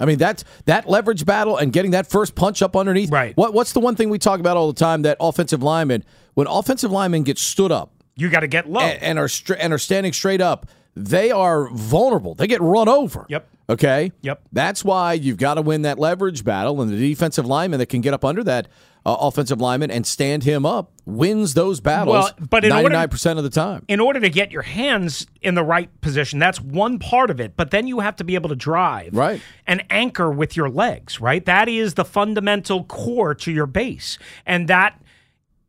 I 0.00 0.06
mean 0.06 0.18
that 0.18 0.42
that 0.64 0.88
leverage 0.88 1.24
battle 1.26 1.56
and 1.56 1.72
getting 1.72 1.92
that 1.92 2.08
first 2.08 2.34
punch 2.34 2.62
up 2.62 2.74
underneath. 2.74 3.10
Right. 3.10 3.36
What 3.36 3.54
what's 3.54 3.72
the 3.72 3.80
one 3.80 3.94
thing 3.94 4.10
we 4.10 4.18
talk 4.18 4.40
about 4.40 4.56
all 4.56 4.72
the 4.72 4.78
time 4.78 5.02
that 5.02 5.18
offensive 5.20 5.62
linemen 5.62 6.04
when 6.34 6.46
offensive 6.46 6.90
linemen 6.90 7.22
get 7.22 7.38
stood 7.38 7.70
up, 7.70 7.92
you 8.16 8.30
got 8.30 8.40
to 8.40 8.48
get 8.48 8.68
low 8.68 8.80
and, 8.80 9.02
and 9.02 9.18
are 9.18 9.28
and 9.58 9.72
are 9.72 9.78
standing 9.78 10.12
straight 10.12 10.40
up. 10.40 10.66
They 10.96 11.30
are 11.30 11.68
vulnerable. 11.68 12.34
They 12.34 12.46
get 12.46 12.60
run 12.60 12.88
over. 12.88 13.26
Yep. 13.28 13.48
Okay. 13.70 14.10
Yep. 14.22 14.42
That's 14.52 14.84
why 14.84 15.12
you've 15.12 15.36
got 15.36 15.54
to 15.54 15.62
win 15.62 15.82
that 15.82 15.98
leverage 15.98 16.44
battle, 16.44 16.82
and 16.82 16.90
the 16.90 16.96
defensive 16.96 17.46
lineman 17.46 17.78
that 17.78 17.86
can 17.86 18.00
get 18.00 18.12
up 18.12 18.24
under 18.24 18.42
that 18.44 18.66
uh, 19.06 19.16
offensive 19.20 19.60
lineman 19.60 19.92
and 19.92 20.04
stand 20.04 20.42
him 20.42 20.66
up 20.66 20.92
wins 21.06 21.54
those 21.54 21.80
battles 21.80 22.12
well, 22.12 22.48
but 22.50 22.64
99% 22.64 23.38
of 23.38 23.44
the 23.44 23.50
time. 23.50 23.84
In 23.86 24.00
order 24.00 24.20
to 24.20 24.28
get 24.28 24.50
your 24.50 24.62
hands 24.62 25.26
in 25.40 25.54
the 25.54 25.62
right 25.62 25.88
position, 26.00 26.38
that's 26.40 26.60
one 26.60 26.98
part 26.98 27.30
of 27.30 27.40
it, 27.40 27.56
but 27.56 27.70
then 27.70 27.86
you 27.86 28.00
have 28.00 28.16
to 28.16 28.24
be 28.24 28.34
able 28.34 28.48
to 28.48 28.56
drive 28.56 29.14
right. 29.14 29.40
and 29.66 29.84
anchor 29.88 30.30
with 30.30 30.56
your 30.56 30.68
legs, 30.68 31.20
right? 31.20 31.44
That 31.44 31.68
is 31.68 31.94
the 31.94 32.04
fundamental 32.04 32.84
core 32.84 33.34
to 33.36 33.52
your 33.52 33.66
base. 33.66 34.18
And 34.44 34.68
that 34.68 35.00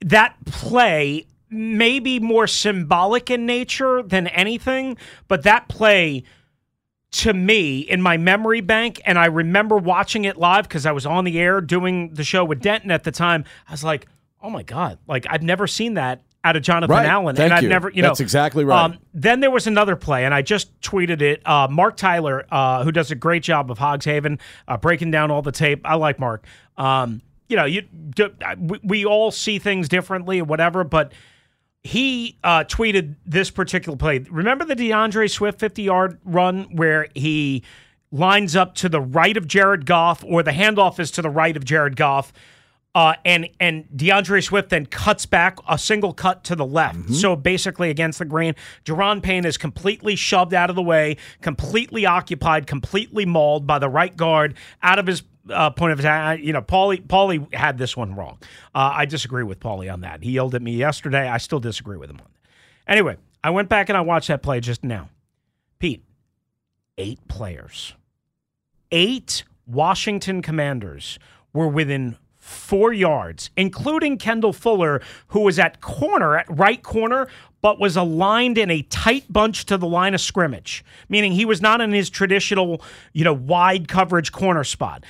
that 0.03 0.35
play 0.45 1.27
may 1.51 1.99
be 1.99 2.19
more 2.19 2.47
symbolic 2.47 3.29
in 3.29 3.45
nature 3.45 4.01
than 4.01 4.25
anything, 4.27 4.97
but 5.27 5.43
that 5.43 5.67
play– 5.67 6.23
to 7.11 7.33
me 7.33 7.79
in 7.79 8.01
my 8.01 8.17
memory 8.17 8.61
bank, 8.61 9.01
and 9.05 9.19
I 9.19 9.25
remember 9.25 9.77
watching 9.77 10.25
it 10.25 10.37
live 10.37 10.67
because 10.67 10.85
I 10.85 10.91
was 10.91 11.05
on 11.05 11.25
the 11.25 11.39
air 11.39 11.59
doing 11.61 12.13
the 12.13 12.23
show 12.23 12.45
with 12.45 12.61
Denton 12.61 12.89
at 12.91 13.03
the 13.03 13.11
time. 13.11 13.43
I 13.67 13.71
was 13.71 13.83
like, 13.83 14.07
oh 14.41 14.49
my 14.49 14.63
God, 14.63 14.97
like 15.07 15.25
I've 15.29 15.43
never 15.43 15.67
seen 15.67 15.95
that 15.95 16.23
out 16.43 16.55
of 16.55 16.63
Jonathan 16.63 16.95
Right. 16.95 17.05
Allen, 17.05 17.35
Thank 17.35 17.51
and 17.51 17.53
I've 17.53 17.63
you. 17.63 17.69
never, 17.69 17.89
you 17.91 18.01
know, 18.01 18.07
That's 18.07 18.19
exactly 18.19 18.63
right. 18.63 18.85
Um, 18.85 18.97
then 19.13 19.41
there 19.41 19.51
was 19.51 19.67
another 19.67 19.95
play, 19.95 20.25
and 20.25 20.33
I 20.33 20.41
just 20.41 20.79
tweeted 20.81 21.21
it. 21.21 21.45
Uh, 21.47 21.67
Mark 21.69 21.97
Tyler, 21.97 22.45
uh, 22.49 22.83
who 22.83 22.91
does 22.91 23.11
a 23.11 23.15
great 23.15 23.43
job 23.43 23.69
of 23.69 23.77
Hogs 23.77 24.05
Haven, 24.05 24.39
uh, 24.67 24.77
breaking 24.77 25.11
down 25.11 25.29
all 25.29 25.41
the 25.41 25.51
tape. 25.51 25.81
I 25.85 25.95
like 25.95 26.17
Mark. 26.17 26.45
Um, 26.77 27.21
you 27.47 27.57
know, 27.57 27.65
you 27.65 27.83
we, 28.57 28.79
we 28.83 29.05
all 29.05 29.29
see 29.29 29.59
things 29.59 29.89
differently 29.89 30.39
or 30.39 30.45
whatever, 30.45 30.83
but 30.85 31.11
he 31.83 32.37
uh, 32.43 32.63
tweeted 32.63 33.15
this 33.25 33.49
particular 33.49 33.97
play. 33.97 34.19
Remember 34.29 34.65
the 34.65 34.75
DeAndre 34.75 35.29
Swift 35.29 35.59
50 35.59 35.81
yard 35.81 36.19
run 36.23 36.75
where 36.75 37.07
he 37.15 37.63
lines 38.11 38.55
up 38.55 38.75
to 38.75 38.89
the 38.89 39.01
right 39.01 39.35
of 39.37 39.47
Jared 39.47 39.85
Goff, 39.85 40.23
or 40.23 40.43
the 40.43 40.51
handoff 40.51 40.99
is 40.99 41.11
to 41.11 41.21
the 41.21 41.29
right 41.29 41.55
of 41.55 41.65
Jared 41.65 41.95
Goff. 41.95 42.33
Uh, 42.93 43.13
and 43.23 43.47
and 43.61 43.85
DeAndre 43.95 44.43
Swift 44.43 44.69
then 44.69 44.85
cuts 44.85 45.25
back 45.25 45.57
a 45.67 45.77
single 45.77 46.11
cut 46.13 46.43
to 46.43 46.57
the 46.57 46.65
left. 46.65 47.09
So 47.13 47.37
basically 47.37 47.89
against 47.89 48.19
the 48.19 48.25
grain, 48.25 48.53
Daron 48.83 49.23
Payne 49.23 49.45
is 49.45 49.57
completely 49.57 50.17
shoved 50.17 50.53
out 50.53 50.69
of 50.69 50.75
the 50.75 50.83
way, 50.83 51.15
completely 51.41 52.05
occupied, 52.05 52.67
completely 52.67 53.25
mauled 53.25 53.65
by 53.65 53.79
the 53.79 53.87
right 53.87 54.15
guard 54.15 54.55
out 54.83 54.99
of 54.99 55.07
his 55.07 55.23
uh, 55.49 55.69
point 55.71 55.93
of 55.93 55.99
attack. 55.99 56.39
You 56.41 56.53
know, 56.53 56.61
Paulie 56.61 57.05
Paulie 57.05 57.53
had 57.53 57.77
this 57.77 57.95
one 57.97 58.15
wrong. 58.15 58.37
Uh, 58.75 58.91
I 58.93 59.05
disagree 59.05 59.43
with 59.43 59.59
Paulie 59.59 59.91
on 59.91 60.01
that. 60.01 60.23
He 60.23 60.31
yelled 60.31 60.55
at 60.55 60.61
me 60.61 60.73
yesterday. 60.75 61.27
I 61.27 61.37
still 61.37 61.59
disagree 61.59 61.97
with 61.97 62.09
him 62.09 62.17
on 62.19 62.25
that. 62.25 62.91
Anyway, 62.91 63.17
I 63.43 63.49
went 63.49 63.69
back 63.69 63.89
and 63.89 63.97
I 63.97 64.01
watched 64.01 64.27
that 64.27 64.41
play 64.41 64.59
just 64.59 64.83
now. 64.83 65.09
Pete, 65.79 66.03
eight 66.97 67.27
players, 67.27 67.93
eight 68.91 69.43
Washington 69.65 70.41
Commanders 70.41 71.17
were 71.53 71.67
within 71.67 72.17
four 72.37 72.91
yards, 72.91 73.51
including 73.55 74.17
Kendall 74.17 74.51
Fuller, 74.51 75.01
who 75.27 75.41
was 75.41 75.59
at 75.59 75.79
corner, 75.79 76.37
at 76.37 76.45
right 76.49 76.81
corner, 76.81 77.27
but 77.61 77.79
was 77.79 77.95
aligned 77.95 78.57
in 78.57 78.71
a 78.71 78.81
tight 78.83 79.31
bunch 79.31 79.65
to 79.65 79.77
the 79.77 79.87
line 79.87 80.15
of 80.15 80.21
scrimmage, 80.21 80.83
meaning 81.07 81.31
he 81.31 81.45
was 81.45 81.61
not 81.61 81.79
in 81.79 81.91
his 81.91 82.09
traditional, 82.09 82.81
you 83.13 83.23
know, 83.23 83.33
wide 83.33 83.87
coverage 83.87 84.31
corner 84.31 84.63
spot. 84.63 85.03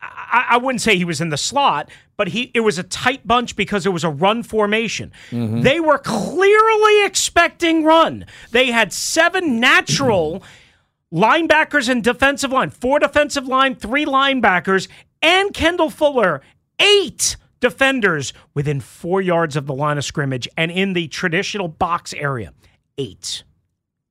I, 0.00 0.46
I 0.50 0.56
wouldn't 0.58 0.80
say 0.80 0.96
he 0.96 1.04
was 1.04 1.20
in 1.20 1.30
the 1.30 1.36
slot, 1.36 1.90
but 2.16 2.28
he 2.28 2.50
it 2.54 2.60
was 2.60 2.78
a 2.78 2.82
tight 2.82 3.26
bunch 3.26 3.56
because 3.56 3.86
it 3.86 3.90
was 3.90 4.04
a 4.04 4.10
run 4.10 4.42
formation. 4.42 5.12
Mm-hmm. 5.30 5.62
They 5.62 5.80
were 5.80 5.98
clearly 5.98 7.04
expecting 7.04 7.84
run. 7.84 8.26
They 8.50 8.66
had 8.70 8.92
seven 8.92 9.60
natural 9.60 10.42
linebackers 11.12 11.88
and 11.88 12.02
defensive 12.02 12.52
line, 12.52 12.70
four 12.70 12.98
defensive 12.98 13.46
line, 13.46 13.74
three 13.74 14.04
linebackers, 14.04 14.88
and 15.22 15.52
Kendall 15.52 15.90
Fuller, 15.90 16.42
eight 16.78 17.36
defenders 17.60 18.32
within 18.54 18.80
four 18.80 19.20
yards 19.20 19.56
of 19.56 19.66
the 19.66 19.74
line 19.74 19.98
of 19.98 20.04
scrimmage 20.04 20.48
and 20.56 20.70
in 20.70 20.92
the 20.92 21.08
traditional 21.08 21.68
box 21.68 22.14
area. 22.14 22.52
Eight. 22.96 23.42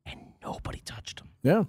And 0.06 0.20
nobody 0.44 0.82
touched 0.86 1.22
him. 1.22 1.30
Yeah. 1.44 1.64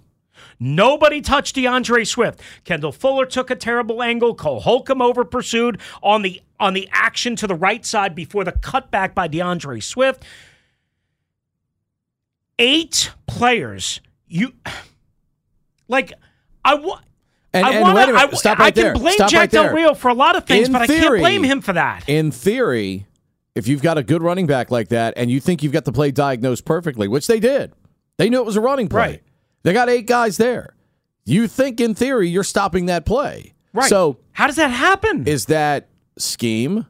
Nobody 0.59 1.21
touched 1.21 1.55
DeAndre 1.55 2.05
Swift. 2.07 2.41
Kendall 2.63 2.91
Fuller 2.91 3.25
took 3.25 3.49
a 3.49 3.55
terrible 3.55 4.01
angle. 4.03 4.35
Cole 4.35 4.59
Holcomb 4.59 5.01
over 5.01 5.23
pursued 5.25 5.79
on 6.03 6.21
the 6.21 6.41
on 6.59 6.73
the 6.73 6.89
action 6.91 7.35
to 7.37 7.47
the 7.47 7.55
right 7.55 7.85
side 7.85 8.13
before 8.15 8.43
the 8.43 8.51
cutback 8.51 9.13
by 9.15 9.27
DeAndre 9.27 9.81
Swift. 9.81 10.23
Eight 12.57 13.11
players. 13.27 14.01
You 14.27 14.53
like 15.87 16.13
I 16.63 16.75
want. 16.75 17.05
And- 17.53 17.65
I 17.65 17.71
and 17.71 17.81
wanna, 17.81 17.95
wait 17.95 18.03
a 18.09 18.13
minute. 18.13 18.33
I, 18.33 18.35
Stop 18.37 18.59
I 18.59 18.63
right 18.65 18.75
can 18.75 18.83
there. 18.83 18.93
blame 18.93 19.13
Stop 19.15 19.29
Jack 19.31 19.39
right 19.39 19.51
Del. 19.51 19.73
Rio 19.73 19.93
for 19.95 20.09
a 20.09 20.13
lot 20.13 20.35
of 20.35 20.45
things, 20.45 20.67
In 20.67 20.73
but 20.73 20.83
I 20.83 20.87
can't 20.87 21.17
blame 21.17 21.43
him 21.43 21.61
for 21.61 21.73
that. 21.73 22.03
In 22.07 22.29
theory, 22.29 23.07
if 23.55 23.67
you've 23.67 23.81
got 23.81 23.97
a 23.97 24.03
good 24.03 24.21
running 24.21 24.45
back 24.45 24.69
like 24.69 24.89
that 24.89 25.15
and 25.17 25.31
you 25.31 25.39
think 25.39 25.63
you've 25.63 25.71
got 25.73 25.83
the 25.85 25.91
play 25.91 26.11
diagnosed 26.11 26.63
perfectly, 26.65 27.07
which 27.07 27.25
they 27.25 27.39
did, 27.39 27.73
they 28.17 28.29
knew 28.29 28.37
it 28.39 28.45
was 28.45 28.55
a 28.55 28.61
running 28.61 28.87
play. 28.87 28.99
Right. 28.99 29.23
They 29.63 29.73
got 29.73 29.89
eight 29.89 30.07
guys 30.07 30.37
there. 30.37 30.75
You 31.25 31.47
think 31.47 31.79
in 31.79 31.93
theory 31.95 32.29
you're 32.29 32.43
stopping 32.43 32.87
that 32.87 33.05
play. 33.05 33.53
Right. 33.73 33.89
So 33.89 34.17
how 34.31 34.47
does 34.47 34.55
that 34.55 34.71
happen? 34.71 35.27
is 35.27 35.45
that 35.45 35.89
scheme 36.17 36.85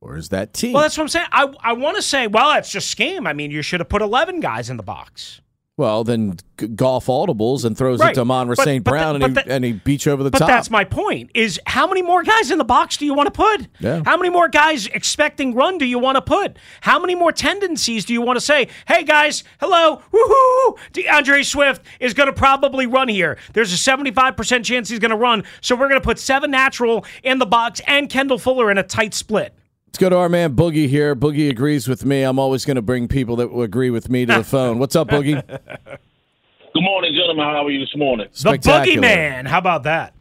or 0.00 0.16
is 0.16 0.30
that 0.30 0.52
team? 0.52 0.72
Well, 0.72 0.82
that's 0.82 0.96
what 0.96 1.04
I'm 1.04 1.08
saying. 1.08 1.26
I 1.32 1.52
I 1.60 1.72
want 1.74 1.96
to 1.96 2.02
say, 2.02 2.26
well, 2.26 2.56
it's 2.58 2.70
just 2.70 2.90
scheme. 2.90 3.26
I 3.26 3.32
mean, 3.32 3.50
you 3.50 3.62
should 3.62 3.80
have 3.80 3.88
put 3.88 4.02
11 4.02 4.40
guys 4.40 4.68
in 4.70 4.76
the 4.76 4.82
box. 4.82 5.40
Well, 5.76 6.04
then 6.04 6.36
g- 6.56 6.68
Goff 6.68 7.06
audibles 7.06 7.64
and 7.64 7.76
throws 7.76 7.98
Right. 7.98 8.12
it 8.12 8.14
to 8.14 8.20
Amon-Ra 8.20 8.54
St. 8.54 8.84
Brown 8.84 9.18
the- 9.18 9.24
and, 9.24 9.36
he, 9.36 9.42
the- 9.42 9.52
and 9.52 9.64
he 9.64 9.72
beats 9.72 10.06
over 10.06 10.22
the 10.22 10.30
But 10.30 10.38
top. 10.38 10.48
that's 10.48 10.70
my 10.70 10.84
point: 10.84 11.32
is 11.34 11.60
how 11.66 11.88
many 11.88 12.00
more 12.00 12.22
guys 12.22 12.52
in 12.52 12.58
the 12.58 12.64
box 12.64 12.96
do 12.96 13.04
you 13.04 13.12
want 13.12 13.26
to 13.26 13.32
put? 13.32 13.66
Yeah. 13.80 14.02
How 14.04 14.16
many 14.16 14.30
more 14.30 14.46
guys 14.48 14.86
expecting 14.86 15.52
run 15.52 15.78
do 15.78 15.84
you 15.84 15.98
want 15.98 16.14
to 16.14 16.22
put? 16.22 16.58
How 16.82 17.00
many 17.00 17.16
more 17.16 17.32
tendencies 17.32 18.04
do 18.04 18.12
you 18.12 18.22
want 18.22 18.36
to 18.36 18.40
say? 18.40 18.68
Hey 18.86 19.02
guys, 19.02 19.42
hello, 19.58 20.00
woohoo! 20.12 20.78
DeAndre 20.92 21.44
Swift 21.44 21.82
is 21.98 22.14
going 22.14 22.28
to 22.28 22.32
probably 22.32 22.86
run 22.86 23.08
here. 23.08 23.36
There's 23.52 23.72
a 23.72 23.76
75% 23.76 24.64
chance 24.64 24.88
he's 24.88 25.00
going 25.00 25.10
to 25.10 25.16
run, 25.16 25.42
so 25.60 25.74
we're 25.74 25.88
going 25.88 26.00
to 26.00 26.04
put 26.06 26.20
seven 26.20 26.52
natural 26.52 27.04
in 27.24 27.38
the 27.40 27.46
box 27.46 27.80
and 27.88 28.08
Kendall 28.08 28.38
Fuller 28.38 28.70
in 28.70 28.78
a 28.78 28.84
tight 28.84 29.12
split. 29.12 29.52
Let's 29.94 30.00
go 30.00 30.08
to 30.08 30.16
our 30.16 30.28
man 30.28 30.56
Boogie 30.56 30.88
here. 30.88 31.14
Boogie 31.14 31.48
agrees 31.48 31.86
with 31.86 32.04
me. 32.04 32.24
I'm 32.24 32.36
always 32.36 32.64
going 32.64 32.74
to 32.74 32.82
bring 32.82 33.06
people 33.06 33.36
that 33.36 33.48
agree 33.48 33.90
with 33.90 34.10
me 34.10 34.26
to 34.26 34.38
the 34.38 34.42
phone. 34.42 34.80
What's 34.80 34.96
up, 34.96 35.06
Boogie? 35.06 35.40
Good 35.46 36.82
morning, 36.82 37.14
gentlemen. 37.14 37.44
How 37.44 37.64
are 37.64 37.70
you 37.70 37.78
this 37.78 37.94
morning? 37.94 38.26
The 38.32 38.58
Boogie 38.58 39.00
Man. 39.00 39.46
How 39.46 39.58
about 39.58 39.84
that? 39.84 40.14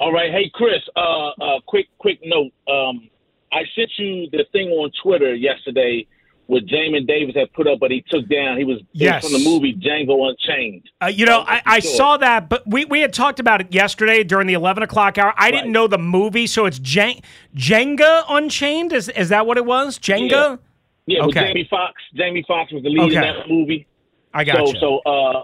All 0.00 0.10
right. 0.10 0.32
Hey, 0.32 0.50
Chris. 0.54 0.80
Uh, 0.96 1.32
uh, 1.38 1.60
quick, 1.66 1.88
quick 1.98 2.18
note. 2.24 2.50
Um, 2.66 3.10
I 3.52 3.64
sent 3.74 3.90
you 3.98 4.30
the 4.32 4.46
thing 4.52 4.70
on 4.70 4.90
Twitter 5.02 5.34
yesterday 5.34 6.06
with 6.48 6.68
Jamin 6.68 7.06
Davis 7.06 7.34
had 7.34 7.52
put 7.54 7.66
up, 7.66 7.80
but 7.80 7.90
he 7.90 8.04
took 8.08 8.28
down. 8.28 8.56
He 8.56 8.64
was 8.64 8.80
Yes. 8.92 9.24
from 9.24 9.32
the 9.32 9.44
movie 9.48 9.74
Django 9.74 10.28
Unchained. 10.30 10.88
Uh, 11.02 11.06
you 11.06 11.26
know, 11.26 11.40
I, 11.46 11.60
I 11.66 11.78
Sure. 11.80 11.90
saw 11.96 12.16
that, 12.18 12.48
but 12.48 12.62
we, 12.66 12.84
we 12.84 13.00
had 13.00 13.12
talked 13.12 13.40
about 13.40 13.60
it 13.60 13.72
yesterday 13.74 14.22
during 14.22 14.46
the 14.46 14.54
eleven 14.54 14.82
o'clock 14.84 15.18
hour. 15.18 15.34
I 15.36 15.50
didn't 15.50 15.72
know 15.72 15.86
the 15.88 15.98
movie, 15.98 16.46
so 16.46 16.66
it's 16.66 16.78
Jen- 16.78 17.20
Jenga 17.56 18.24
Unchained. 18.28 18.92
Is 18.92 19.08
is 19.10 19.28
that 19.30 19.46
what 19.46 19.56
it 19.56 19.64
was? 19.66 19.98
Jenga. 19.98 20.58
Yeah, 21.06 21.24
with 21.26 21.36
Okay. 21.36 21.48
Jamie 21.48 21.66
Foxx. 21.70 21.94
Jamie 22.14 22.44
Foxx 22.46 22.72
was 22.72 22.82
the 22.82 22.90
lead 22.90 23.12
in 23.12 23.20
that 23.20 23.48
movie. 23.48 23.86
I 24.34 24.44
got 24.44 24.56
so, 24.56 24.66
you. 24.66 24.80
So, 24.80 24.98
uh, 25.06 25.42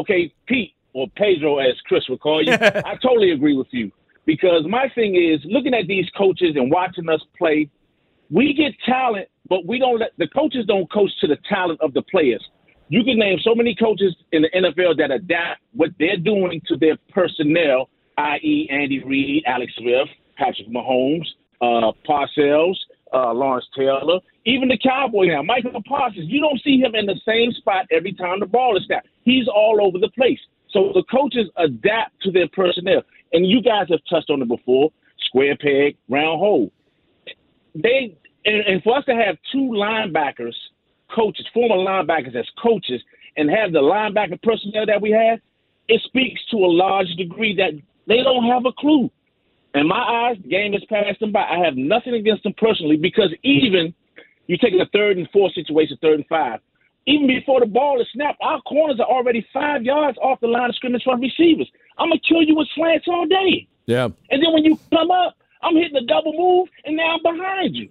okay, 0.00 0.32
Pete 0.46 0.74
or 0.92 1.06
Pedro, 1.16 1.58
as 1.58 1.74
Chris 1.86 2.08
would 2.08 2.20
call 2.20 2.42
you, 2.44 2.52
I 2.60 2.96
totally 3.02 3.30
agree 3.30 3.56
with 3.56 3.68
you 3.70 3.90
because 4.26 4.64
my 4.68 4.88
thing 4.94 5.14
is 5.16 5.40
looking 5.44 5.74
at 5.74 5.86
these 5.86 6.06
coaches 6.16 6.56
and 6.56 6.70
watching 6.70 7.08
us 7.08 7.20
play. 7.38 7.68
We 8.30 8.52
get 8.54 8.72
talent, 8.84 9.28
but 9.48 9.66
we 9.66 9.78
don't 9.78 9.98
let 9.98 10.12
the 10.18 10.28
coaches 10.28 10.64
don't 10.66 10.90
coach 10.90 11.10
to 11.20 11.26
the 11.26 11.38
talent 11.48 11.80
of 11.80 11.94
the 11.94 12.02
players. 12.02 12.44
You 12.88 13.02
can 13.02 13.18
name 13.18 13.38
so 13.42 13.54
many 13.54 13.74
coaches 13.74 14.14
in 14.32 14.42
the 14.42 14.50
NFL 14.50 14.96
that 14.98 15.10
adapt 15.10 15.60
what 15.72 15.90
they're 15.98 16.16
doing 16.16 16.60
to 16.68 16.76
their 16.76 16.96
personnel, 17.12 17.88
i.e., 18.18 18.68
Andy 18.70 19.02
Reid, 19.02 19.42
Alex 19.46 19.72
Smith, 19.76 20.08
Patrick 20.36 20.68
Mahomes, 20.68 21.26
uh, 21.60 21.90
Parcells, 22.08 22.76
uh, 23.12 23.32
Lawrence 23.32 23.66
Taylor, 23.76 24.20
even 24.44 24.68
the 24.68 24.78
Cowboy 24.78 25.26
now, 25.26 25.42
Michael 25.42 25.82
Parsons. 25.88 26.26
You 26.28 26.40
don't 26.40 26.60
see 26.62 26.78
him 26.78 26.94
in 26.94 27.06
the 27.06 27.18
same 27.26 27.52
spot 27.52 27.86
every 27.90 28.12
time 28.12 28.40
the 28.40 28.46
ball 28.46 28.76
is 28.76 28.84
snapped. 28.86 29.08
He's 29.22 29.48
all 29.48 29.78
over 29.82 29.98
the 29.98 30.10
place. 30.10 30.38
So 30.70 30.92
the 30.94 31.02
coaches 31.10 31.48
adapt 31.56 32.20
to 32.22 32.30
their 32.30 32.48
personnel. 32.48 33.02
And 33.32 33.46
you 33.46 33.60
guys 33.60 33.86
have 33.90 34.00
touched 34.08 34.30
on 34.30 34.42
it 34.42 34.48
before 34.48 34.92
square 35.26 35.56
peg, 35.56 35.96
round 36.08 36.38
hole. 36.38 36.72
They 37.74 38.16
and, 38.46 38.60
and 38.66 38.82
for 38.82 38.96
us 38.96 39.04
to 39.06 39.14
have 39.14 39.36
two 39.52 39.70
linebackers, 39.74 40.54
coaches, 41.14 41.46
former 41.52 41.76
linebackers 41.76 42.34
as 42.34 42.46
coaches, 42.62 43.02
and 43.36 43.50
have 43.50 43.72
the 43.72 43.80
linebacker 43.80 44.40
personnel 44.42 44.86
that 44.86 45.02
we 45.02 45.10
have, 45.10 45.40
it 45.88 46.00
speaks 46.04 46.40
to 46.50 46.56
a 46.56 46.70
large 46.70 47.08
degree 47.16 47.54
that 47.56 47.72
they 48.06 48.22
don't 48.22 48.44
have 48.44 48.64
a 48.64 48.72
clue. 48.72 49.10
In 49.74 49.88
my 49.88 49.98
eyes, 49.98 50.36
the 50.42 50.48
game 50.48 50.72
has 50.72 50.82
passed 50.88 51.20
them 51.20 51.32
by. 51.32 51.42
I 51.42 51.58
have 51.64 51.76
nothing 51.76 52.14
against 52.14 52.44
them 52.44 52.54
personally 52.56 52.96
because 52.96 53.34
even 53.42 53.94
you 54.46 54.56
take 54.56 54.72
a 54.74 54.86
third 54.92 55.18
and 55.18 55.28
four 55.32 55.50
situation, 55.50 55.98
third 56.00 56.14
and 56.14 56.26
five, 56.28 56.60
even 57.06 57.26
before 57.26 57.60
the 57.60 57.66
ball 57.66 58.00
is 58.00 58.06
snapped, 58.12 58.38
our 58.40 58.60
corners 58.62 58.98
are 59.00 59.06
already 59.06 59.46
five 59.52 59.82
yards 59.82 60.18
off 60.18 60.40
the 60.40 60.48
line 60.48 60.70
of 60.70 60.76
scrimmage 60.76 61.02
from 61.04 61.20
receivers. 61.20 61.70
I'm 61.98 62.08
gonna 62.08 62.20
kill 62.26 62.42
you 62.42 62.56
with 62.56 62.68
slants 62.74 63.06
all 63.06 63.26
day. 63.26 63.68
Yeah. 63.86 64.08
And 64.30 64.42
then 64.42 64.52
when 64.52 64.64
you 64.64 64.78
come 64.90 65.10
up, 65.10 65.36
I'm 65.62 65.76
hitting 65.76 65.96
a 65.96 66.04
double 66.06 66.32
move, 66.32 66.68
and 66.84 66.96
now 66.96 67.16
I'm 67.16 67.22
behind 67.22 67.76
you. 67.76 67.88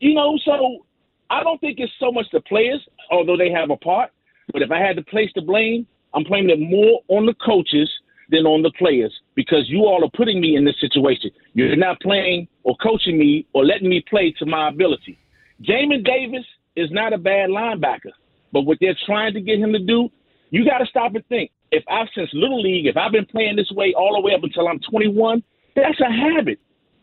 You 0.00 0.14
know, 0.14 0.38
so 0.44 0.84
I 1.30 1.42
don't 1.42 1.60
think 1.60 1.78
it's 1.78 1.92
so 1.98 2.12
much 2.12 2.26
the 2.32 2.40
players, 2.40 2.80
although 3.10 3.36
they 3.36 3.50
have 3.50 3.70
a 3.70 3.76
part. 3.76 4.10
But 4.52 4.62
if 4.62 4.70
I 4.70 4.78
had 4.78 4.96
to 4.96 5.02
place 5.02 5.30
the 5.34 5.42
blame, 5.42 5.86
I'm 6.14 6.24
blaming 6.24 6.50
it 6.50 6.60
more 6.60 7.00
on 7.08 7.26
the 7.26 7.34
coaches 7.34 7.90
than 8.30 8.46
on 8.46 8.62
the 8.62 8.70
players 8.72 9.12
because 9.34 9.68
you 9.68 9.80
all 9.80 10.04
are 10.04 10.10
putting 10.16 10.40
me 10.40 10.56
in 10.56 10.64
this 10.64 10.78
situation. 10.80 11.30
You're 11.54 11.76
not 11.76 12.00
playing 12.00 12.48
or 12.62 12.76
coaching 12.82 13.18
me 13.18 13.46
or 13.52 13.64
letting 13.64 13.88
me 13.88 14.04
play 14.08 14.34
to 14.38 14.46
my 14.46 14.68
ability. 14.68 15.18
Jamin 15.62 16.04
Davis 16.04 16.44
is 16.76 16.90
not 16.90 17.12
a 17.12 17.18
bad 17.18 17.50
linebacker, 17.50 18.12
but 18.52 18.62
what 18.62 18.78
they're 18.80 18.96
trying 19.06 19.34
to 19.34 19.40
get 19.40 19.58
him 19.58 19.72
to 19.72 19.78
do, 19.78 20.08
you 20.50 20.64
got 20.64 20.78
to 20.78 20.86
stop 20.86 21.14
and 21.14 21.26
think. 21.26 21.50
If 21.70 21.84
I've 21.90 22.08
since 22.14 22.30
little 22.32 22.62
league, 22.62 22.86
if 22.86 22.96
I've 22.96 23.12
been 23.12 23.26
playing 23.26 23.56
this 23.56 23.70
way 23.72 23.92
all 23.96 24.14
the 24.14 24.20
way 24.20 24.32
up 24.34 24.42
until 24.42 24.68
I'm 24.68 24.80
21, 24.90 25.42
that's 25.76 26.00
a 26.00 26.10
habit. 26.10 26.58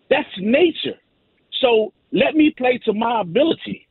That's 0.09 0.29
nature. 0.39 0.97
So 1.61 1.93
let 2.16 2.34
me 2.34 2.53
play 2.57 2.80
to 2.86 2.93
my 2.93 3.22
ability. 3.22 3.88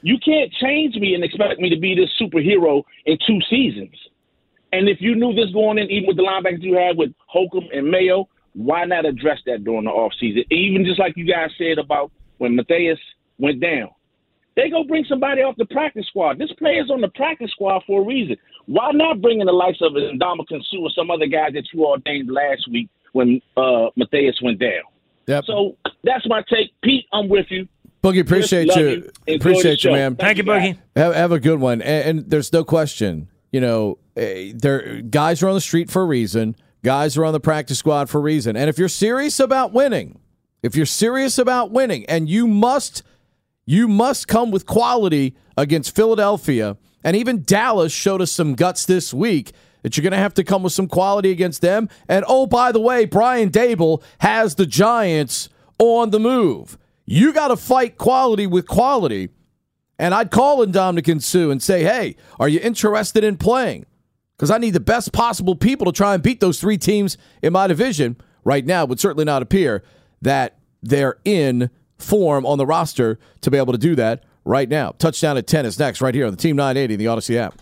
You 0.00 0.16
can't 0.24 0.50
change 0.54 0.96
me 0.96 1.14
and 1.14 1.22
expect 1.22 1.60
me 1.60 1.68
to 1.68 1.78
be 1.78 1.94
this 1.94 2.10
superhero 2.20 2.82
in 3.04 3.18
two 3.26 3.38
seasons. 3.50 3.94
And 4.72 4.88
if 4.88 4.98
you 5.00 5.14
knew 5.14 5.34
this 5.34 5.52
going 5.52 5.76
in, 5.76 5.90
even 5.90 6.08
with 6.08 6.16
the 6.16 6.22
linebackers 6.22 6.62
you 6.62 6.76
had 6.76 6.96
with 6.96 7.10
Holcomb 7.26 7.68
and 7.74 7.90
Mayo, 7.90 8.26
why 8.54 8.86
not 8.86 9.04
address 9.04 9.38
that 9.44 9.64
during 9.64 9.84
the 9.84 9.90
offseason? 9.90 10.50
Even 10.50 10.86
just 10.86 10.98
like 10.98 11.12
you 11.14 11.26
guys 11.26 11.50
said 11.58 11.78
about 11.78 12.10
when 12.38 12.56
Mathis 12.56 12.98
went 13.38 13.60
down. 13.60 13.90
They 14.56 14.70
go 14.70 14.84
bring 14.84 15.04
somebody 15.06 15.42
off 15.42 15.56
the 15.56 15.66
practice 15.66 16.06
squad. 16.06 16.38
This 16.38 16.52
player's 16.58 16.90
on 16.90 17.02
the 17.02 17.08
practice 17.08 17.50
squad 17.50 17.82
for 17.86 18.00
a 18.00 18.04
reason. 18.04 18.36
Why 18.64 18.90
not 18.92 19.20
bring 19.20 19.40
in 19.40 19.46
the 19.46 19.52
likes 19.52 19.78
of 19.82 19.92
Ndamukong 19.92 20.62
Suh 20.70 20.78
or 20.80 20.90
some 20.96 21.10
other 21.10 21.26
guys 21.26 21.52
that 21.52 21.64
you 21.72 21.84
ordained 21.84 22.30
last 22.30 22.66
week 22.70 22.88
when 23.12 23.42
uh, 23.58 23.86
Mathis 23.96 24.40
went 24.42 24.58
down? 24.58 24.91
Yep. 25.26 25.44
So 25.46 25.76
that's 26.04 26.26
my 26.28 26.42
take. 26.48 26.72
Pete, 26.82 27.06
I'm 27.12 27.28
with 27.28 27.46
you. 27.50 27.68
Boogie, 28.02 28.20
appreciate 28.20 28.68
Love 28.68 28.78
you. 28.78 29.10
you. 29.26 29.34
Appreciate 29.36 29.84
you, 29.84 29.92
man. 29.92 30.16
Thank 30.16 30.38
you, 30.38 30.44
Boogie. 30.44 30.76
Have, 30.96 31.14
have 31.14 31.32
a 31.32 31.38
good 31.38 31.60
one. 31.60 31.80
And, 31.80 32.18
and 32.18 32.30
there's 32.30 32.52
no 32.52 32.64
question, 32.64 33.28
you 33.52 33.60
know, 33.60 33.98
eh, 34.16 34.52
there 34.56 35.00
guys 35.02 35.42
are 35.42 35.48
on 35.48 35.54
the 35.54 35.60
street 35.60 35.90
for 35.90 36.02
a 36.02 36.04
reason. 36.04 36.56
Guys 36.82 37.16
are 37.16 37.24
on 37.24 37.32
the 37.32 37.38
practice 37.40 37.78
squad 37.78 38.10
for 38.10 38.18
a 38.18 38.22
reason. 38.22 38.56
And 38.56 38.68
if 38.68 38.76
you're 38.76 38.88
serious 38.88 39.38
about 39.38 39.72
winning, 39.72 40.18
if 40.62 40.74
you're 40.74 40.84
serious 40.86 41.38
about 41.38 41.70
winning, 41.70 42.04
and 42.06 42.28
you 42.28 42.48
must, 42.48 43.04
you 43.66 43.86
must 43.86 44.26
come 44.26 44.50
with 44.50 44.66
quality 44.66 45.36
against 45.56 45.94
Philadelphia, 45.94 46.76
and 47.04 47.16
even 47.16 47.42
Dallas 47.44 47.92
showed 47.92 48.20
us 48.20 48.32
some 48.32 48.54
guts 48.54 48.84
this 48.84 49.14
week. 49.14 49.52
That 49.82 49.96
you're 49.96 50.02
going 50.02 50.12
to 50.12 50.18
have 50.18 50.34
to 50.34 50.44
come 50.44 50.62
with 50.62 50.72
some 50.72 50.86
quality 50.86 51.30
against 51.30 51.60
them. 51.60 51.88
And 52.08 52.24
oh, 52.28 52.46
by 52.46 52.72
the 52.72 52.80
way, 52.80 53.04
Brian 53.04 53.50
Daboll 53.50 54.02
has 54.20 54.54
the 54.54 54.66
Giants 54.66 55.48
on 55.78 56.10
the 56.10 56.20
move. 56.20 56.78
You 57.04 57.32
got 57.32 57.48
to 57.48 57.56
fight 57.56 57.98
quality 57.98 58.46
with 58.46 58.68
quality. 58.68 59.30
And 59.98 60.14
I'd 60.14 60.30
call 60.30 60.64
Ndamukong 60.64 61.22
Suh 61.22 61.50
and 61.50 61.62
say, 61.62 61.82
hey, 61.82 62.16
are 62.38 62.48
you 62.48 62.60
interested 62.60 63.24
in 63.24 63.36
playing? 63.36 63.86
Because 64.36 64.50
I 64.50 64.58
need 64.58 64.70
the 64.70 64.80
best 64.80 65.12
possible 65.12 65.54
people 65.54 65.86
to 65.86 65.92
try 65.92 66.14
and 66.14 66.22
beat 66.22 66.40
those 66.40 66.60
three 66.60 66.78
teams 66.78 67.16
in 67.42 67.52
my 67.52 67.66
division. 67.66 68.16
Right 68.44 68.66
now, 68.66 68.82
it 68.82 68.88
would 68.88 69.00
certainly 69.00 69.24
not 69.24 69.42
appear 69.42 69.84
that 70.20 70.58
they're 70.82 71.18
in 71.24 71.70
form 71.98 72.44
on 72.44 72.58
the 72.58 72.66
roster 72.66 73.18
to 73.42 73.50
be 73.50 73.58
able 73.58 73.72
to 73.72 73.78
do 73.78 73.94
that 73.94 74.24
right 74.44 74.68
now. 74.68 74.92
Touchdown 74.98 75.36
at 75.36 75.46
10 75.46 75.66
is 75.66 75.78
next, 75.78 76.00
right 76.00 76.14
here 76.14 76.26
on 76.26 76.32
the 76.32 76.36
Team 76.36 76.56
980, 76.56 76.94
in 76.94 76.98
the 76.98 77.06
Audacy 77.06 77.36
app. 77.36 77.61